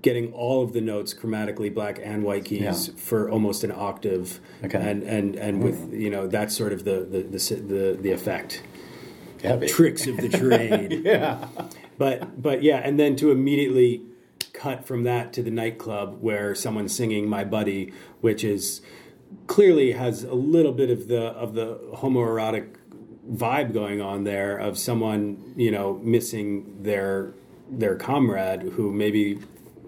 getting 0.00 0.32
all 0.32 0.62
of 0.62 0.72
the 0.72 0.80
notes 0.80 1.12
chromatically 1.12 1.74
black 1.74 2.00
and 2.02 2.22
white 2.22 2.44
keys 2.44 2.60
Yeah. 2.88 2.94
for 2.96 3.28
almost 3.28 3.64
an 3.64 3.72
octave, 3.72 4.38
Okay. 4.64 4.78
and 4.78 5.02
and 5.02 5.34
and 5.36 5.56
hmm. 5.56 5.62
with 5.64 5.92
you 5.92 6.08
know 6.08 6.26
that's 6.28 6.56
sort 6.56 6.72
of 6.72 6.84
the 6.84 7.00
the 7.00 7.22
the 7.22 7.54
the, 7.66 7.98
the 8.00 8.12
effect 8.12 8.62
Heavy. 9.42 9.66
tricks 9.66 10.06
of 10.06 10.16
the 10.18 10.28
trade. 10.28 11.02
Yeah. 11.04 11.46
But 11.98 12.40
but 12.40 12.62
yeah, 12.62 12.76
and 12.76 12.98
then 12.98 13.16
to 13.16 13.32
immediately 13.32 14.02
cut 14.58 14.86
from 14.86 15.04
that 15.04 15.32
to 15.34 15.42
the 15.42 15.50
nightclub 15.50 16.18
where 16.20 16.54
someone's 16.54 16.94
singing 16.94 17.28
"My 17.28 17.44
Buddy," 17.44 17.92
which 18.20 18.44
is 18.44 18.80
clearly 19.46 19.92
has 19.92 20.24
a 20.24 20.34
little 20.34 20.72
bit 20.72 20.90
of 20.90 21.08
the 21.08 21.26
of 21.28 21.54
the 21.54 21.78
homoerotic 21.96 22.74
vibe 23.30 23.72
going 23.72 24.00
on 24.00 24.24
there 24.24 24.56
of 24.56 24.78
someone 24.78 25.54
you 25.56 25.70
know 25.70 26.00
missing 26.02 26.82
their 26.82 27.34
their 27.70 27.96
comrade 27.96 28.62
who 28.62 28.92
maybe 28.92 29.38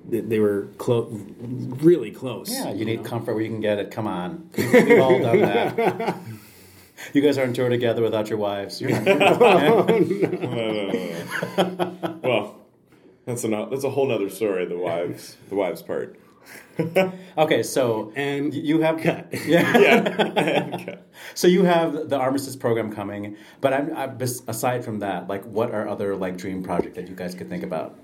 they 0.09 0.39
were 0.39 0.69
close, 0.79 1.13
really 1.41 2.11
close. 2.11 2.51
Yeah, 2.51 2.73
you 2.73 2.85
need 2.85 3.05
comfort 3.05 3.35
where 3.35 3.43
you 3.43 3.51
can 3.51 3.61
get 3.61 3.79
it. 3.79 3.91
Come 3.91 4.07
on. 4.07 4.51
We've 4.57 5.01
all 5.01 5.19
done 5.21 5.41
that. 5.41 6.17
You 7.13 7.23
guys 7.23 7.39
are 7.39 7.45
on 7.45 7.53
tour 7.53 7.69
together 7.69 8.03
without 8.03 8.29
your 8.29 8.39
wives. 8.39 8.81
You're 8.81 8.91
not, 8.91 9.07
Well, 12.23 12.60
that's 13.27 13.45
a 13.45 13.49
that's 13.71 13.85
a 13.85 13.91
whole 13.91 14.09
nother 14.09 14.29
story. 14.31 14.67
The 14.67 14.79
wives, 14.79 15.37
the 15.49 15.55
wives 15.55 15.83
part. 15.83 16.19
okay, 17.39 17.63
so 17.63 18.13
And 18.17 18.53
you 18.55 18.81
have 18.81 19.01
cut. 19.01 19.29
Yeah. 19.47 20.97
so 21.35 21.47
you 21.47 21.65
have 21.65 22.09
the 22.09 22.17
armistice 22.17 22.57
program 22.57 22.93
coming, 22.93 23.37
but 23.61 23.73
I'm, 23.73 23.97
I, 23.97 24.07
bes- 24.07 24.43
aside 24.49 24.85
from 24.85 25.01
that, 25.01 25.29
like, 25.29 25.45
what 25.45 25.71
are 25.73 25.87
other 25.87 26.17
like 26.17 26.37
dream 26.37 26.63
projects 26.63 26.97
that 26.97 27.09
you 27.09 27.15
guys 27.15 27.35
could 27.35 27.49
think 27.49 27.63
about? 27.63 27.99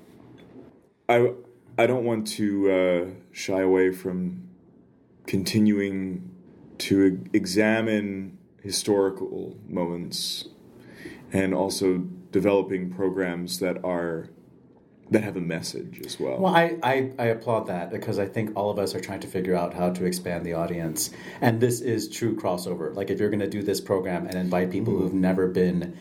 I 1.08 1.32
I 1.78 1.86
don't 1.86 2.04
want 2.04 2.26
to 2.28 2.70
uh, 2.70 3.10
shy 3.32 3.60
away 3.60 3.92
from 3.92 4.48
continuing 5.26 6.30
to 6.78 7.04
e- 7.04 7.30
examine 7.32 8.38
historical 8.62 9.56
moments 9.68 10.48
and 11.32 11.54
also 11.54 11.98
developing 12.30 12.92
programs 12.92 13.58
that 13.60 13.82
are 13.84 14.28
that 15.10 15.22
have 15.22 15.36
a 15.36 15.40
message 15.40 16.00
as 16.04 16.18
well. 16.18 16.38
Well, 16.38 16.54
I, 16.54 16.76
I, 16.82 17.12
I 17.18 17.26
applaud 17.26 17.68
that 17.68 17.90
because 17.90 18.18
I 18.18 18.26
think 18.26 18.50
all 18.56 18.70
of 18.70 18.78
us 18.78 18.94
are 18.94 19.00
trying 19.00 19.20
to 19.20 19.28
figure 19.28 19.54
out 19.54 19.72
how 19.72 19.90
to 19.90 20.04
expand 20.04 20.44
the 20.44 20.54
audience. 20.54 21.10
And 21.40 21.60
this 21.60 21.80
is 21.80 22.08
true 22.08 22.34
crossover. 22.34 22.94
Like, 22.94 23.10
if 23.10 23.20
you're 23.20 23.30
going 23.30 23.40
to 23.40 23.48
do 23.48 23.62
this 23.62 23.80
program 23.80 24.26
and 24.26 24.34
invite 24.34 24.70
people 24.70 24.94
mm-hmm. 24.94 25.02
who've 25.02 25.14
never 25.14 25.46
been 25.46 25.96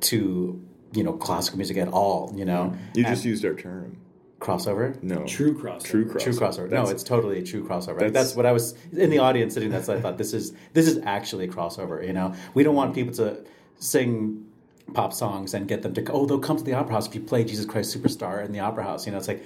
to, 0.00 0.62
you 0.92 1.02
know, 1.04 1.12
classical 1.12 1.58
music 1.58 1.76
at 1.76 1.88
all, 1.88 2.32
you 2.34 2.44
know, 2.44 2.74
you 2.94 3.04
and- 3.04 3.14
just 3.14 3.24
used 3.26 3.44
our 3.44 3.54
term. 3.54 3.98
crossover? 4.40 5.02
No. 5.02 5.26
True 5.26 5.54
crossover. 5.54 5.84
True 5.84 6.04
crossover. 6.06 6.20
True 6.20 6.32
crossover. 6.32 6.70
No, 6.70 6.88
it's 6.88 7.02
totally 7.02 7.38
a 7.40 7.42
true 7.42 7.66
crossover. 7.66 7.98
That's, 7.98 8.12
That's- 8.12 8.36
what 8.36 8.46
I 8.46 8.52
was 8.52 8.74
in 8.92 9.10
the 9.10 9.18
audience 9.18 9.54
sitting. 9.54 9.70
That's 9.70 9.88
what 9.88 9.98
I 9.98 10.00
thought. 10.00 10.16
This 10.16 10.32
is 10.32 10.52
this 10.72 10.86
is 10.86 10.98
actually 11.04 11.44
a 11.44 11.48
crossover. 11.48 12.06
You 12.06 12.12
know, 12.12 12.34
we 12.54 12.62
don't 12.62 12.74
want 12.74 12.94
people 12.94 13.12
to 13.14 13.44
sing 13.78 14.45
pop 14.94 15.12
songs 15.12 15.52
and 15.52 15.66
get 15.68 15.82
them 15.82 15.92
to 15.94 16.12
oh 16.12 16.26
they'll 16.26 16.38
come 16.38 16.56
to 16.56 16.62
the 16.64 16.72
opera 16.72 16.94
house 16.94 17.08
if 17.08 17.14
you 17.14 17.20
play 17.20 17.44
Jesus 17.44 17.66
Christ 17.66 17.96
Superstar 17.96 18.44
in 18.44 18.52
the 18.52 18.60
opera 18.60 18.84
house. 18.84 19.04
You 19.06 19.12
know, 19.12 19.18
it's 19.18 19.28
like 19.28 19.42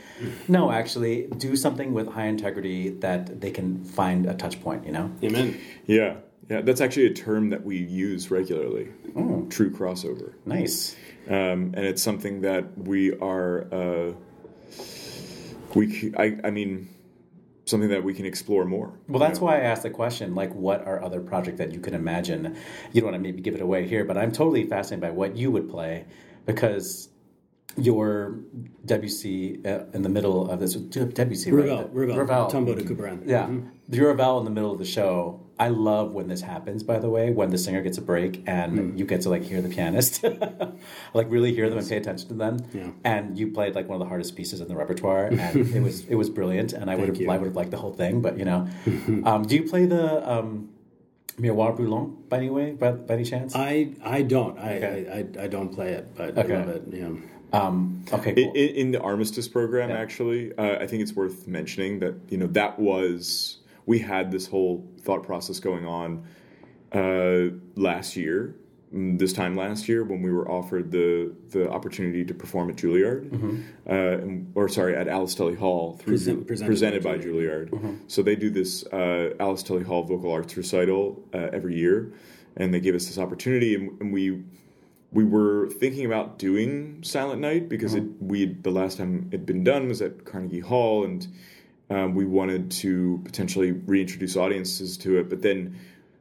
no, 0.48 0.70
actually 0.70 1.26
do 1.38 1.56
something 1.56 1.92
with 1.92 2.08
high 2.08 2.26
integrity 2.26 2.90
that 3.00 3.40
they 3.40 3.50
can 3.50 3.84
find 3.84 4.26
a 4.26 4.34
touch 4.34 4.62
point. 4.62 4.84
You 4.86 4.92
know. 4.92 5.10
Amen. 5.22 5.58
Yeah. 5.86 6.16
Yeah, 6.48 6.62
that's 6.62 6.80
actually 6.80 7.06
a 7.06 7.14
term 7.14 7.50
that 7.50 7.64
we 7.64 7.76
use 7.76 8.28
regularly. 8.32 8.88
oh. 9.14 9.46
True 9.50 9.70
crossover. 9.70 10.32
Nice. 10.44 10.96
um, 11.28 11.72
and 11.76 11.78
it's 11.86 12.02
something 12.02 12.40
that 12.40 12.76
we 12.76 13.12
are 13.18 13.72
uh, 13.72 14.12
we 15.74 16.12
I 16.18 16.50
mean 16.50 16.88
something 17.70 17.88
that 17.88 18.02
we 18.04 18.12
can 18.12 18.26
explore 18.26 18.64
more 18.64 18.92
Well, 19.08 19.20
that's 19.20 19.40
why 19.40 19.56
I 19.56 19.60
asked 19.60 19.84
the 19.84 19.90
question, 19.90 20.34
like, 20.34 20.52
what 20.54 20.86
are 20.86 21.02
other 21.02 21.20
projects 21.20 21.58
that 21.58 21.72
you 21.72 21.80
can 21.80 21.94
imagine? 21.94 22.56
You 22.92 23.00
don't 23.00 23.12
want 23.12 23.22
to 23.22 23.26
maybe 23.26 23.40
give 23.40 23.54
it 23.54 23.62
away 23.62 23.86
here, 23.86 24.04
but 24.04 24.18
I'm 24.18 24.32
totally 24.32 24.66
fascinated 24.66 25.00
by 25.00 25.10
what 25.10 25.36
you 25.36 25.50
would 25.50 25.70
play 25.70 26.04
because 26.46 27.08
your 27.76 28.40
WC 28.86 29.64
uh, 29.64 29.84
in 29.94 30.02
the 30.02 30.08
middle 30.08 30.50
of 30.50 30.58
this 30.58 30.76
WC 30.76 31.52
Ravel, 31.52 31.76
right? 31.84 31.88
Ravel, 31.94 32.16
Ravel. 32.16 32.50
Tombeau 32.50 32.74
de 32.74 32.82
Couperin. 32.82 33.22
Yeah, 33.26 33.46
Mhm. 33.46 33.68
your 33.90 34.08
Ravel 34.08 34.38
in 34.40 34.44
the 34.44 34.50
middle 34.50 34.72
of 34.72 34.78
the 34.78 34.84
show. 34.84 35.40
I 35.60 35.68
love 35.68 36.14
when 36.14 36.26
this 36.28 36.40
happens. 36.40 36.82
By 36.82 36.98
the 36.98 37.10
way, 37.10 37.30
when 37.30 37.50
the 37.50 37.58
singer 37.58 37.82
gets 37.82 37.98
a 37.98 38.02
break 38.12 38.42
and 38.46 38.70
Mm. 38.78 38.98
you 38.98 39.04
get 39.04 39.20
to 39.22 39.28
like 39.34 39.42
hear 39.42 39.60
the 39.60 39.68
pianist, 39.68 40.24
like 41.14 41.26
really 41.30 41.54
hear 41.54 41.68
them 41.68 41.78
and 41.78 41.88
pay 41.88 41.98
attention 41.98 42.28
to 42.28 42.34
them. 42.34 42.54
Yeah. 42.72 42.90
And 43.04 43.38
you 43.38 43.46
played 43.52 43.74
like 43.74 43.86
one 43.88 43.96
of 43.96 44.00
the 44.00 44.08
hardest 44.08 44.34
pieces 44.36 44.60
in 44.60 44.68
the 44.68 44.76
repertoire, 44.76 45.26
and 45.44 45.54
it 45.76 45.82
was 45.82 46.04
it 46.06 46.14
was 46.16 46.28
brilliant. 46.30 46.72
And 46.72 46.90
I 46.90 46.94
would 46.96 47.08
have 47.08 47.20
you. 47.20 47.30
I 47.30 47.36
would 47.38 47.46
have 47.46 47.56
liked 47.56 47.70
the 47.70 47.76
whole 47.84 47.92
thing, 47.92 48.20
but 48.22 48.38
you 48.38 48.44
know, 48.44 48.68
um, 49.28 49.42
do 49.44 49.54
you 49.54 49.64
play 49.68 49.84
the 49.86 50.04
um, 50.30 50.70
Miroir 51.38 51.76
Brûlant 51.76 52.28
by 52.28 52.38
any 52.38 52.50
way, 52.50 52.72
by, 52.72 52.92
by 52.92 53.14
any 53.14 53.24
chance? 53.24 53.54
I 53.54 53.92
I 54.02 54.22
don't. 54.22 54.58
I, 54.58 54.76
Okay. 54.76 55.06
I, 55.12 55.40
I 55.42 55.44
I 55.44 55.46
don't 55.48 55.70
play 55.74 55.92
it, 55.92 56.04
but 56.16 56.36
Okay. 56.38 56.54
I 56.54 56.58
love 56.64 56.68
it. 56.68 56.82
Yeah. 56.90 57.10
um, 57.52 58.04
okay, 58.12 58.30
in, 58.30 58.44
cool. 58.44 58.52
in 58.54 58.68
in 58.82 58.90
the 58.92 59.00
armistice 59.00 59.48
program 59.48 59.90
Yeah. 59.90 59.98
actually 60.04 60.54
uh, 60.56 60.76
i 60.84 60.86
think 60.86 61.02
it's 61.02 61.14
worth 61.22 61.48
mentioning 61.48 61.98
that 61.98 62.14
you 62.32 62.38
know 62.40 62.46
that 62.60 62.78
was 62.78 63.58
we 63.86 63.98
had 64.00 64.30
this 64.30 64.46
whole 64.46 64.86
thought 65.00 65.22
process 65.22 65.60
going 65.60 65.86
on 65.86 66.24
uh, 66.92 67.54
last 67.76 68.16
year 68.16 68.54
mm, 68.92 69.18
this 69.18 69.32
time 69.32 69.56
last 69.56 69.88
year 69.88 70.02
when 70.04 70.22
we 70.22 70.30
were 70.32 70.50
offered 70.50 70.90
the 70.90 71.32
the 71.50 71.70
opportunity 71.70 72.24
to 72.24 72.34
perform 72.34 72.70
at 72.70 72.76
Juilliard, 72.76 73.30
uh, 73.88 74.58
or 74.58 74.68
sorry, 74.68 74.96
at 74.96 75.06
Alice 75.08 75.34
Tully 75.34 75.54
Hall 75.54 75.96
through 75.98 76.14
Present- 76.14 76.46
presented, 76.46 76.68
presented 76.70 77.02
by 77.04 77.16
by 77.16 77.22
Juilliard. 77.24 77.70
So 78.08 78.22
they 78.22 78.36
do 78.36 78.50
this 78.50 78.84
uh, 78.86 79.34
Alice 79.38 79.62
Tully 79.62 79.84
Hall 79.84 80.02
vocal 80.02 80.32
arts 80.32 80.56
recital 80.56 81.22
uh, 81.32 81.48
every 81.52 81.76
year, 81.76 82.12
and 82.56 82.74
they 82.74 82.80
gave 82.80 82.94
us 82.94 83.06
this 83.06 83.18
opportunity, 83.18 83.74
and, 83.76 84.00
and 84.00 84.12
we 84.12 84.42
we 85.12 85.24
were 85.24 85.68
thinking 85.70 86.06
about 86.06 86.38
doing 86.38 87.02
Silent 87.02 87.40
Night 87.40 87.68
because 87.68 87.94
it 87.94 88.04
we 88.20 88.46
the 88.46 88.70
last 88.70 88.98
time 88.98 89.28
it'd 89.32 89.46
been 89.46 89.64
done 89.64 89.88
was 89.88 90.02
at 90.02 90.24
Carnegie 90.24 90.60
Hall, 90.60 91.04
and 91.04 91.26
um, 91.90 92.14
we 92.14 92.24
wanted 92.24 92.70
to 92.70 93.20
potentially 93.24 93.72
reintroduce 93.72 94.36
audiences 94.36 94.96
to 94.98 95.18
it, 95.18 95.28
but 95.28 95.42
then 95.42 95.78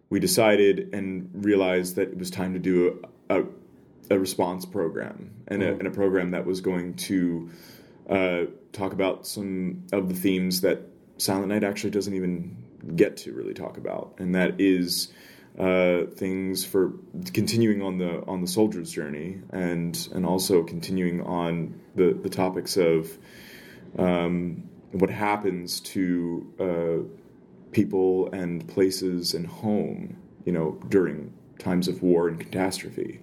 we 0.09 0.19
decided 0.19 0.93
and 0.93 1.29
realized 1.33 1.95
that 1.95 2.09
it 2.09 2.17
was 2.17 2.31
time 2.31 2.53
to 2.53 2.59
do 2.59 3.01
a, 3.29 3.41
a, 3.41 3.45
a 4.09 4.19
response 4.19 4.65
program 4.65 5.31
and, 5.47 5.61
a, 5.61 5.73
and 5.73 5.85
a 5.85 5.91
program 5.91 6.31
that 6.31 6.45
was 6.45 6.61
going 6.61 6.95
to 6.95 7.49
uh, 8.09 8.45
talk 8.71 8.91
about 8.91 9.27
some 9.27 9.83
of 9.93 10.09
the 10.09 10.15
themes 10.15 10.61
that 10.61 10.81
Silent 11.17 11.49
Night 11.49 11.63
actually 11.63 11.91
doesn't 11.91 12.13
even 12.13 12.57
get 12.95 13.17
to 13.17 13.33
really 13.33 13.53
talk 13.53 13.77
about, 13.77 14.15
and 14.17 14.33
that 14.35 14.59
is 14.59 15.11
uh, 15.59 16.05
things 16.15 16.65
for 16.65 16.93
continuing 17.33 17.81
on 17.81 17.97
the 17.97 18.25
on 18.25 18.41
the 18.41 18.47
soldier's 18.47 18.91
journey, 18.91 19.41
and 19.51 20.07
and 20.13 20.25
also 20.25 20.63
continuing 20.63 21.21
on 21.21 21.79
the 21.95 22.13
the 22.13 22.29
topics 22.29 22.77
of 22.77 23.17
um, 23.97 24.68
what 24.91 25.09
happens 25.09 25.79
to 25.79 26.53
uh, 26.59 27.71
people 27.71 28.29
and 28.33 28.67
places 28.67 29.33
and 29.33 29.45
home, 29.45 30.17
you 30.45 30.51
know, 30.51 30.79
during 30.89 31.33
times 31.59 31.87
of 31.87 32.01
war 32.01 32.27
and 32.27 32.39
catastrophe. 32.39 33.19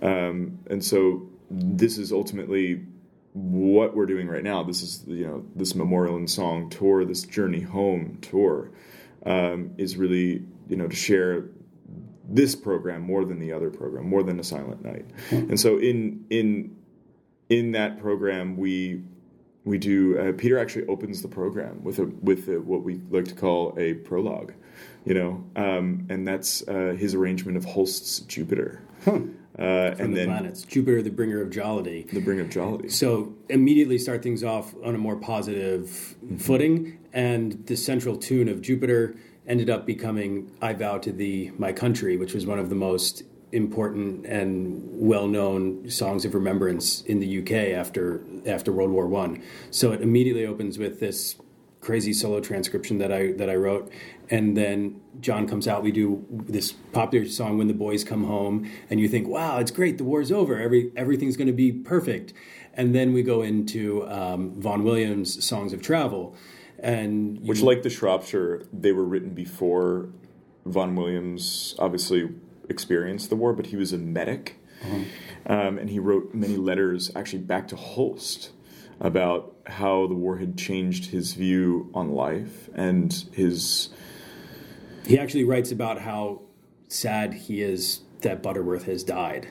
Um, 0.00 0.58
and 0.68 0.84
so 0.84 1.28
this 1.50 1.98
is 1.98 2.12
ultimately 2.12 2.84
what 3.32 3.96
we're 3.96 4.06
doing 4.06 4.28
right 4.28 4.42
now. 4.42 4.62
This 4.62 4.82
is 4.82 5.04
you 5.06 5.26
know 5.26 5.44
this 5.56 5.74
memorial 5.74 6.16
and 6.16 6.28
song 6.28 6.68
tour, 6.70 7.04
this 7.04 7.22
journey 7.22 7.60
home 7.60 8.18
tour, 8.20 8.70
um, 9.24 9.72
is 9.78 9.96
really 9.96 10.44
you 10.68 10.76
know 10.76 10.88
to 10.88 10.96
share 10.96 11.46
this 12.28 12.54
program 12.54 13.02
more 13.02 13.24
than 13.24 13.38
the 13.38 13.52
other 13.52 13.70
program, 13.70 14.08
more 14.08 14.22
than 14.22 14.38
a 14.38 14.44
silent 14.44 14.82
night. 14.84 15.06
And 15.30 15.58
so 15.58 15.78
in 15.78 16.24
in 16.30 16.76
in 17.48 17.72
that 17.72 17.98
program 17.98 18.56
we 18.56 19.02
we 19.64 19.78
do 19.78 20.18
uh, 20.18 20.32
Peter 20.32 20.58
actually 20.58 20.86
opens 20.86 21.22
the 21.22 21.28
program 21.28 21.82
with 21.84 21.98
a 21.98 22.06
with 22.20 22.48
a, 22.48 22.60
what 22.60 22.82
we 22.82 23.00
like 23.10 23.26
to 23.26 23.34
call 23.34 23.74
a 23.78 23.94
prologue, 23.94 24.52
you 25.04 25.14
know, 25.14 25.44
um, 25.56 26.06
and 26.08 26.26
that's 26.26 26.66
uh, 26.68 26.94
his 26.98 27.14
arrangement 27.14 27.56
of 27.56 27.64
Holst's 27.64 28.20
Jupiter, 28.20 28.82
uh, 29.06 29.10
From 29.10 29.36
and 29.56 30.12
the 30.12 30.18
then 30.18 30.26
planets, 30.28 30.62
Jupiter, 30.62 31.02
the 31.02 31.10
bringer 31.10 31.40
of 31.40 31.50
jollity. 31.50 32.06
the 32.12 32.20
bringer 32.20 32.42
of 32.42 32.50
Jollity. 32.50 32.88
So 32.88 33.34
immediately 33.48 33.98
start 33.98 34.22
things 34.22 34.42
off 34.42 34.74
on 34.84 34.94
a 34.94 34.98
more 34.98 35.16
positive 35.16 36.16
footing, 36.38 36.98
and 37.12 37.64
the 37.66 37.76
central 37.76 38.16
tune 38.16 38.48
of 38.48 38.62
Jupiter 38.62 39.14
ended 39.46 39.70
up 39.70 39.86
becoming 39.86 40.50
"I 40.60 40.72
Vow 40.72 40.98
to 40.98 41.12
Thee, 41.12 41.52
My 41.56 41.72
Country," 41.72 42.16
which 42.16 42.34
was 42.34 42.46
one 42.46 42.58
of 42.58 42.68
the 42.68 42.76
most 42.76 43.22
important 43.52 44.26
and 44.26 44.82
well-known 44.92 45.88
songs 45.90 46.24
of 46.24 46.34
remembrance 46.34 47.02
in 47.02 47.20
the 47.20 47.40
UK 47.40 47.76
after 47.78 48.22
after 48.46 48.72
World 48.72 48.90
War 48.90 49.06
One. 49.06 49.42
So 49.70 49.92
it 49.92 50.00
immediately 50.00 50.46
opens 50.46 50.78
with 50.78 51.00
this 51.00 51.36
crazy 51.80 52.12
solo 52.12 52.40
transcription 52.40 52.98
that 52.98 53.12
I 53.12 53.32
that 53.32 53.50
I 53.50 53.56
wrote, 53.56 53.92
and 54.30 54.56
then 54.56 55.00
John 55.20 55.46
comes 55.46 55.68
out. 55.68 55.82
We 55.82 55.92
do 55.92 56.24
this 56.30 56.72
popular 56.72 57.26
song 57.26 57.58
"When 57.58 57.68
the 57.68 57.74
Boys 57.74 58.04
Come 58.04 58.24
Home," 58.24 58.70
and 58.88 58.98
you 58.98 59.08
think, 59.08 59.28
"Wow, 59.28 59.58
it's 59.58 59.70
great! 59.70 59.98
The 59.98 60.04
war's 60.04 60.32
over. 60.32 60.58
Every 60.58 60.90
everything's 60.96 61.36
going 61.36 61.48
to 61.48 61.52
be 61.52 61.70
perfect." 61.72 62.32
And 62.74 62.94
then 62.94 63.12
we 63.12 63.22
go 63.22 63.42
into 63.42 64.08
um, 64.08 64.58
Vaughan 64.58 64.82
Williams' 64.82 65.44
"Songs 65.44 65.74
of 65.74 65.82
Travel," 65.82 66.34
and 66.78 67.38
Which, 67.46 67.60
like 67.60 67.82
the 67.82 67.90
Shropshire, 67.90 68.66
they 68.72 68.92
were 68.92 69.04
written 69.04 69.30
before 69.30 70.08
Vaughan 70.64 70.94
Williams 70.96 71.74
obviously 71.78 72.30
experienced 72.72 73.30
the 73.30 73.36
war, 73.36 73.52
but 73.52 73.66
he 73.66 73.76
was 73.76 73.92
a 73.92 73.98
medic. 73.98 74.58
Um, 75.46 75.78
and 75.78 75.88
he 75.88 76.00
wrote 76.00 76.34
many 76.34 76.56
letters 76.56 77.10
actually 77.14 77.42
back 77.42 77.68
to 77.68 77.76
Holst 77.76 78.50
about 79.00 79.54
how 79.66 80.06
the 80.06 80.14
war 80.14 80.38
had 80.38 80.56
changed 80.56 81.06
his 81.06 81.34
view 81.34 81.90
on 81.94 82.10
life 82.10 82.68
and 82.74 83.12
his. 83.32 83.90
he 85.06 85.18
actually 85.18 85.44
writes 85.44 85.70
about 85.70 86.00
how 86.00 86.42
sad 86.88 87.32
he 87.32 87.62
is 87.62 88.00
that 88.22 88.42
Butterworth 88.42 88.84
has 88.84 89.02
died. 89.04 89.46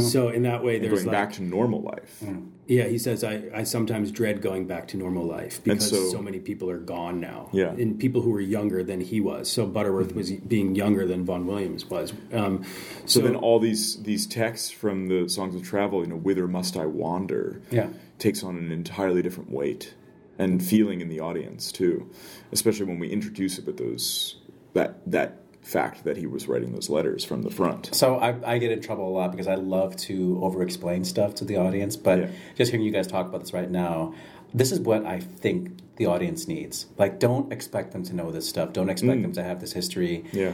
So 0.00 0.28
in 0.28 0.42
that 0.42 0.62
way, 0.64 0.78
there's 0.78 1.04
going 1.04 1.06
like, 1.06 1.12
back 1.12 1.32
to 1.34 1.42
normal 1.42 1.82
life. 1.82 2.22
Yeah, 2.66 2.84
he 2.84 2.98
says 2.98 3.22
I, 3.22 3.44
I 3.54 3.62
sometimes 3.64 4.10
dread 4.10 4.42
going 4.42 4.66
back 4.66 4.88
to 4.88 4.96
normal 4.96 5.24
life 5.24 5.62
because 5.62 5.88
so- 5.88 6.10
so, 6.10 6.22
many 6.22 6.40
people 6.40 6.68
are 6.70 6.78
gone 6.78 7.20
now. 7.20 7.48
Yeah. 7.52 7.66
Mm-hmm. 7.66 7.80
and 7.80 7.98
people 7.98 8.22
who 8.22 8.30
were 8.30 8.40
younger 8.40 8.82
than 8.82 9.00
he 9.00 9.20
was. 9.20 9.50
So 9.50 9.66
Butterworth 9.66 10.14
was 10.14 10.30
being 10.32 10.74
younger 10.74 11.06
than 11.06 11.24
Vaughan 11.24 11.46
Williams 11.46 11.86
was. 11.86 12.12
Um, 12.32 12.64
So, 13.04 13.20
then 13.20 13.36
all 13.36 13.58
these 13.60 14.02
these 14.02 14.26
texts 14.26 14.70
from 14.70 15.08
the 15.08 15.28
songs 15.28 15.54
of 15.54 15.62
travel, 15.62 16.00
you 16.02 16.08
know, 16.08 16.16
whither 16.16 16.48
must 16.48 16.76
I 16.76 16.86
wander, 16.86 17.60
Yeah. 17.70 17.88
takes 18.18 18.42
on 18.42 18.56
an 18.56 18.72
entirely 18.72 19.22
different 19.22 19.50
weight 19.50 19.94
and 20.38 20.62
feeling 20.62 21.00
in 21.00 21.08
the 21.08 21.20
audience 21.20 21.70
too, 21.72 22.10
especially 22.52 22.86
when 22.86 22.98
we 22.98 23.08
introduce 23.08 23.58
it 23.58 23.66
with 23.66 23.76
those 23.78 24.36
that 24.74 24.98
that 25.10 25.38
fact 25.66 26.04
that 26.04 26.16
he 26.16 26.26
was 26.26 26.46
writing 26.46 26.72
those 26.72 26.88
letters 26.88 27.24
from 27.24 27.42
the 27.42 27.50
front. 27.50 27.92
So 27.92 28.18
I, 28.18 28.54
I 28.54 28.58
get 28.58 28.70
in 28.70 28.80
trouble 28.80 29.08
a 29.08 29.10
lot 29.10 29.32
because 29.32 29.48
I 29.48 29.56
love 29.56 29.96
to 29.96 30.38
over-explain 30.40 31.04
stuff 31.04 31.34
to 31.36 31.44
the 31.44 31.56
audience. 31.56 31.96
But 31.96 32.18
Yeah. 32.20 32.28
just 32.54 32.70
hearing 32.70 32.86
you 32.86 32.92
guys 32.92 33.08
talk 33.08 33.26
about 33.26 33.40
this 33.40 33.52
right 33.52 33.70
now, 33.70 34.14
this 34.54 34.70
is 34.70 34.78
what 34.78 35.04
I 35.04 35.18
think 35.18 35.70
the 35.96 36.06
audience 36.06 36.46
needs. 36.46 36.86
Like, 36.96 37.18
don't 37.18 37.52
expect 37.52 37.92
them 37.92 38.04
to 38.04 38.14
know 38.14 38.30
this 38.30 38.48
stuff. 38.48 38.72
Don't 38.72 38.88
expect 38.88 39.18
mm. 39.18 39.22
them 39.22 39.32
to 39.32 39.42
have 39.42 39.60
this 39.60 39.72
history. 39.72 40.24
Yeah. 40.32 40.52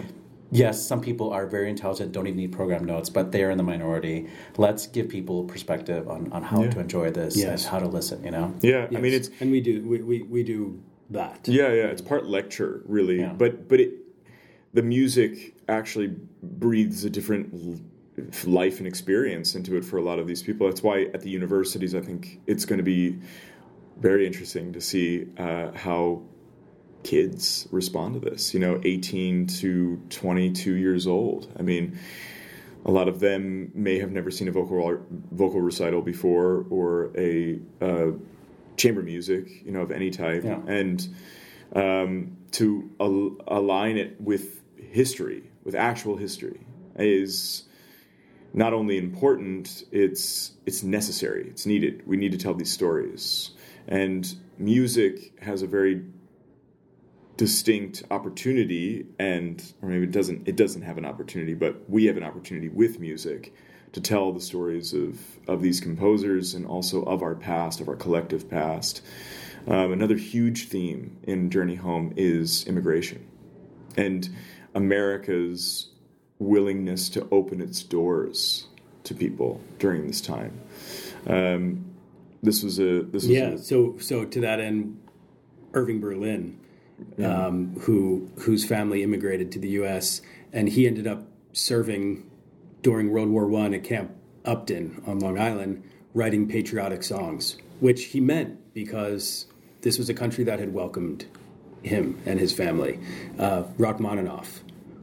Yes, 0.51 0.83
some 0.87 1.01
people 1.01 1.31
are 1.31 1.47
very 1.47 1.69
intelligent, 1.69 2.13
don't 2.13 2.27
even 2.27 2.39
need 2.39 2.53
program 2.53 2.85
notes, 2.85 3.09
but 3.11 3.33
they 3.33 3.43
are 3.43 3.51
in 3.51 3.59
the 3.59 3.65
minority. 3.65 4.29
Let's 4.57 4.87
give 4.87 5.09
people 5.09 5.45
perspective 5.45 6.09
on, 6.09 6.31
on 6.33 6.43
how 6.43 6.63
Yeah. 6.63 6.71
to 6.71 6.81
enjoy 6.81 7.11
this 7.11 7.37
Yes. 7.37 7.65
and 7.65 7.71
how 7.73 7.79
to 7.79 7.89
listen, 7.89 8.25
you 8.25 8.31
know? 8.31 8.55
Yeah, 8.61 8.87
I 8.95 9.01
mean 9.01 9.13
it's 9.13 9.31
and 9.41 9.51
we 9.51 9.61
do 9.61 9.83
we, 9.87 10.03
we, 10.03 10.23
we 10.23 10.43
do 10.43 10.83
that. 11.11 11.49
Yeah, 11.49 11.69
yeah, 11.69 11.85
it's 11.87 12.03
part 12.03 12.27
lecture, 12.27 12.83
really. 12.87 13.21
Yeah. 13.21 13.33
But 13.33 13.69
but 13.69 13.81
it 13.81 13.93
the 14.73 14.83
music 14.83 15.55
actually 15.69 16.15
breathes 16.43 17.05
a 17.05 17.11
different 17.11 17.83
life 18.47 18.79
and 18.79 18.87
experience 18.87 19.55
into 19.55 19.77
it 19.77 19.85
for 19.85 19.97
a 19.99 20.03
lot 20.03 20.19
of 20.19 20.27
these 20.27 20.43
people. 20.43 20.67
That's 20.67 20.83
why 20.83 21.03
at 21.15 21.21
the 21.21 21.31
universities, 21.31 21.95
I 21.95 22.01
think 22.01 22.41
it's 22.47 22.65
going 22.65 22.79
to 22.79 22.85
be 22.85 23.19
very 23.99 24.27
interesting 24.27 24.73
to 24.73 24.81
see 24.81 25.27
uh, 25.39 25.73
how 25.73 26.23
kids 27.05 27.69
respond 27.71 28.15
to 28.15 28.31
this. 28.31 28.55
You 28.55 28.61
know, 28.61 28.81
eighteen 28.85 29.47
to 29.61 30.01
twenty-two 30.09 30.75
years 30.75 31.07
old. 31.07 31.53
I 31.59 31.63
mean. 31.63 31.99
A 32.85 32.91
lot 32.91 33.07
of 33.07 33.21
them 33.21 33.71
may 33.75 34.01
have 34.01 34.11
never 34.11 34.29
seen 34.33 34.49
a 34.49 34.51
vocal 34.51 34.99
vocal 35.31 35.61
recital 35.61 36.03
before, 36.03 36.67
or 36.69 37.13
a 37.17 37.61
uh, 37.81 38.11
chamber 38.77 39.03
music, 39.03 39.65
you 39.65 39.71
know, 39.71 39.83
of 39.83 39.93
any 39.93 40.11
type, 40.11 40.43
Yeah. 40.43 40.59
and 40.67 41.09
um, 41.77 42.37
to 42.51 42.91
al- 42.99 43.37
align 43.47 43.99
it 43.99 44.21
with 44.21 44.62
history, 44.93 45.51
with 45.65 45.75
actual 45.75 46.17
history, 46.17 46.61
is 46.97 47.65
not 48.53 48.73
only 48.73 48.99
important; 48.99 49.85
it's 49.91 50.53
it's 50.67 50.83
necessary. 50.83 51.49
It's 51.49 51.67
needed. 51.67 52.07
We 52.07 52.17
need 52.17 52.33
to 52.33 52.39
tell 52.39 52.55
these 52.55 52.73
stories, 52.73 53.51
and 53.89 54.33
music 54.59 55.41
has 55.41 55.63
a 55.63 55.67
very 55.67 56.03
distinct 57.37 58.03
opportunity 58.11 59.07
and 59.19 59.73
or 59.81 59.89
maybe 59.89 60.05
it 60.05 60.11
doesn't 60.11 60.47
it 60.47 60.55
doesn't 60.55 60.83
have 60.83 60.99
an 60.99 61.05
opportunity 61.05 61.55
but 61.55 61.89
we 61.89 62.05
have 62.05 62.17
an 62.17 62.23
opportunity 62.23 62.69
with 62.69 63.01
music 63.01 63.55
to 63.93 64.01
tell 64.01 64.33
the 64.33 64.41
stories 64.41 64.93
of 64.93 65.19
of 65.49 65.63
these 65.63 65.81
composers 65.81 66.55
and 66.55 66.67
also 66.67 67.03
of 67.05 67.23
our 67.23 67.35
past 67.35 67.81
of 67.81 67.89
our 67.89 67.97
collective 67.97 68.51
past 68.51 69.03
um, 69.67 69.93
another 69.93 70.17
huge 70.17 70.69
theme 70.69 71.17
in 71.23 71.51
journey 71.51 71.75
home 71.75 72.13
is 72.17 72.67
immigration 72.67 73.27
and 73.97 74.29
america's 74.75 75.89
willingness 76.39 77.09
to 77.09 77.27
open 77.31 77.61
its 77.61 77.83
doors 77.83 78.67
to 79.05 79.15
people 79.15 79.61
during 79.79 80.07
this 80.07 80.21
time 80.21 80.59
um, 81.27 81.85
this 82.43 82.63
was 82.63 82.79
a 82.81 83.03
this 83.03 83.23
was 83.23 83.29
Yeah. 83.29 83.51
a, 83.51 83.59
So 83.59 83.97
so 83.99 84.25
to 84.25 84.41
that 84.41 84.59
end, 84.59 84.99
Irving 85.75 86.01
Berlin, 86.01 86.59
um, 87.25 87.77
who 87.83 88.29
whose 88.41 88.65
family 88.65 89.03
immigrated 89.05 89.53
to 89.53 89.59
the 89.61 89.69
U.S. 89.81 90.21
and 90.53 90.69
he 90.69 90.87
ended 90.89 91.07
up 91.07 91.23
serving 91.53 92.29
during 92.83 93.11
World 93.11 93.29
War 93.29 93.47
One 93.47 93.73
at 93.75 93.85
Camp 93.85 94.11
Upton 94.45 95.01
on 95.07 95.21
Long 95.21 95.39
Island, 95.39 95.85
writing 96.15 96.49
patriotic 96.49 97.05
songs, 97.05 97.57
which 97.79 98.07
he 98.07 98.21
meant 98.21 98.59
because 98.75 99.47
this 99.83 99.97
was 99.99 100.09
a 100.09 100.15
country 100.15 100.43
that 100.43 100.59
had 100.59 100.75
welcomed 100.75 101.27
him 101.83 102.21
and 102.27 102.39
his 102.39 102.53
family. 102.53 102.99
Uh, 103.39 103.65
Rachmaninoff, 103.79 104.61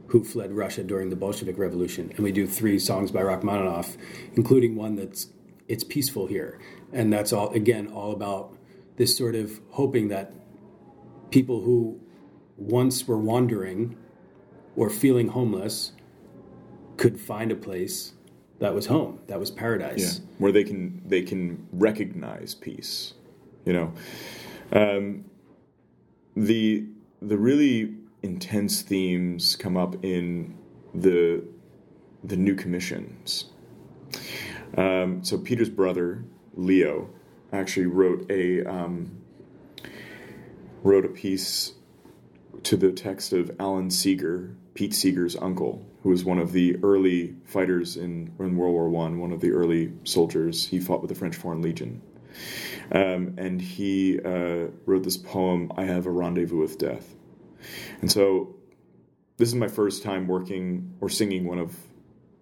who 0.08 0.24
fled 0.24 0.52
Russia 0.52 0.82
during 0.82 1.10
the 1.10 1.16
Bolshevik 1.16 1.58
Revolution, 1.58 2.12
and 2.16 2.20
we 2.20 2.32
do 2.32 2.46
three 2.46 2.78
songs 2.78 3.10
by 3.10 3.22
Rachmaninoff, 3.22 3.96
including 4.34 4.76
one 4.76 4.96
that's 4.96 5.28
it's 5.68 5.84
peaceful 5.84 6.26
here, 6.26 6.58
and 6.92 7.12
that's 7.12 7.32
all 7.32 7.50
again 7.52 7.88
all 7.88 8.12
about 8.12 8.56
this 8.96 9.16
sort 9.16 9.34
of 9.34 9.60
hoping 9.70 10.08
that 10.08 10.32
people 11.30 11.62
who 11.62 12.00
once 12.56 13.06
were 13.06 13.18
wandering 13.18 13.96
or 14.76 14.90
feeling 14.90 15.28
homeless 15.28 15.92
could 16.96 17.18
find 17.18 17.50
a 17.50 17.56
place 17.56 18.12
that 18.58 18.74
was 18.74 18.86
home, 18.86 19.20
that 19.26 19.40
was 19.40 19.50
yeah, 19.50 19.56
paradise. 19.56 20.20
where 20.38 20.52
they 20.52 20.64
can 20.64 21.02
they 21.06 21.22
can 21.22 21.66
recognize 21.72 22.54
peace. 22.54 23.14
You 23.64 23.72
know, 23.72 23.92
um, 24.72 25.24
the 26.36 26.86
the 27.22 27.36
really 27.36 27.94
intense 28.22 28.82
themes 28.82 29.56
come 29.56 29.76
up 29.76 30.04
in 30.04 30.56
the 30.94 31.44
the 32.22 32.36
new 32.36 32.54
commissions. 32.54 33.46
Um, 34.76 35.24
so 35.24 35.38
Peter's 35.38 35.70
brother 35.70 36.24
Leo 36.54 37.10
actually 37.52 37.86
wrote 37.86 38.30
a 38.30 38.64
um, 38.64 39.20
wrote 40.82 41.04
a 41.04 41.08
piece 41.08 41.74
to 42.62 42.76
the 42.76 42.92
text 42.92 43.32
of 43.32 43.50
Alan 43.58 43.90
Seeger, 43.90 44.54
Pete 44.74 44.94
Seeger's 44.94 45.36
uncle, 45.36 45.84
who 46.02 46.10
was 46.10 46.24
one 46.24 46.38
of 46.38 46.52
the 46.52 46.76
early 46.82 47.34
fighters 47.44 47.96
in, 47.96 48.32
in 48.38 48.56
World 48.56 48.72
War 48.74 48.88
One, 48.88 49.18
one 49.18 49.32
of 49.32 49.40
the 49.40 49.52
early 49.52 49.92
soldiers. 50.04 50.66
He 50.66 50.78
fought 50.80 51.00
with 51.00 51.08
the 51.08 51.14
French 51.14 51.36
Foreign 51.36 51.62
Legion, 51.62 52.02
um, 52.92 53.34
and 53.38 53.60
he 53.60 54.18
uh, 54.20 54.66
wrote 54.86 55.02
this 55.04 55.16
poem, 55.16 55.72
"I 55.76 55.84
Have 55.84 56.06
a 56.06 56.10
Rendezvous 56.10 56.58
with 56.60 56.78
Death." 56.78 57.14
And 58.00 58.10
so, 58.10 58.56
this 59.36 59.48
is 59.48 59.54
my 59.54 59.68
first 59.68 60.02
time 60.02 60.26
working 60.26 60.94
or 61.00 61.08
singing 61.08 61.44
one 61.46 61.58
of 61.58 61.76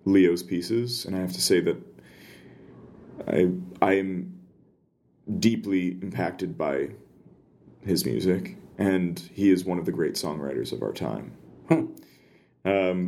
Leo's 0.05 0.43
pieces, 0.43 1.05
and 1.05 1.17
I 1.17 1.21
have 1.21 1.33
to 1.33 1.41
say 1.41 1.61
that 1.61 1.77
I 3.27 3.51
I 3.83 3.95
am 3.95 4.39
deeply 5.39 5.99
impacted 6.01 6.57
by 6.57 6.91
his 7.85 8.05
music, 8.07 8.57
and 8.79 9.19
he 9.35 9.51
is 9.51 9.65
one 9.65 9.79
of 9.79 9.85
the 9.85 9.93
great 9.93 10.15
songwriters 10.15 10.73
of 10.73 10.83
our 10.83 10.93
time. 10.93 11.37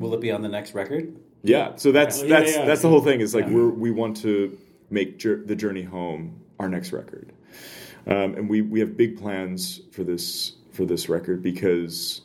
Will 0.01 0.15
it 0.15 0.21
be 0.21 0.31
on 0.31 0.43
the 0.43 0.49
next 0.49 0.75
record? 0.75 1.17
Yeah, 1.43 1.77
so 1.77 1.93
that's 1.93 2.23
Yeah, 2.23 2.29
that's 2.29 2.57
yeah. 2.57 2.65
that's 2.67 2.83
the 2.83 2.89
whole 2.89 3.01
thing. 3.03 3.21
Is 3.21 3.35
like 3.35 3.47
we're 3.49 3.69
we 3.71 3.91
want 3.91 4.19
to 4.19 4.59
make 4.91 5.19
jour- 5.19 5.43
the 5.45 5.57
journey 5.57 5.83
home 5.83 6.41
our 6.61 6.69
next 6.69 6.93
record, 6.93 7.33
um, 8.07 8.35
and 8.35 8.49
we 8.49 8.61
we 8.61 8.81
have 8.81 8.97
big 8.97 9.19
plans 9.19 9.81
for 9.91 10.05
this 10.05 10.57
for 10.71 10.85
this 10.85 11.09
record 11.09 11.43
because 11.43 12.23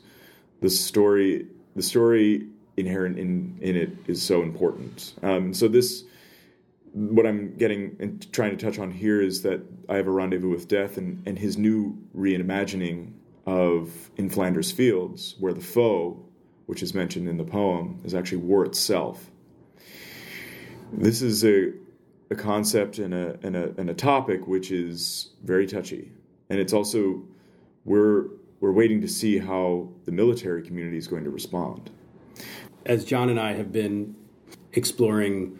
the 0.60 0.70
story 0.70 1.46
the 1.74 1.82
story 1.82 2.46
inherent 2.76 3.18
in 3.18 3.58
in 3.60 3.76
it 3.76 3.90
is 4.06 4.22
so 4.22 4.42
important. 4.42 5.14
Um, 5.22 5.52
so 5.52 5.68
this 5.68 6.04
what 6.96 7.26
I'm 7.26 7.54
getting 7.56 7.94
and 8.00 8.32
trying 8.32 8.56
to 8.56 8.64
touch 8.64 8.78
on 8.78 8.90
here 8.90 9.20
is 9.20 9.42
that 9.42 9.60
I 9.86 9.96
have 9.96 10.06
a 10.06 10.10
rendezvous 10.10 10.48
with 10.48 10.66
death 10.66 10.96
and, 10.96 11.22
and 11.26 11.38
his 11.38 11.58
new 11.58 11.98
reimagining 12.16 13.12
of 13.44 14.10
In 14.16 14.30
Flanders 14.30 14.72
Fields, 14.72 15.34
where 15.38 15.52
the 15.52 15.60
foe, 15.60 16.24
which 16.64 16.82
is 16.82 16.94
mentioned 16.94 17.28
in 17.28 17.36
the 17.36 17.44
poem, 17.44 18.00
is 18.04 18.14
actually 18.14 18.38
war 18.38 18.64
itself. 18.64 19.30
This 20.90 21.20
is 21.20 21.44
a, 21.44 21.72
a 22.30 22.34
concept 22.34 22.98
and 22.98 23.14
a, 23.14 23.38
and, 23.42 23.56
a, 23.56 23.74
and 23.78 23.90
a 23.90 23.94
topic 23.94 24.46
which 24.46 24.70
is 24.70 25.30
very 25.44 25.66
touchy. 25.66 26.10
And 26.50 26.58
it's 26.58 26.72
also 26.72 27.22
we're 27.84 28.26
we're 28.60 28.72
waiting 28.72 29.00
to 29.02 29.08
see 29.08 29.38
how 29.38 29.88
the 30.06 30.12
military 30.12 30.62
community 30.62 30.96
is 30.96 31.06
going 31.06 31.24
to 31.24 31.30
respond. 31.30 31.90
As 32.86 33.04
John 33.04 33.28
and 33.28 33.38
I 33.38 33.52
have 33.52 33.70
been 33.70 34.16
exploring 34.72 35.58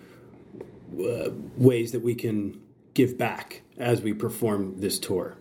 uh, 0.99 1.31
ways 1.57 1.93
that 1.93 2.01
we 2.01 2.15
can 2.15 2.61
give 2.95 3.19
back 3.19 3.63
as 3.79 4.01
we 4.01 4.15
perform 4.15 4.81
this 4.81 4.99
tour, 4.99 5.37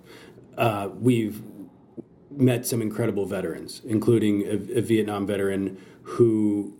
uh, 0.58 0.90
we've 1.00 1.42
met 2.30 2.66
some 2.66 2.82
incredible 2.82 3.26
veterans, 3.26 3.82
including 3.86 4.42
a, 4.44 4.80
a 4.80 4.82
Vietnam 4.82 5.26
veteran 5.26 5.78
who 6.04 6.74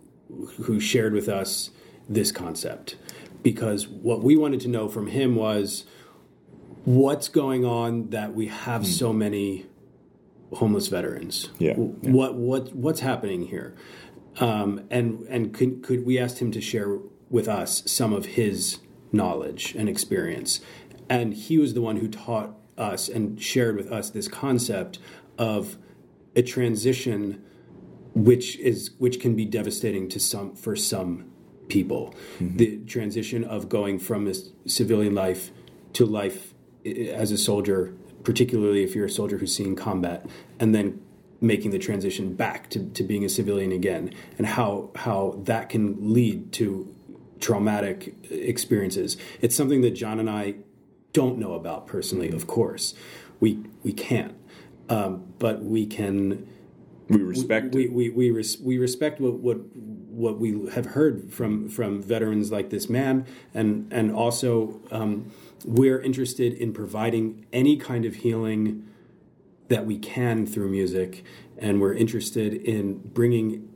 who 0.62 0.78
shared 0.78 1.12
with 1.12 1.28
us 1.28 1.70
this 2.08 2.30
concept 2.30 2.96
because 3.42 3.86
what 3.86 4.22
we 4.22 4.36
wanted 4.36 4.60
to 4.60 4.68
know 4.68 4.88
from 4.88 5.08
him 5.08 5.36
was 5.36 5.84
what's 6.84 7.28
going 7.28 7.64
on 7.64 8.10
that 8.10 8.34
we 8.34 8.46
have 8.46 8.82
mm. 8.82 8.86
so 8.86 9.12
many 9.12 9.66
homeless 10.54 10.88
veterans. 10.88 11.50
Yeah, 11.58 11.74
yeah. 11.76 12.10
What 12.10 12.34
what 12.34 12.74
what's 12.74 13.00
happening 13.00 13.46
here? 13.46 13.74
Um, 14.38 14.86
and 14.90 15.26
and 15.28 15.52
could 15.52 15.82
could 15.82 16.06
we 16.06 16.18
asked 16.18 16.38
him 16.38 16.50
to 16.52 16.60
share 16.60 16.98
with 17.30 17.48
us 17.48 17.82
some 17.86 18.12
of 18.12 18.26
his 18.26 18.78
knowledge 19.12 19.74
and 19.76 19.88
experience, 19.88 20.60
and 21.08 21.34
he 21.34 21.58
was 21.58 21.74
the 21.74 21.80
one 21.80 21.96
who 21.96 22.08
taught 22.08 22.56
us 22.78 23.08
and 23.08 23.40
shared 23.40 23.76
with 23.76 23.90
us 23.90 24.10
this 24.10 24.28
concept 24.28 24.98
of 25.38 25.78
a 26.34 26.42
transition 26.42 27.42
which 28.14 28.58
is 28.58 28.92
which 28.98 29.20
can 29.20 29.34
be 29.34 29.44
devastating 29.44 30.08
to 30.08 30.20
some 30.20 30.54
for 30.54 30.76
some 30.76 31.30
people 31.68 32.14
mm-hmm. 32.38 32.56
the 32.56 32.78
transition 32.86 33.44
of 33.44 33.68
going 33.68 33.98
from 33.98 34.26
a 34.26 34.34
civilian 34.66 35.14
life 35.14 35.50
to 35.92 36.04
life 36.04 36.54
as 36.84 37.30
a 37.30 37.38
soldier 37.38 37.94
particularly 38.22 38.82
if 38.82 38.94
you're 38.94 39.06
a 39.06 39.10
soldier 39.10 39.38
who's 39.38 39.54
seen 39.54 39.76
combat 39.76 40.26
and 40.58 40.74
then 40.74 41.00
making 41.40 41.70
the 41.70 41.78
transition 41.78 42.34
back 42.34 42.68
to, 42.70 42.88
to 42.90 43.02
being 43.02 43.24
a 43.24 43.28
civilian 43.28 43.72
again 43.72 44.12
and 44.38 44.46
how 44.46 44.90
how 44.96 45.38
that 45.44 45.68
can 45.68 46.12
lead 46.12 46.52
to 46.52 46.92
traumatic 47.40 48.14
experiences 48.30 49.16
it's 49.40 49.54
something 49.54 49.82
that 49.82 49.90
john 49.90 50.18
and 50.18 50.30
i 50.30 50.54
don't 51.12 51.38
know 51.38 51.54
about 51.54 51.86
personally 51.86 52.30
of 52.30 52.46
course 52.46 52.94
we 53.40 53.58
we 53.82 53.92
can't 53.92 54.34
um, 54.88 55.32
but 55.38 55.62
we 55.62 55.86
can. 55.86 56.46
We 57.08 57.22
respect. 57.22 57.74
We 57.74 57.88
we 57.88 58.10
we, 58.10 58.30
res, 58.30 58.58
we 58.60 58.78
respect 58.78 59.20
what, 59.20 59.34
what 59.34 59.58
what 60.16 60.38
we 60.38 60.68
have 60.70 60.86
heard 60.86 61.32
from 61.32 61.68
from 61.68 62.02
veterans 62.02 62.50
like 62.50 62.70
this 62.70 62.88
man, 62.88 63.26
and 63.52 63.92
and 63.92 64.10
also 64.10 64.80
um, 64.90 65.30
we're 65.64 66.00
interested 66.00 66.54
in 66.54 66.72
providing 66.72 67.46
any 67.52 67.76
kind 67.76 68.04
of 68.04 68.16
healing 68.16 68.86
that 69.68 69.84
we 69.84 69.98
can 69.98 70.46
through 70.46 70.70
music, 70.70 71.24
and 71.58 71.80
we're 71.80 71.94
interested 71.94 72.54
in 72.54 72.98
bringing 72.98 73.68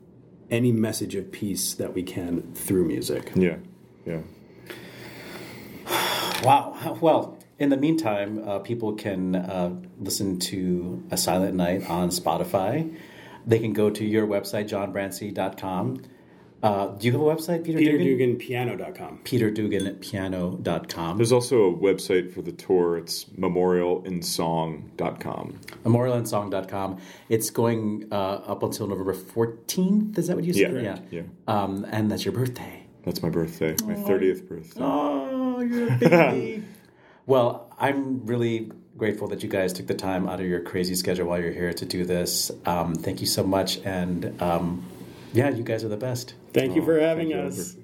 any 0.51 0.73
message 0.73 1.15
of 1.15 1.31
peace 1.31 1.75
that 1.75 1.95
we 1.95 2.03
can 2.03 2.53
through 2.55 2.87
music. 2.87 3.33
Yeah, 3.35 3.57
yeah. 4.07 4.21
Wow. 6.43 6.97
Well, 7.03 7.39
in 7.59 7.69
the 7.69 7.77
meantime, 7.77 8.49
uh, 8.49 8.61
people 8.61 8.95
can 8.95 9.37
uh, 9.37 9.75
listen 9.99 10.39
to 10.39 11.05
A 11.11 11.19
Silent 11.19 11.55
Night 11.55 11.89
on 11.91 12.09
Spotify. 12.09 12.97
They 13.47 13.59
can 13.59 13.75
go 13.75 13.91
to 13.91 14.03
your 14.03 14.27
website, 14.27 14.67
johnbrancy.com. 14.71 16.03
Uh, 16.63 16.89
do 16.89 17.07
you 17.07 17.13
have 17.13 17.21
a 17.21 17.25
website, 17.25 17.65
Peter, 17.65 17.79
Peter 17.79 17.97
Dugan? 17.97 18.37
PeterDuganPiano.com. 18.37 19.21
PeterDuganPiano.com. 19.25 21.17
There's 21.17 21.33
also 21.33 21.71
a 21.71 21.75
website 21.75 22.35
for 22.35 22.43
the 22.43 22.53
tour. 22.53 22.99
It's 22.99 23.25
memorialinsong.com. 23.25 25.59
Memorialinsong.com. 25.85 26.99
It's 27.31 27.49
going 27.51 28.09
uh, 28.13 28.15
up 28.15 28.63
until 28.63 28.89
November 28.89 29.15
14th. 29.15 30.19
Is 30.19 30.27
that 30.27 30.37
what 30.37 30.45
you 30.45 30.53
said? 30.53 30.75
Yeah. 30.75 30.99
Yeah. 31.11 31.23
yeah. 31.23 31.25
Um, 31.49 31.87
and 31.91 32.11
that's 32.11 32.27
your 32.27 32.35
birthday. 32.35 32.85
That's 33.05 33.23
my 33.23 33.31
birthday, 33.31 33.75
my 33.85 33.95
30th 33.95 34.47
birthday. 34.47 34.81
Oh, 34.83 35.61
you're 35.61 35.91
a 35.91 35.97
baby. 35.99 36.63
Well, 37.25 37.75
I'm 37.79 38.27
really 38.27 38.71
grateful 38.99 39.29
that 39.29 39.43
you 39.43 39.49
guys 39.49 39.73
took 39.73 39.87
the 39.87 39.95
time 39.95 40.29
out 40.29 40.41
of 40.41 40.47
your 40.47 40.61
crazy 40.61 40.95
schedule 40.95 41.27
while 41.27 41.41
you're 41.41 41.53
here 41.53 41.73
to 41.73 41.87
do 41.87 42.05
this. 42.05 42.51
Um, 42.67 42.95
thank 42.95 43.23
you 43.23 43.27
so 43.27 43.43
much. 43.43 43.79
And 43.79 44.39
um, 44.43 44.85
yeah, 45.33 45.51
you 45.51 45.63
guys 45.63 45.85
are 45.85 45.89
the 45.89 45.97
best. 45.97 46.35
Thank 46.53 46.75
you 46.75 46.85
for 46.85 46.99
having 46.99 47.33
us. 47.33 47.77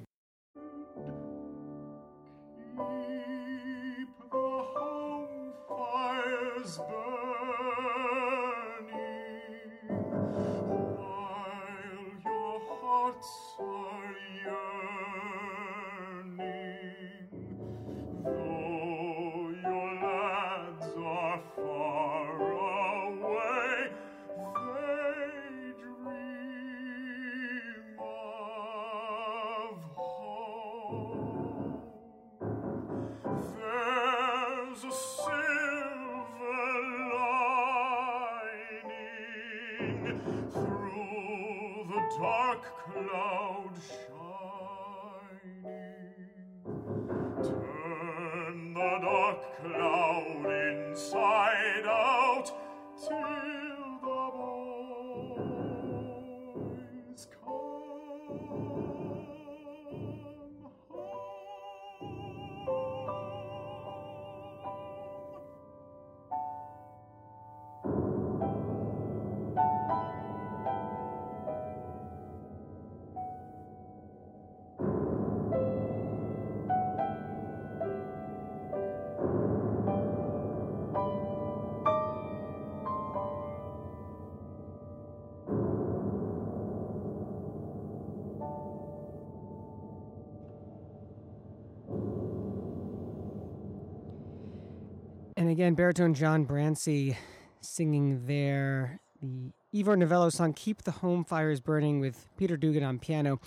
Again, 95.57 95.72
baritone 95.72 96.12
John 96.12 96.44
Brancy 96.44 97.16
singing 97.62 98.26
there 98.26 99.00
the 99.22 99.54
Ivor 99.74 99.96
Novello 99.96 100.28
song 100.28 100.52
Keep 100.52 100.82
the 100.82 100.90
Home 100.90 101.24
Fires 101.24 101.62
Burning 101.62 101.98
with 101.98 102.28
Peter 102.36 102.59
Dugan 102.59 102.82
on 102.82 102.98
piano. 102.98 103.40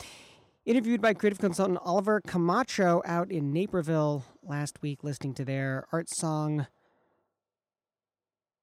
Interviewed 0.65 1.03
by 1.03 1.13
creative 1.13 1.37
consultant 1.37 1.77
Oliver 1.83 2.19
Camacho 2.25 3.03
out 3.05 3.31
in 3.31 3.53
Naperville 3.53 4.25
last 4.41 4.81
week, 4.81 5.03
listening 5.03 5.35
to 5.35 5.45
their 5.45 5.85
art 5.91 6.09
song 6.09 6.65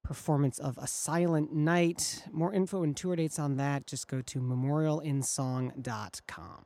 performance 0.03 0.59
of 0.59 0.77
A 0.79 0.89
Silent 0.89 1.55
Night. 1.55 2.25
More 2.33 2.53
info 2.53 2.83
and 2.83 2.97
tour 2.97 3.15
dates 3.15 3.39
on 3.39 3.59
that, 3.59 3.87
just 3.87 4.09
go 4.09 4.23
to 4.23 4.41
memorialinsong.com. 4.41 6.65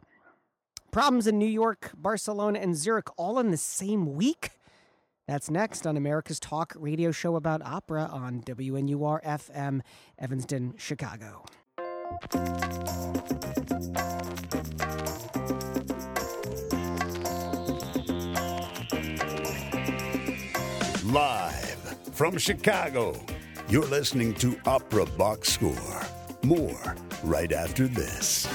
Problems 0.91 1.27
in 1.27 1.39
New 1.39 1.45
York, 1.45 1.91
Barcelona, 1.95 2.59
and 2.59 2.75
Zurich 2.75 3.09
all 3.19 3.39
in 3.39 3.51
the 3.51 3.59
same 3.59 4.15
week? 4.15 4.53
That's 5.31 5.49
next 5.49 5.87
on 5.87 5.97
America's 5.97 6.41
Talk 6.41 6.73
radio 6.77 7.13
show 7.13 7.37
about 7.37 7.63
opera 7.63 8.11
on 8.13 8.41
WNUR 8.41 9.23
FM, 9.23 9.81
Evanston, 10.19 10.75
Chicago. 10.77 11.45
Live 21.05 21.97
from 22.11 22.37
Chicago, 22.37 23.15
you're 23.69 23.87
listening 23.87 24.35
to 24.35 24.59
Opera 24.67 25.07
Box 25.17 25.53
Score. 25.53 26.03
More 26.43 26.97
right 27.23 27.53
after 27.53 27.87
this. 27.87 28.49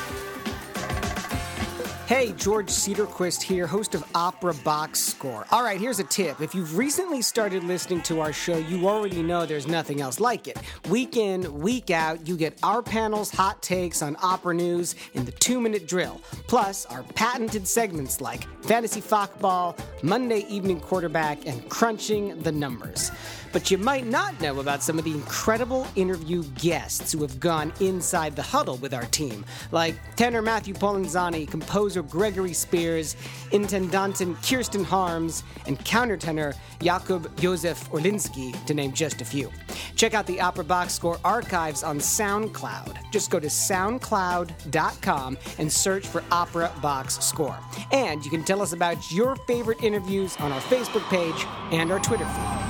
Hey, 2.08 2.34
George 2.34 2.68
Cedarquist 2.68 3.42
here, 3.42 3.66
host 3.66 3.96
of 3.96 4.04
Opera 4.14 4.54
Box 4.64 5.00
Score. 5.00 5.48
All 5.50 5.64
right, 5.64 5.82
here's 5.82 5.98
a 5.98 6.04
tip. 6.04 6.40
If 6.40 6.54
you've 6.54 6.78
recently 6.78 7.24
started 7.24 7.64
listening 7.64 8.04
to 8.04 8.20
our 8.20 8.32
show, 8.32 8.58
you 8.58 8.88
already 8.88 9.24
know 9.24 9.48
there's 9.48 9.66
nothing 9.66 10.02
else 10.02 10.20
like 10.20 10.48
it. 10.48 10.56
Week 10.88 11.18
in, 11.18 11.62
week 11.62 11.90
out, 11.90 12.28
you 12.28 12.38
get 12.38 12.60
our 12.62 12.84
panel's 12.84 13.32
hot 13.32 13.60
takes 13.64 14.04
on 14.04 14.16
opera 14.22 14.54
news 14.54 14.94
in 15.16 15.26
the 15.26 15.32
two 15.32 15.60
minute 15.60 15.88
drill, 15.88 16.22
plus 16.46 16.86
our 16.86 17.02
patented 17.16 17.68
segments 17.68 18.22
like 18.22 18.44
Fantasy 18.64 19.02
Fachball, 19.02 19.76
Monday 20.04 20.46
Evening 20.48 20.80
Quarterback, 20.82 21.48
and 21.48 21.68
Crunching 21.70 22.40
the 22.44 22.52
Numbers. 22.52 23.10
But 23.56 23.72
you 23.72 23.78
might 23.78 24.06
not 24.06 24.42
know 24.42 24.60
about 24.60 24.84
some 24.84 25.00
of 25.00 25.06
the 25.06 25.14
incredible 25.14 25.88
interview 25.96 26.44
guests 26.56 27.14
who 27.14 27.22
have 27.22 27.40
gone 27.40 27.72
inside 27.80 28.36
the 28.36 28.42
huddle 28.42 28.76
with 28.76 28.94
our 28.94 29.06
team, 29.06 29.46
like 29.72 29.96
tenor 30.18 30.42
Matthew 30.42 30.74
Polenzani, 30.74 31.50
composer 31.50 32.02
Gregory 32.02 32.52
Spears, 32.52 33.16
intendantin 33.52 34.36
Kirsten 34.46 34.84
Harms, 34.84 35.44
and 35.68 35.80
countertenor 35.80 36.54
Jakub 36.82 37.34
Josef 37.40 37.90
Orlinski, 37.92 38.52
to 38.66 38.74
name 38.74 38.92
just 38.92 39.22
a 39.22 39.26
few. 39.26 39.50
Check 39.96 40.14
out 40.14 40.28
the 40.28 40.42
Opera 40.42 40.66
Box 40.66 40.94
Score 40.94 41.18
archives 41.24 41.82
on 41.82 42.00
SoundCloud. 42.00 43.10
Just 43.10 43.32
go 43.32 43.40
to 43.40 43.48
soundcloud.com 43.48 45.38
and 45.60 45.72
search 45.72 46.06
for 46.06 46.26
Opera 46.30 46.74
Box 46.82 47.26
Score. 47.26 47.58
And 47.94 48.22
you 48.26 48.30
can 48.30 48.44
tell 48.44 48.62
us 48.62 48.74
about 48.74 49.14
your 49.14 49.38
favorite 49.48 49.82
interviews 49.82 50.36
on 50.42 50.52
our 50.52 50.62
Facebook 50.64 51.08
page 51.10 51.46
and 51.72 51.90
our 51.90 52.00
Twitter 52.00 52.26
feed. 52.26 52.65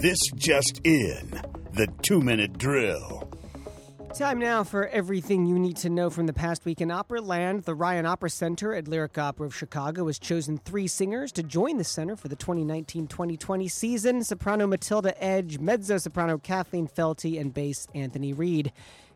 This 0.00 0.18
just 0.34 0.80
in 0.84 1.42
the 1.74 1.86
two 2.00 2.22
minute 2.22 2.56
drill. 2.56 3.28
Time 4.14 4.38
now 4.38 4.64
for 4.64 4.88
everything 4.88 5.44
you 5.44 5.58
need 5.58 5.76
to 5.76 5.90
know 5.90 6.08
from 6.08 6.26
the 6.26 6.32
past 6.32 6.64
week 6.64 6.80
in 6.80 6.90
opera 6.90 7.20
land. 7.20 7.64
The 7.64 7.74
Ryan 7.74 8.06
Opera 8.06 8.30
Center 8.30 8.74
at 8.74 8.88
Lyric 8.88 9.18
Opera 9.18 9.46
of 9.46 9.54
Chicago 9.54 10.06
has 10.06 10.18
chosen 10.18 10.56
three 10.56 10.86
singers 10.86 11.32
to 11.32 11.42
join 11.42 11.76
the 11.76 11.84
center 11.84 12.16
for 12.16 12.28
the 12.28 12.36
2019 12.36 13.08
2020 13.08 13.68
season 13.68 14.24
soprano 14.24 14.66
Matilda 14.66 15.22
Edge, 15.22 15.58
mezzo 15.58 15.98
soprano 15.98 16.38
Kathleen 16.38 16.88
Felty, 16.88 17.38
and 17.38 17.52
bass 17.52 17.86
Anthony 17.94 18.32
Reed. 18.32 18.72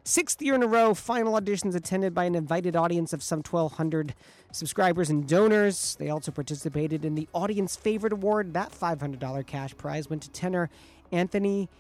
Sixth 0.07 0.43
year 0.43 0.55
in 0.55 0.63
a 0.63 0.67
row, 0.67 0.93
final 0.93 1.33
auditions 1.33 1.75
attended 1.75 2.13
by 2.13 2.25
an 2.25 2.35
invited 2.35 2.77
audience 2.77 3.15
of 3.15 3.23
some 3.23 3.39
1,200 3.39 4.15
subscribers 4.53 5.09
and 5.09 5.27
donors. 5.27 5.97
They 5.99 6.11
also 6.11 6.31
participated 6.31 7.07
in 7.07 7.15
the 7.15 7.27
Audience 7.33 7.75
Favorite 7.75 8.13
Award. 8.13 8.53
That 8.53 8.71
$500 8.71 9.47
cash 9.47 9.75
prize 9.79 10.11
went 10.11 10.21
to 10.25 10.31
tenor 10.31 10.69
Anthony 11.11 11.71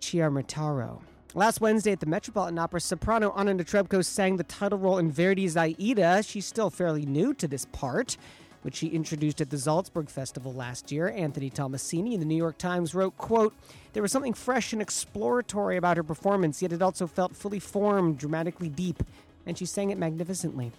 Chiarmataro. 0.00 1.00
Last 1.34 1.60
Wednesday 1.60 1.90
at 1.90 1.98
the 1.98 2.06
Metropolitan 2.06 2.56
Opera, 2.56 2.80
soprano 2.80 3.32
Anna 3.36 3.54
Netrebko 3.54 4.04
sang 4.04 4.36
the 4.36 4.44
title 4.44 4.78
role 4.78 4.98
in 4.98 5.10
Verdi's 5.10 5.56
Aida. 5.56 6.22
She's 6.22 6.46
still 6.46 6.70
fairly 6.70 7.04
new 7.04 7.34
to 7.34 7.48
this 7.48 7.66
part, 7.72 8.16
which 8.62 8.76
she 8.76 8.88
introduced 8.88 9.40
at 9.40 9.50
the 9.50 9.58
Salzburg 9.58 10.08
Festival 10.08 10.52
last 10.52 10.92
year. 10.92 11.08
Anthony 11.08 11.50
Tommasini 11.50 12.12
in 12.12 12.20
the 12.20 12.26
New 12.26 12.36
York 12.36 12.58
Times 12.58 12.94
wrote, 12.94 13.16
quote, 13.16 13.54
There 13.92 14.02
was 14.02 14.12
something 14.12 14.34
fresh 14.34 14.72
and 14.72 14.82
exploratory 14.82 15.76
about 15.76 15.96
her 15.96 16.02
performance, 16.02 16.62
yet 16.62 16.72
it 16.72 16.82
also 16.82 17.06
felt 17.06 17.34
fully 17.34 17.60
formed, 17.60 18.18
dramatically 18.18 18.68
deep, 18.68 19.02
and 19.46 19.56
she 19.56 19.66
sang 19.66 19.90
it 19.90 19.98
magnificently. 19.98 20.72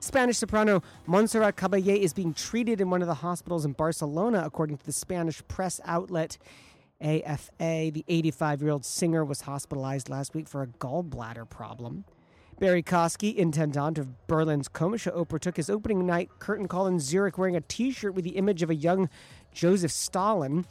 Spanish 0.00 0.38
soprano 0.38 0.82
Montserrat 1.06 1.56
Caballé 1.56 1.98
is 1.98 2.12
being 2.12 2.34
treated 2.34 2.80
in 2.80 2.90
one 2.90 3.02
of 3.02 3.08
the 3.08 3.14
hospitals 3.14 3.64
in 3.64 3.72
Barcelona, 3.72 4.42
according 4.44 4.78
to 4.78 4.86
the 4.86 4.92
Spanish 4.92 5.42
press 5.48 5.80
outlet 5.84 6.38
AFA. 7.00 7.50
The 7.58 8.04
85 8.08 8.62
year 8.62 8.70
old 8.70 8.84
singer 8.84 9.24
was 9.24 9.42
hospitalized 9.42 10.08
last 10.08 10.34
week 10.34 10.48
for 10.48 10.62
a 10.62 10.66
gallbladder 10.66 11.48
problem. 11.48 12.04
Barrie 12.58 12.82
Kosky, 12.82 13.34
intendant 13.34 13.98
of 13.98 14.26
Berlin's 14.26 14.68
Komische 14.68 15.14
Oper, 15.14 15.38
took 15.38 15.58
his 15.58 15.68
opening 15.68 16.06
night 16.06 16.30
curtain 16.38 16.66
call 16.66 16.86
in 16.86 16.98
Zurich 16.98 17.36
wearing 17.36 17.54
a 17.54 17.60
t 17.60 17.90
shirt 17.90 18.14
with 18.14 18.24
the 18.24 18.36
image 18.36 18.62
of 18.62 18.70
a 18.70 18.74
young 18.74 19.10
Joseph 19.52 19.90
Stalin. 19.90 20.64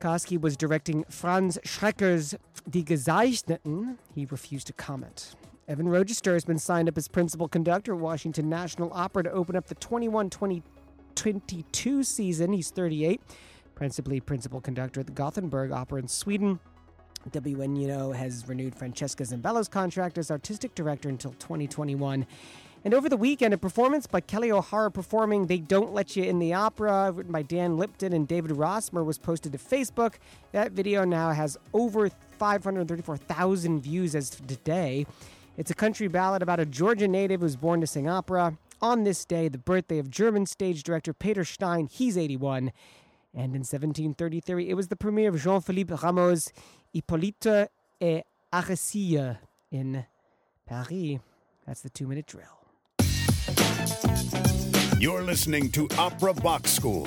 Kosky 0.00 0.40
was 0.40 0.56
directing 0.56 1.04
Franz 1.08 1.56
Schreker's 1.64 2.34
Die 2.68 2.82
Gezeichneten. 2.82 3.96
He 4.12 4.26
refused 4.26 4.66
to 4.66 4.72
comment. 4.72 5.36
Evan 5.68 5.88
Rogister 5.88 6.34
has 6.34 6.44
been 6.44 6.58
signed 6.58 6.88
up 6.88 6.98
as 6.98 7.06
principal 7.06 7.46
conductor 7.46 7.94
at 7.94 8.00
Washington 8.00 8.48
National 8.48 8.92
Opera 8.92 9.22
to 9.22 9.30
open 9.30 9.54
up 9.54 9.68
the 9.68 9.76
21 9.76 10.30
22 11.14 12.02
season. 12.02 12.52
He's 12.52 12.70
38 12.70 13.20
principally 13.76 14.20
principal 14.20 14.60
conductor 14.60 15.00
at 15.00 15.06
the 15.06 15.12
Gothenburg 15.12 15.70
Opera 15.70 16.00
in 16.00 16.08
Sweden. 16.08 16.58
WNUO 17.30 18.14
has 18.14 18.46
renewed 18.48 18.74
Francesca 18.74 19.24
Zambello's 19.24 19.68
contract 19.68 20.18
as 20.18 20.30
artistic 20.30 20.74
director 20.74 21.08
until 21.08 21.32
2021. 21.32 22.26
And 22.84 22.92
over 22.92 23.08
the 23.08 23.16
weekend, 23.16 23.54
a 23.54 23.58
performance 23.58 24.06
by 24.06 24.20
Kelli 24.20 24.50
O'Hara 24.50 24.90
performing 24.90 25.46
They 25.46 25.56
Don't 25.58 25.94
Let 25.94 26.16
You 26.16 26.24
in 26.24 26.38
the 26.38 26.52
Opera, 26.52 27.12
written 27.12 27.32
by 27.32 27.40
Dan 27.40 27.78
Lipton 27.78 28.12
and 28.12 28.28
David 28.28 28.50
Rossmer, 28.50 29.02
was 29.04 29.16
posted 29.16 29.52
to 29.52 29.58
Facebook. 29.58 30.16
That 30.52 30.72
video 30.72 31.04
now 31.04 31.30
has 31.30 31.56
over 31.72 32.10
534,000 32.38 33.80
views 33.80 34.14
as 34.14 34.38
of 34.38 34.46
today. 34.46 35.06
It's 35.56 35.70
a 35.70 35.74
country 35.74 36.08
ballad 36.08 36.42
about 36.42 36.60
a 36.60 36.66
Georgia 36.66 37.08
native 37.08 37.40
who's 37.40 37.56
born 37.56 37.80
to 37.80 37.86
sing 37.86 38.06
opera. 38.06 38.58
On 38.82 39.04
this 39.04 39.24
day, 39.24 39.48
the 39.48 39.56
birthday 39.56 39.98
of 39.98 40.10
German 40.10 40.44
stage 40.44 40.82
director 40.82 41.14
Peter 41.14 41.44
Stein, 41.44 41.88
he's 41.90 42.18
81. 42.18 42.70
And 43.34 43.54
in 43.56 43.62
1733, 43.62 44.70
it 44.70 44.74
was 44.74 44.88
the 44.88 44.96
premiere 44.96 45.30
of 45.30 45.42
Jean 45.42 45.60
Philippe 45.60 45.94
Rameau's 45.94 46.52
Hippolyte 46.92 47.68
et 48.00 48.26
Aricie 48.52 49.36
in 49.72 50.06
Paris. 50.66 51.18
That's 51.66 51.80
the 51.80 51.90
two 51.90 52.06
minute 52.06 52.26
drill. 52.26 52.44
You're 55.00 55.22
listening 55.22 55.70
to 55.72 55.88
Opera 55.98 56.32
Box 56.34 56.70
Score 56.70 57.06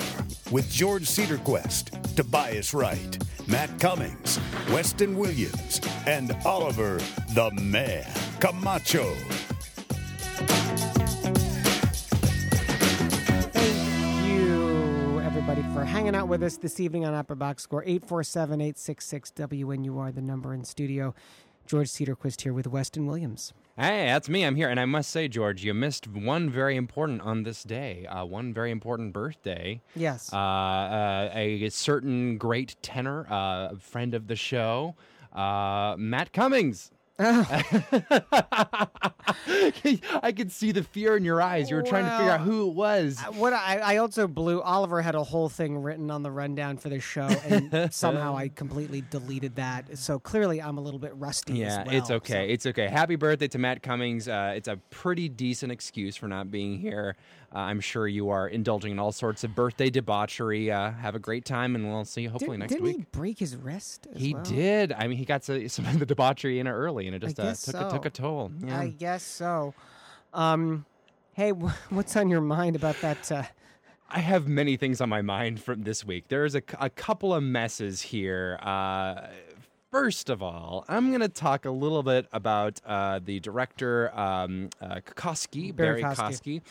with 0.50 0.70
George 0.70 1.04
Cedarquist, 1.04 2.14
Tobias 2.14 2.74
Wright, 2.74 3.18
Matt 3.46 3.80
Cummings, 3.80 4.38
Weston 4.70 5.16
Williams, 5.16 5.80
and 6.06 6.36
Oliver 6.44 7.00
the 7.34 7.50
Man 7.52 8.04
Camacho. 8.40 9.14
Everybody, 15.48 15.74
for 15.74 15.84
hanging 15.84 16.14
out 16.14 16.28
with 16.28 16.42
us 16.42 16.58
this 16.58 16.78
evening 16.78 17.06
on 17.06 17.14
Opera 17.14 17.36
Box 17.36 17.62
Score 17.62 17.82
847 17.84 18.60
866 18.60 19.30
WNUR, 19.30 20.14
the 20.14 20.20
number 20.20 20.52
in 20.52 20.62
studio. 20.62 21.14
George 21.66 21.88
Cedarquist 21.88 22.42
here 22.42 22.52
with 22.52 22.66
Weston 22.66 23.06
Williams. 23.06 23.54
Hey, 23.76 24.06
that's 24.06 24.28
me. 24.28 24.42
I'm 24.42 24.56
here. 24.56 24.68
And 24.68 24.78
I 24.78 24.84
must 24.84 25.10
say, 25.10 25.26
George, 25.26 25.64
you 25.64 25.72
missed 25.72 26.06
one 26.06 26.50
very 26.50 26.76
important 26.76 27.22
on 27.22 27.44
this 27.44 27.62
day, 27.62 28.04
uh, 28.06 28.26
one 28.26 28.52
very 28.52 28.70
important 28.70 29.14
birthday. 29.14 29.80
Yes. 29.96 30.30
Uh, 30.32 30.36
uh, 30.36 31.30
a 31.32 31.70
certain 31.70 32.36
great 32.36 32.76
tenor, 32.82 33.26
uh, 33.30 33.76
friend 33.76 34.12
of 34.12 34.26
the 34.26 34.36
show, 34.36 34.96
uh, 35.32 35.94
Matt 35.98 36.34
Cummings. 36.34 36.90
I 37.20 38.92
could 40.36 40.52
see 40.52 40.72
the 40.72 40.82
fear 40.82 41.16
in 41.16 41.24
your 41.24 41.40
eyes. 41.42 41.70
You 41.70 41.76
were 41.76 41.82
trying 41.82 42.04
to 42.04 42.10
figure 42.16 42.30
out 42.30 42.40
who 42.40 42.68
it 42.68 42.74
was. 42.74 43.18
What 43.34 43.52
I, 43.52 43.78
I 43.78 43.96
also 43.98 44.26
blew. 44.28 44.60
Oliver 44.60 45.02
had 45.02 45.14
a 45.14 45.22
whole 45.24 45.48
thing 45.48 45.78
written 45.78 46.10
on 46.10 46.22
the 46.22 46.30
rundown 46.30 46.76
for 46.76 46.88
the 46.88 47.00
show, 47.00 47.22
and 47.26 47.92
somehow 47.94 48.36
I 48.36 48.48
completely 48.48 49.02
deleted 49.10 49.56
that. 49.56 49.98
So 49.98 50.18
clearly, 50.18 50.60
I'm 50.62 50.78
a 50.78 50.80
little 50.80 51.00
bit 51.00 51.14
rusty. 51.16 51.54
Yeah, 51.54 51.80
as 51.80 51.86
well, 51.86 51.94
it's 51.96 52.10
okay. 52.10 52.32
so- 52.32 52.40
It's 52.52 52.66
okay. 52.66 52.88
Happy 52.88 53.16
birthday 53.16 53.48
to 53.48 53.58
Matt 53.58 53.82
Cummings. 53.82 54.28
Uh, 54.28 54.52
it's 54.56 54.68
a 54.68 54.76
pretty 54.90 55.28
decent 55.28 55.72
excuse 55.72 56.16
for 56.16 56.28
not 56.28 56.50
being 56.50 56.78
here. 56.78 57.16
Uh, 57.54 57.58
I'm 57.60 57.80
sure 57.80 58.06
you 58.06 58.28
are 58.28 58.46
indulging 58.46 58.92
in 58.92 58.98
all 58.98 59.10
sorts 59.12 59.42
of 59.42 59.54
birthday 59.54 59.88
debauchery. 59.88 60.70
Uh, 60.70 60.90
have 60.92 61.14
a 61.14 61.18
great 61.18 61.44
time, 61.46 61.74
and 61.74 61.88
we'll 61.90 62.04
see 62.04 62.22
you 62.22 62.28
hopefully 62.30 62.58
Didn't, 62.58 62.60
next 62.60 62.72
didn't 62.72 62.84
week. 62.84 62.96
he 62.98 63.06
break 63.10 63.38
his 63.38 63.56
wrist? 63.56 64.06
As 64.14 64.20
He 64.20 64.34
well? 64.34 64.42
did. 64.42 64.92
I 64.92 65.06
mean, 65.08 65.16
he 65.16 65.24
got 65.24 65.44
so- 65.44 65.66
some 65.68 65.86
of 65.86 65.98
the 65.98 66.04
debauchery 66.06 66.58
in 66.60 66.68
early, 66.68 67.06
and 67.06 67.16
it 67.16 67.20
just 67.20 67.38
uh, 67.40 67.54
took 67.54 67.88
a, 67.88 67.90
took 67.90 68.04
a 68.06 68.10
toll. 68.10 68.50
Yeah. 68.64 68.80
I 68.80 68.88
guess 68.88 69.22
so. 69.22 69.72
Um, 70.34 70.84
hey, 71.32 71.50
wh- 71.52 71.72
what's 71.90 72.14
on 72.16 72.28
your 72.28 72.42
mind 72.42 72.76
about 72.76 73.00
that? 73.00 73.32
Uh, 73.32 73.44
I 74.10 74.20
have 74.20 74.46
many 74.46 74.76
things 74.76 75.00
on 75.00 75.08
my 75.08 75.22
mind 75.22 75.60
from 75.62 75.84
this 75.84 76.04
week. 76.04 76.24
There's 76.28 76.54
a, 76.54 76.62
a 76.80 76.90
couple 76.90 77.32
of 77.34 77.42
messes 77.42 78.02
here. 78.02 78.58
Uh, 78.62 79.26
first 79.90 80.30
of 80.30 80.42
all, 80.42 80.84
I'm 80.88 81.08
going 81.08 81.20
to 81.20 81.28
talk 81.28 81.64
a 81.64 81.70
little 81.70 82.02
bit 82.02 82.26
about 82.32 82.80
uh, 82.84 83.20
the 83.24 83.40
director, 83.40 84.16
um, 84.18 84.70
uh, 84.80 85.00
Kosky, 85.04 85.74
Barrie 85.74 86.02
Barrie. 86.02 86.14
Kosky, 86.14 86.62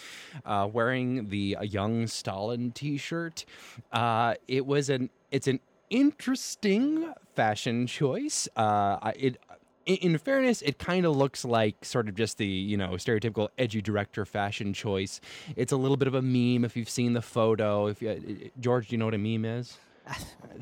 uh, 0.45 0.67
wearing 0.71 1.29
the 1.29 1.57
uh, 1.57 1.63
Young 1.63 2.07
Stalin 2.07 2.71
T-shirt. 2.71 3.45
Uh, 3.91 4.35
it 4.47 4.65
was 4.65 4.89
an 4.89 5.09
it's 5.31 5.47
an 5.47 5.59
interesting 5.89 7.13
fashion 7.35 7.87
choice. 7.87 8.47
Uh, 8.55 9.11
it 9.15 9.37
in, 9.85 9.95
in 9.97 10.17
fairness, 10.17 10.61
it 10.61 10.77
kind 10.77 11.05
of 11.05 11.15
looks 11.15 11.45
like 11.45 11.83
sort 11.83 12.07
of 12.09 12.15
just 12.15 12.37
the 12.37 12.45
you 12.45 12.77
know 12.77 12.91
stereotypical 12.91 13.49
edgy 13.57 13.81
director 13.81 14.25
fashion 14.25 14.73
choice. 14.73 15.19
It's 15.55 15.71
a 15.71 15.77
little 15.77 15.97
bit 15.97 16.07
of 16.07 16.13
a 16.13 16.21
meme 16.21 16.65
if 16.65 16.77
you've 16.77 16.89
seen 16.89 17.13
the 17.13 17.21
photo. 17.21 17.87
If 17.87 18.01
you, 18.01 18.51
George, 18.59 18.89
do 18.89 18.93
you 18.93 18.97
know 18.97 19.05
what 19.05 19.13
a 19.13 19.17
meme 19.17 19.45
is? 19.45 19.77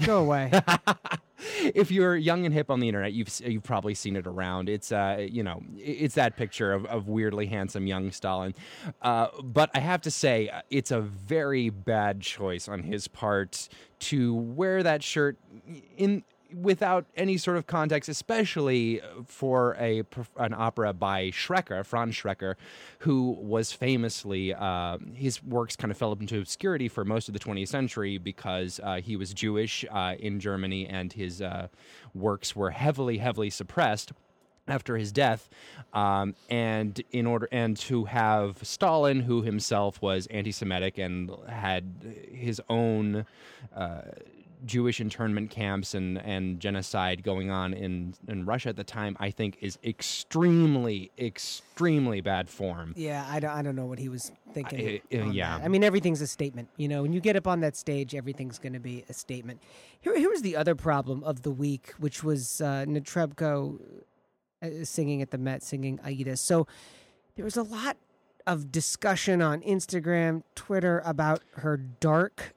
Go 0.06 0.20
away. 0.20 0.52
if 1.74 1.92
you're 1.92 2.16
young 2.16 2.46
and 2.46 2.54
hip 2.54 2.70
on 2.70 2.80
the 2.80 2.88
internet, 2.88 3.14
you've 3.14 3.30
you've 3.44 3.64
probably 3.64 3.94
seen 3.94 4.16
it 4.16 4.28
around. 4.28 4.70
It's 4.70 4.92
uh, 4.92 5.26
you 5.30 5.44
know, 5.44 5.64
it's 5.78 6.16
that 6.16 6.36
picture 6.38 6.74
of, 6.74 6.86
of 6.86 7.08
weirdly 7.08 7.48
handsome 7.48 7.88
young 7.88 8.12
Stalin. 8.12 8.54
Uh, 9.02 9.28
but 9.44 9.70
I 9.74 9.80
have 9.80 10.02
to 10.02 10.12
say, 10.12 10.50
uh, 10.50 10.62
it's 10.70 10.92
a 10.92 11.02
very 11.02 11.70
bad 11.70 12.22
choice 12.22 12.68
on 12.68 12.84
his 12.84 13.08
part 13.08 13.70
to 14.00 14.34
wear 14.34 14.84
that 14.84 15.04
shirt 15.04 15.38
in 15.98 16.24
without 16.54 17.06
any 17.16 17.38
sort 17.38 17.58
of 17.58 17.68
context, 17.68 18.10
especially 18.10 19.02
for 19.26 19.76
a 19.80 20.04
an 20.38 20.54
opera 20.54 20.94
by 20.94 21.32
Schreker, 21.32 21.86
Franz 21.86 22.16
Schreker, 22.16 22.56
who 23.00 23.32
was 23.32 23.72
famously 23.72 24.54
uh, 24.54 24.98
his 25.14 25.44
works 25.44 25.76
kind 25.76 25.92
of 25.92 25.98
fell 25.98 26.14
into 26.14 26.40
obscurity 26.40 26.88
for 26.88 27.06
most 27.06 27.28
of 27.28 27.34
the 27.34 27.40
20th 27.40 27.68
century 27.68 28.18
because 28.18 28.80
uh, 28.84 29.02
he 29.02 29.16
was 29.16 29.34
Jewish 29.34 29.86
uh, 29.92 30.16
in 30.20 30.40
Germany 30.40 30.88
and 30.88 31.14
his 31.14 31.42
uh, 31.42 31.68
works 32.14 32.56
were 32.56 32.72
heavily, 32.72 33.18
heavily 33.18 33.50
suppressed 33.50 34.12
after 34.68 34.98
his 34.98 35.12
death, 35.12 35.48
um, 35.94 36.34
and 36.50 37.02
in 37.12 37.28
order 37.28 37.48
and 37.52 37.78
to 37.78 38.06
have 38.06 38.58
Stalin, 38.64 39.22
who 39.22 39.44
himself 39.44 40.02
was 40.02 40.28
anti-Semitic 40.28 40.98
and 40.98 41.32
had 41.48 42.16
his 42.32 42.60
own 42.68 43.26
uh, 43.76 44.02
Jewish 44.66 45.02
internment 45.02 45.50
camps 45.50 45.94
and, 45.94 46.18
and 46.20 46.60
genocide 46.60 47.24
going 47.24 47.52
on 47.52 47.74
in, 47.74 48.14
in 48.28 48.46
Russia 48.46 48.70
at 48.70 48.76
the 48.76 48.84
time, 48.84 49.18
I 49.20 49.32
think 49.32 49.58
is 49.62 49.78
extremely, 49.84 51.12
extremely 51.18 52.22
bad 52.22 52.50
form. 52.50 52.94
yeah, 52.96 53.26
I 53.30 53.40
don't, 53.40 53.52
I 53.52 53.62
don't 53.62 53.76
know 53.76 53.86
what 53.86 54.00
he 54.00 54.10
was 54.10 54.32
thinking. 54.54 55.02
I- 55.12 55.18
uh, 55.18 55.26
yeah. 55.32 55.58
that. 55.58 55.66
I 55.66 55.68
mean, 55.68 55.84
everything's 55.84 56.22
a 56.22 56.28
statement. 56.28 56.70
You 56.78 56.88
know, 56.88 57.02
when 57.02 57.14
you 57.14 57.20
get 57.20 57.36
up 57.36 57.48
on 57.48 57.60
that 57.62 57.76
stage, 57.76 58.16
everything's 58.16 58.60
going 58.60 58.74
to 58.74 58.80
be 58.80 59.04
a 59.10 59.14
statement. 59.14 59.62
Here, 60.02 60.18
here 60.18 60.30
was 60.30 60.42
the 60.42 60.56
other 60.56 60.76
problem 60.76 61.24
of 61.24 61.42
the 61.44 61.52
week, 61.52 61.94
which 62.00 62.24
was 62.24 62.62
uh, 62.62 62.86
Netrebko 62.88 63.80
uh, 64.62 64.70
singing 64.84 65.22
at 65.22 65.32
the 65.32 65.38
Met, 65.38 65.64
singing 65.64 66.00
Aida. 66.04 66.38
So 66.38 66.68
there 67.36 67.46
was 67.46 67.58
a 67.58 67.64
lot 67.64 67.98
of 68.48 68.72
discussion 68.72 69.42
on 69.42 69.62
Instagram, 69.62 70.44
Twitter 70.56 71.02
about 71.06 71.42
her 71.58 71.78
dark 71.78 72.55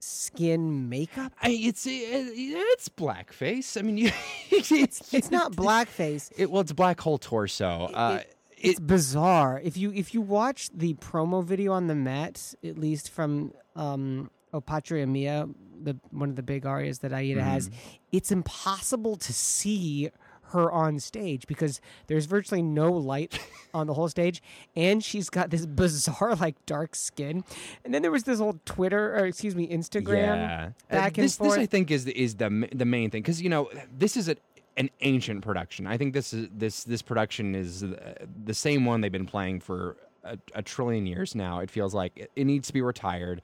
skin 0.00 0.88
makeup. 0.88 1.32
I, 1.42 1.50
it's 1.50 1.86
it, 1.86 1.92
it's 1.92 2.88
blackface. 2.88 3.78
I 3.78 3.82
mean, 3.82 3.98
you, 3.98 4.10
it's 4.50 5.12
It's 5.14 5.30
not 5.30 5.52
blackface. 5.56 6.30
It, 6.36 6.50
well, 6.50 6.60
it's 6.60 6.72
black 6.72 7.00
hole 7.00 7.18
torso. 7.18 7.90
Uh, 7.92 8.18
it- 8.22 8.34
it's 8.60 8.80
bizarre. 8.80 9.60
If 9.62 9.76
you 9.76 9.92
if 9.92 10.12
you 10.14 10.20
watch 10.20 10.68
the 10.74 10.94
promo 10.94 11.44
video 11.44 11.72
on 11.72 11.86
the 11.86 11.94
Met, 11.94 12.54
at 12.64 12.76
least 12.76 13.08
from 13.08 13.52
um, 13.76 14.32
O 14.52 14.60
Patria 14.60 15.06
Mia, 15.06 15.48
the 15.80 15.96
one 16.10 16.28
of 16.30 16.34
the 16.34 16.42
big 16.42 16.66
arias 16.66 16.98
that 16.98 17.12
Aida 17.12 17.40
has, 17.40 17.70
it's 18.10 18.32
impossible 18.32 19.14
to 19.14 19.32
see 19.32 20.10
her 20.48 20.70
on 20.70 21.00
stage 21.00 21.46
because 21.46 21.80
there's 22.06 22.26
virtually 22.26 22.62
no 22.62 22.92
light 22.92 23.38
on 23.74 23.86
the 23.86 23.94
whole 23.94 24.08
stage, 24.08 24.42
and 24.76 25.02
she's 25.02 25.30
got 25.30 25.50
this 25.50 25.66
bizarre 25.66 26.34
like 26.36 26.54
dark 26.66 26.94
skin. 26.94 27.44
And 27.84 27.92
then 27.94 28.02
there 28.02 28.10
was 28.10 28.24
this 28.24 28.40
old 28.40 28.64
Twitter 28.64 29.14
or 29.14 29.26
excuse 29.26 29.54
me 29.54 29.68
Instagram 29.68 30.36
Yeah. 30.36 30.70
Uh, 30.90 30.94
back 30.94 31.18
and 31.18 31.24
this, 31.24 31.36
forth. 31.36 31.50
This 31.50 31.58
I 31.58 31.66
think 31.66 31.90
is 31.90 32.04
the, 32.04 32.18
is 32.18 32.36
the 32.36 32.68
the 32.74 32.84
main 32.84 33.10
thing 33.10 33.22
because 33.22 33.42
you 33.42 33.48
know 33.48 33.70
this 33.96 34.16
is 34.16 34.28
a, 34.28 34.36
an 34.76 34.90
ancient 35.00 35.42
production. 35.42 35.86
I 35.86 35.96
think 35.96 36.14
this 36.14 36.32
is 36.32 36.48
this 36.52 36.84
this 36.84 37.02
production 37.02 37.54
is 37.54 37.84
uh, 37.84 38.14
the 38.44 38.54
same 38.54 38.84
one 38.84 39.00
they've 39.00 39.12
been 39.12 39.26
playing 39.26 39.60
for. 39.60 39.96
A, 40.28 40.38
a 40.54 40.62
trillion 40.62 41.06
years 41.06 41.34
now. 41.34 41.60
It 41.60 41.70
feels 41.70 41.94
like 41.94 42.12
it, 42.16 42.30
it 42.36 42.44
needs 42.44 42.68
to 42.68 42.72
be 42.72 42.82
retired, 42.82 43.40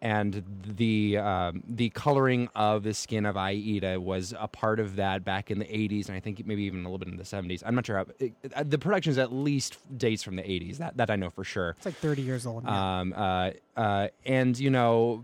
and 0.00 0.42
the 0.76 1.18
um, 1.18 1.62
the 1.68 1.90
coloring 1.90 2.48
of 2.54 2.82
the 2.82 2.94
skin 2.94 3.26
of 3.26 3.36
Aida 3.36 4.00
was 4.00 4.34
a 4.38 4.48
part 4.48 4.80
of 4.80 4.96
that 4.96 5.24
back 5.24 5.50
in 5.50 5.58
the 5.58 5.64
'80s, 5.66 6.08
and 6.08 6.16
I 6.16 6.20
think 6.20 6.44
maybe 6.46 6.64
even 6.64 6.80
a 6.80 6.88
little 6.88 6.98
bit 6.98 7.08
in 7.08 7.16
the 7.16 7.24
'70s. 7.24 7.62
I'm 7.64 7.74
not 7.74 7.86
sure. 7.86 7.98
How, 7.98 8.06
it, 8.18 8.32
uh, 8.54 8.64
the 8.64 8.78
production 8.78 9.10
is 9.10 9.18
at 9.18 9.32
least 9.32 9.76
dates 9.96 10.22
from 10.22 10.36
the 10.36 10.42
'80s. 10.42 10.78
That 10.78 10.96
that 10.96 11.10
I 11.10 11.16
know 11.16 11.30
for 11.30 11.44
sure. 11.44 11.70
it's 11.70 11.86
like 11.86 11.96
30 11.96 12.22
years 12.22 12.46
old. 12.46 12.64
now. 12.64 13.00
Um, 13.00 13.14
uh, 13.16 13.50
uh, 13.76 14.08
and 14.24 14.58
you 14.58 14.70
know, 14.70 15.22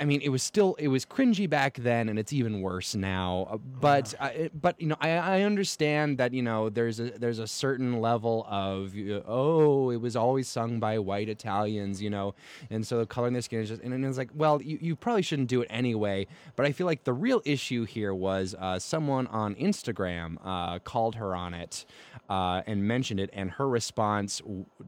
I 0.00 0.04
mean, 0.04 0.20
it 0.22 0.28
was 0.28 0.42
still 0.44 0.74
it 0.78 0.88
was 0.88 1.04
cringy 1.04 1.50
back 1.50 1.76
then, 1.78 2.08
and 2.08 2.18
it's 2.18 2.32
even 2.32 2.60
worse 2.60 2.94
now. 2.94 3.48
Uh, 3.50 3.56
But 3.58 4.14
it- 4.20 4.60
but 4.60 4.80
you 4.80 4.86
know, 4.86 4.96
I, 5.00 5.10
I 5.10 5.42
understand 5.42 6.18
that 6.18 6.32
you 6.32 6.42
know 6.42 6.68
there's 6.68 7.00
a 7.00 7.10
there's 7.18 7.38
a 7.40 7.46
certain 7.48 8.00
level 8.00 8.46
of 8.48 8.94
oh, 9.26 9.90
it 9.90 9.96
was 10.00 10.14
always 10.14 10.46
sung 10.48 10.78
by 10.78 10.98
white 10.98 11.28
Italians, 11.28 12.00
you 12.00 12.10
know, 12.10 12.34
and 12.70 12.86
so 12.86 12.98
the 12.98 13.06
coloring 13.06 13.32
their 13.32 13.42
skin 13.42 13.60
is 13.60 13.68
just 13.70 13.82
and 13.82 14.04
it's 14.04 14.18
like, 14.18 14.30
well, 14.34 14.62
you, 14.62 14.78
you 14.80 14.94
probably 14.94 15.22
shouldn't 15.22 15.48
do 15.48 15.62
it 15.62 15.68
anyway. 15.70 16.26
But 16.54 16.66
I 16.66 16.72
feel 16.72 16.86
like 16.86 17.04
the 17.04 17.12
real 17.12 17.42
issue 17.44 17.84
here 17.84 18.14
was 18.14 18.54
uh, 18.58 18.78
someone 18.78 19.26
on 19.28 19.54
Instagram 19.56 20.36
uh, 20.44 20.78
called 20.78 21.16
her 21.16 21.34
on 21.34 21.54
it 21.54 21.84
uh, 22.30 22.62
and 22.66 22.86
mentioned 22.86 23.18
it, 23.20 23.30
and 23.32 23.50
her 23.52 23.68
response 23.68 24.40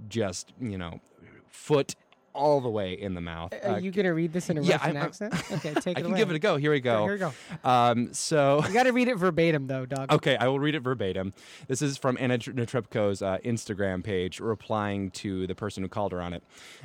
just 0.09 0.53
you 0.61 0.79
know 0.79 1.01
foot 1.49 1.95
all 2.41 2.61
the 2.61 2.69
way 2.71 2.95
in 2.95 3.15
the 3.15 3.21
mouth. 3.21 3.53
Are 3.65 3.73
Uh, 3.73 3.79
you 3.79 3.91
gonna 3.91 4.15
read 4.15 4.33
this 4.33 4.49
in 4.51 4.57
a 4.59 4.63
yeah, 4.63 4.77
Russian 4.79 4.97
I'm- 4.97 5.07
accent? 5.07 5.35
Okay, 5.53 5.75
take 5.75 5.87
I 5.87 5.91
it 5.91 5.97
I 5.99 6.01
can 6.01 6.07
away. 6.13 6.19
give 6.19 6.31
it 6.31 6.37
a 6.37 6.39
go. 6.39 6.57
Here 6.57 6.71
we 6.71 6.81
go. 6.81 7.03
Here 7.05 7.13
we 7.13 7.19
go. 7.19 7.33
Um, 7.65 8.13
so. 8.15 8.63
You 8.71 8.75
got 8.75 8.85
to 8.85 8.93
read 8.93 9.09
it 9.09 9.17
verbatim, 9.17 9.67
though, 9.67 9.85
dog. 9.85 10.13
Okay, 10.13 10.37
I 10.37 10.47
will 10.49 10.61
read 10.61 10.75
it 10.75 10.81
verbatim. 10.81 11.33
This 11.69 11.83
is 11.83 11.97
from 11.99 12.17
Anna 12.21 12.39
Tr- 12.39 12.53
Netrebko's 12.53 13.21
uh, 13.21 13.39
Instagram 13.45 14.03
page, 14.05 14.39
replying 14.41 15.11
to 15.23 15.47
the 15.47 15.55
person 15.55 15.83
who 15.83 15.89
called 15.89 16.13
her 16.13 16.21
on 16.23 16.33
it. 16.33 16.43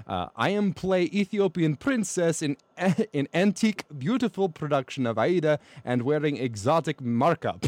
Uh, 0.07 0.27
I 0.35 0.49
am 0.49 0.73
play 0.73 1.03
Ethiopian 1.03 1.75
princess 1.75 2.41
in 2.41 2.57
in 3.13 3.27
antique, 3.33 3.83
beautiful 3.97 4.49
production 4.49 5.05
of 5.07 5.17
Aida 5.17 5.59
and 5.85 6.01
wearing 6.01 6.37
exotic 6.37 6.99
markup. 7.01 7.67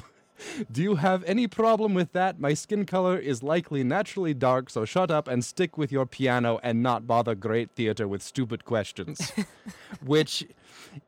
Do 0.72 0.82
you 0.82 0.96
have 0.96 1.24
any 1.26 1.48
problem 1.48 1.94
with 1.94 2.14
that? 2.14 2.40
My 2.40 2.54
skin 2.54 2.86
color 2.86 3.18
is 3.18 3.44
likely 3.44 3.84
naturally 3.84 4.34
dark, 4.34 4.70
so 4.70 4.86
shut 4.86 5.12
up 5.12 5.28
and 5.28 5.44
stick 5.44 5.78
with 5.78 5.92
your 5.92 6.06
piano 6.06 6.60
and 6.64 6.84
not 6.84 7.08
bother 7.08 7.36
great 7.36 7.72
theater 7.72 8.08
with 8.08 8.22
stupid 8.22 8.66
questions. 8.66 9.32
Which 10.06 10.46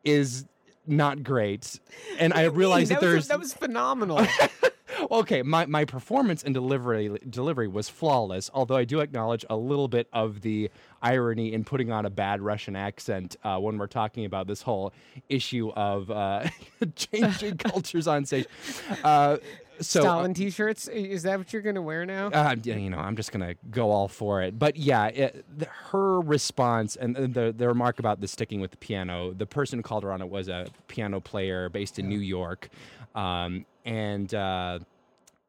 is 0.03 0.45
not 0.87 1.23
great. 1.23 1.79
And 2.17 2.33
I 2.33 2.43
realize 2.43 2.89
that, 2.89 3.01
that 3.01 3.05
was, 3.05 3.11
there's 3.11 3.27
that 3.27 3.39
was 3.39 3.53
phenomenal. 3.53 4.25
okay, 5.11 5.41
my, 5.41 5.65
my 5.65 5.85
performance 5.85 6.43
and 6.43 6.53
delivery 6.53 7.17
delivery 7.29 7.67
was 7.67 7.89
flawless, 7.89 8.49
although 8.53 8.75
I 8.75 8.85
do 8.85 8.99
acknowledge 8.99 9.45
a 9.49 9.55
little 9.55 9.87
bit 9.87 10.07
of 10.11 10.41
the 10.41 10.69
irony 11.01 11.53
in 11.53 11.63
putting 11.63 11.91
on 11.91 12.05
a 12.05 12.09
bad 12.09 12.41
Russian 12.41 12.75
accent 12.75 13.35
uh, 13.43 13.57
when 13.59 13.77
we're 13.77 13.87
talking 13.87 14.25
about 14.25 14.47
this 14.47 14.61
whole 14.61 14.93
issue 15.27 15.71
of 15.75 16.09
uh, 16.11 16.45
changing 16.95 17.57
cultures 17.57 18.07
on 18.07 18.25
stage. 18.25 18.47
Uh, 19.03 19.37
so, 19.81 20.01
Stalin 20.01 20.33
T-shirts. 20.33 20.87
Is 20.89 21.23
that 21.23 21.37
what 21.37 21.53
you're 21.53 21.61
gonna 21.61 21.81
wear 21.81 22.05
now? 22.05 22.27
uh, 22.27 22.55
you 22.61 22.89
know, 22.89 22.97
I'm 22.97 23.15
just 23.15 23.31
gonna 23.31 23.55
go 23.71 23.91
all 23.91 24.07
for 24.07 24.41
it. 24.41 24.59
But 24.59 24.75
yeah, 24.75 25.07
it, 25.07 25.45
the, 25.57 25.67
her 25.91 26.19
response 26.19 26.95
and 26.95 27.15
the 27.15 27.53
the 27.55 27.67
remark 27.67 27.99
about 27.99 28.19
the 28.19 28.27
sticking 28.27 28.59
with 28.59 28.71
the 28.71 28.77
piano. 28.77 29.33
The 29.33 29.45
person 29.45 29.79
who 29.79 29.83
called 29.83 30.03
her 30.03 30.11
on 30.11 30.21
it 30.21 30.29
was 30.29 30.49
a 30.49 30.67
piano 30.87 31.21
player 31.21 31.69
based 31.69 31.97
in 31.97 32.09
New 32.09 32.19
York, 32.19 32.69
um, 33.15 33.65
and 33.85 34.33
uh, 34.33 34.79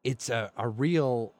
it's 0.03 0.29
a, 0.29 0.51
a 0.57 0.67
real. 0.67 1.33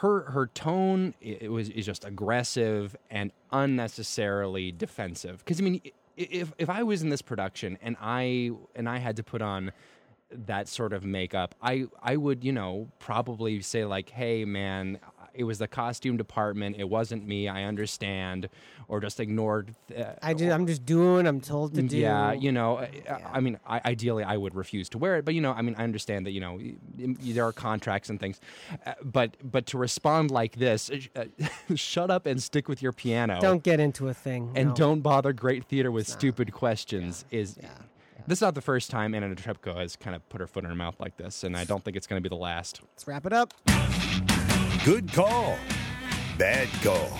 Her 0.00 0.30
her 0.30 0.46
tone 0.46 1.14
it 1.20 1.50
was 1.50 1.68
is 1.68 1.84
just 1.84 2.04
aggressive 2.04 2.96
and 3.10 3.32
unnecessarily 3.52 4.72
defensive. 4.72 5.38
Because 5.38 5.60
I 5.60 5.64
mean, 5.64 5.80
if 6.16 6.52
if 6.58 6.70
I 6.70 6.82
was 6.82 7.02
in 7.02 7.10
this 7.10 7.22
production 7.22 7.78
and 7.82 7.96
I 8.00 8.50
and 8.74 8.88
I 8.88 8.98
had 8.98 9.16
to 9.16 9.22
put 9.22 9.42
on 9.42 9.72
that 10.30 10.68
sort 10.68 10.92
of 10.92 11.04
makeup, 11.04 11.54
I 11.60 11.84
I 12.02 12.16
would 12.16 12.44
you 12.44 12.52
know 12.52 12.88
probably 12.98 13.60
say 13.60 13.84
like, 13.84 14.10
hey 14.10 14.44
man, 14.44 14.98
it 15.34 15.44
was 15.44 15.58
the 15.58 15.68
costume 15.68 16.16
department, 16.16 16.76
it 16.78 16.88
wasn't 16.88 17.26
me. 17.26 17.48
I 17.48 17.64
understand, 17.64 18.48
or 18.88 19.00
just 19.00 19.20
ignored. 19.20 19.74
Uh, 19.96 20.04
I 20.22 20.34
just, 20.34 20.52
I'm 20.52 20.66
just 20.66 20.84
doing. 20.84 21.26
I'm 21.26 21.40
told 21.40 21.74
to 21.74 21.82
do. 21.82 21.96
yeah, 21.96 22.32
you 22.32 22.52
know, 22.52 22.78
I, 22.78 22.90
I 23.34 23.40
mean, 23.40 23.58
I, 23.66 23.80
ideally, 23.84 24.24
I 24.24 24.36
would 24.36 24.54
refuse 24.54 24.88
to 24.90 24.98
wear 24.98 25.16
it, 25.16 25.24
but 25.24 25.34
you 25.34 25.40
know, 25.40 25.52
I 25.52 25.62
mean, 25.62 25.74
I 25.78 25.84
understand 25.84 26.26
that 26.26 26.32
you 26.32 26.40
know 26.40 26.60
there 26.96 27.44
are 27.46 27.52
contracts 27.52 28.10
and 28.10 28.18
things, 28.18 28.40
uh, 28.86 28.94
but 29.02 29.36
but 29.42 29.66
to 29.66 29.78
respond 29.78 30.30
like 30.30 30.56
this, 30.56 30.90
uh, 31.16 31.24
shut 31.74 32.10
up 32.10 32.26
and 32.26 32.42
stick 32.42 32.68
with 32.68 32.82
your 32.82 32.92
piano, 32.92 33.38
Don't 33.40 33.62
get 33.62 33.80
into 33.80 34.08
a 34.08 34.14
thing. 34.14 34.52
and 34.54 34.70
no. 34.70 34.74
don't 34.74 35.00
bother 35.00 35.32
great 35.32 35.64
theater 35.64 35.90
with 35.90 36.06
stupid 36.08 36.52
questions. 36.52 37.24
Is 37.30 37.58
this 38.26 38.38
is 38.38 38.42
not 38.42 38.54
the 38.54 38.60
first 38.60 38.90
time 38.90 39.14
Anna 39.14 39.28
Netrebko 39.34 39.76
has 39.76 39.96
kind 39.96 40.14
of 40.14 40.28
put 40.28 40.40
her 40.40 40.46
foot 40.46 40.64
in 40.64 40.70
her 40.70 40.76
mouth 40.76 40.96
like 41.00 41.16
this, 41.16 41.42
and 41.44 41.56
I 41.56 41.64
don't 41.64 41.82
think 41.82 41.96
it's 41.96 42.06
going 42.06 42.22
to 42.22 42.28
be 42.28 42.32
the 42.32 42.40
last. 42.40 42.80
Let's 42.92 43.06
wrap 43.06 43.26
it 43.26 43.32
up. 43.32 43.54
Good 44.84 45.12
call. 45.12 45.58
Bad 46.38 46.68
call. 46.82 47.10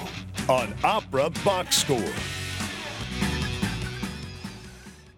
On 0.49 0.75
Opera 0.83 1.29
Box 1.45 1.77
Score. 1.77 2.13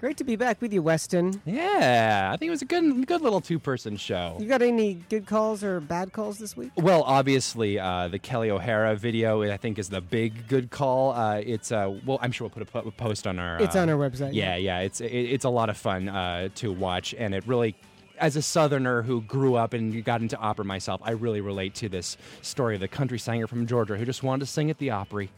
Great 0.00 0.16
to 0.16 0.24
be 0.24 0.34
back 0.34 0.60
with 0.60 0.72
you, 0.72 0.82
Weston. 0.82 1.40
Yeah, 1.46 2.30
I 2.32 2.36
think 2.36 2.48
it 2.48 2.50
was 2.50 2.62
a 2.62 2.64
good, 2.64 3.06
good 3.06 3.20
little 3.20 3.40
two-person 3.40 3.96
show. 3.96 4.36
You 4.40 4.48
got 4.48 4.60
any 4.60 4.94
good 4.94 5.26
calls 5.26 5.62
or 5.62 5.78
bad 5.78 6.12
calls 6.12 6.38
this 6.38 6.56
week? 6.56 6.72
Well, 6.74 7.04
obviously, 7.04 7.78
uh, 7.78 8.08
the 8.08 8.18
Kelli 8.18 8.48
O'Hara 8.48 8.96
video 8.96 9.42
I 9.42 9.56
think 9.56 9.78
is 9.78 9.88
the 9.90 10.00
big 10.00 10.48
good 10.48 10.70
call. 10.72 11.12
Uh, 11.12 11.36
it's 11.36 11.70
uh, 11.70 11.96
well, 12.04 12.18
I'm 12.20 12.32
sure 12.32 12.46
we'll 12.48 12.50
put 12.50 12.62
a 12.62 12.82
po- 12.82 12.90
post 12.90 13.28
on 13.28 13.38
our. 13.38 13.62
It's 13.62 13.76
uh, 13.76 13.82
on 13.82 13.88
our 13.88 13.96
website. 13.96 14.30
Yeah, 14.34 14.56
yeah, 14.56 14.80
it's 14.80 15.00
it, 15.00 15.06
it's 15.06 15.44
a 15.44 15.50
lot 15.50 15.70
of 15.70 15.76
fun 15.76 16.08
uh, 16.08 16.48
to 16.56 16.72
watch, 16.72 17.14
and 17.16 17.32
it 17.36 17.46
really. 17.46 17.76
As 18.22 18.36
a 18.36 18.42
Southerner 18.42 19.02
who 19.02 19.20
grew 19.22 19.56
up 19.56 19.74
and 19.74 20.04
got 20.04 20.20
into 20.20 20.38
opera 20.38 20.64
myself, 20.64 21.00
I 21.02 21.10
really 21.10 21.40
relate 21.40 21.74
to 21.74 21.88
this 21.88 22.16
story 22.40 22.76
of 22.76 22.80
the 22.80 22.86
country 22.86 23.18
singer 23.18 23.48
from 23.48 23.66
Georgia 23.66 23.96
who 23.96 24.04
just 24.04 24.22
wanted 24.22 24.46
to 24.46 24.52
sing 24.52 24.70
at 24.70 24.78
the 24.78 24.90
Opry. 24.90 25.28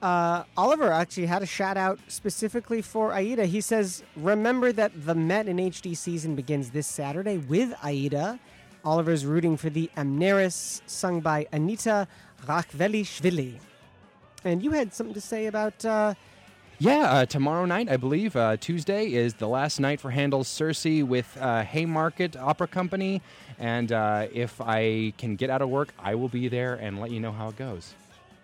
Uh, 0.00 0.44
Oliver 0.56 0.92
actually 0.92 1.26
had 1.26 1.42
a 1.42 1.46
shout 1.46 1.76
out 1.76 1.98
specifically 2.06 2.82
for 2.82 3.12
Aida. 3.12 3.46
He 3.46 3.60
says, 3.60 4.04
Remember 4.14 4.70
that 4.70 4.92
the 4.94 5.16
Met 5.16 5.48
in 5.48 5.56
HD 5.56 5.96
season 5.96 6.36
begins 6.36 6.70
this 6.70 6.86
Saturday 6.86 7.38
with 7.38 7.74
Aida. 7.82 8.38
Oliver's 8.84 9.26
rooting 9.26 9.56
for 9.56 9.68
the 9.68 9.90
Amneris, 9.96 10.82
sung 10.86 11.20
by 11.20 11.48
Anita 11.50 12.06
Rachvelishvili. 12.46 13.58
And 14.44 14.62
you 14.62 14.70
had 14.70 14.94
something 14.94 15.14
to 15.14 15.20
say 15.20 15.46
about. 15.46 15.84
Uh, 15.84 16.14
Yeah, 16.84 17.10
uh, 17.10 17.24
tomorrow 17.24 17.64
night, 17.64 17.88
I 17.88 17.96
believe, 17.96 18.36
uh, 18.36 18.58
Tuesday, 18.58 19.14
is 19.14 19.32
the 19.32 19.48
last 19.48 19.80
night 19.80 20.00
for 20.00 20.10
Handel's 20.10 20.48
Circe 20.48 20.84
with 20.84 21.34
uh, 21.40 21.62
Haymarket 21.62 22.36
Opera 22.36 22.66
Company. 22.66 23.22
And 23.58 23.90
uh, 23.90 24.26
if 24.30 24.60
I 24.60 25.14
can 25.16 25.36
get 25.36 25.48
out 25.48 25.62
of 25.62 25.70
work, 25.70 25.94
I 25.98 26.14
will 26.14 26.28
be 26.28 26.48
there 26.48 26.74
and 26.74 27.00
let 27.00 27.10
you 27.10 27.20
know 27.20 27.32
how 27.32 27.48
it 27.48 27.56
goes. 27.56 27.94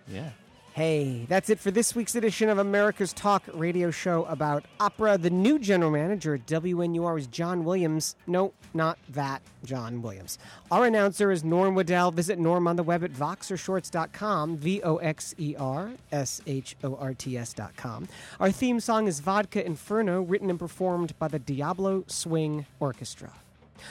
Yeah. 0.08 0.30
Hey, 0.72 1.26
that's 1.28 1.50
it 1.50 1.58
for 1.58 1.72
this 1.72 1.96
week's 1.96 2.14
edition 2.14 2.48
of 2.48 2.58
America's 2.58 3.12
Talk 3.12 3.42
radio 3.54 3.90
show 3.90 4.24
about 4.26 4.64
opera. 4.78 5.18
The 5.18 5.28
new 5.28 5.58
general 5.58 5.90
manager 5.90 6.36
at 6.36 6.46
WNUR 6.46 7.18
is 7.18 7.26
John 7.26 7.64
Williams. 7.64 8.14
No, 8.28 8.52
not 8.72 8.96
that 9.08 9.42
John 9.64 10.00
Williams. 10.00 10.38
Our 10.70 10.86
announcer 10.86 11.32
is 11.32 11.42
Norm 11.42 11.74
Waddell. 11.74 12.12
Visit 12.12 12.38
Norm 12.38 12.68
on 12.68 12.76
the 12.76 12.84
web 12.84 13.02
at 13.02 13.12
voxershorts.com, 13.12 14.58
V 14.58 14.80
O 14.82 14.98
X 14.98 15.34
E 15.38 15.56
R 15.58 15.90
S 16.12 16.40
H 16.46 16.76
O 16.84 16.94
R 16.94 17.14
T 17.14 17.36
S.com. 17.36 18.06
Our 18.38 18.52
theme 18.52 18.78
song 18.78 19.08
is 19.08 19.18
Vodka 19.18 19.66
Inferno, 19.66 20.22
written 20.22 20.50
and 20.50 20.58
performed 20.58 21.18
by 21.18 21.26
the 21.26 21.40
Diablo 21.40 22.04
Swing 22.06 22.64
Orchestra. 22.78 23.32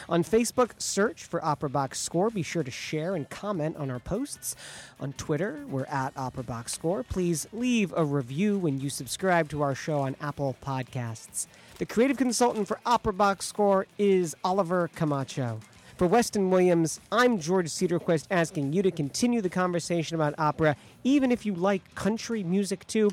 On 0.07 0.23
Facebook, 0.23 0.71
search 0.77 1.23
for 1.23 1.43
Opera 1.43 1.69
Box 1.69 1.99
Score. 1.99 2.29
Be 2.29 2.43
sure 2.43 2.63
to 2.63 2.71
share 2.71 3.15
and 3.15 3.29
comment 3.29 3.77
on 3.77 3.89
our 3.89 3.99
posts. 3.99 4.55
On 4.99 5.13
Twitter, 5.13 5.63
we're 5.67 5.85
at 5.85 6.13
Opera 6.17 6.43
Box 6.43 6.73
Score. 6.73 7.03
Please 7.03 7.47
leave 7.51 7.93
a 7.95 8.05
review 8.05 8.57
when 8.57 8.79
you 8.79 8.89
subscribe 8.89 9.49
to 9.49 9.61
our 9.61 9.75
show 9.75 9.99
on 9.99 10.15
Apple 10.21 10.55
Podcasts. 10.63 11.47
The 11.77 11.85
creative 11.85 12.17
consultant 12.17 12.67
for 12.67 12.79
Opera 12.85 13.13
Box 13.13 13.45
Score 13.45 13.87
is 13.97 14.35
Oliver 14.43 14.89
Camacho. 14.95 15.59
For 15.99 16.07
Weston 16.07 16.49
Williams, 16.49 17.01
I'm 17.11 17.39
George 17.39 17.67
Cedarquist 17.67 18.27
asking 18.31 18.71
you 18.71 18.81
to 18.83 18.89
continue 18.89 19.41
the 19.41 19.49
conversation 19.49 20.15
about 20.15 20.33
opera, 20.37 20.77
even 21.03 21.29
if 21.29 21.45
you 21.45 21.53
like 21.53 21.93
country 21.93 22.41
music 22.41 22.87
too. 22.87 23.11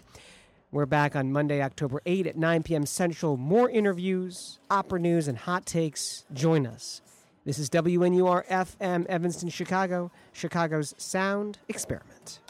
We're 0.72 0.84
back 0.84 1.14
on 1.14 1.30
Monday, 1.32 1.62
October 1.62 2.02
8 2.06 2.26
at 2.26 2.36
9 2.36 2.64
p.m. 2.64 2.86
Central. 2.86 3.36
More 3.36 3.70
interviews, 3.70 4.58
opera 4.68 4.98
news, 4.98 5.28
and 5.28 5.38
hot 5.38 5.64
takes. 5.64 6.24
Join 6.32 6.66
us. 6.66 7.02
This 7.44 7.60
is 7.60 7.70
WNUR 7.70 8.44
FM 8.48 9.06
Evanston, 9.06 9.48
Chicago, 9.48 10.10
Chicago's 10.32 10.92
Sound 10.98 11.58
Experiment. 11.68 12.40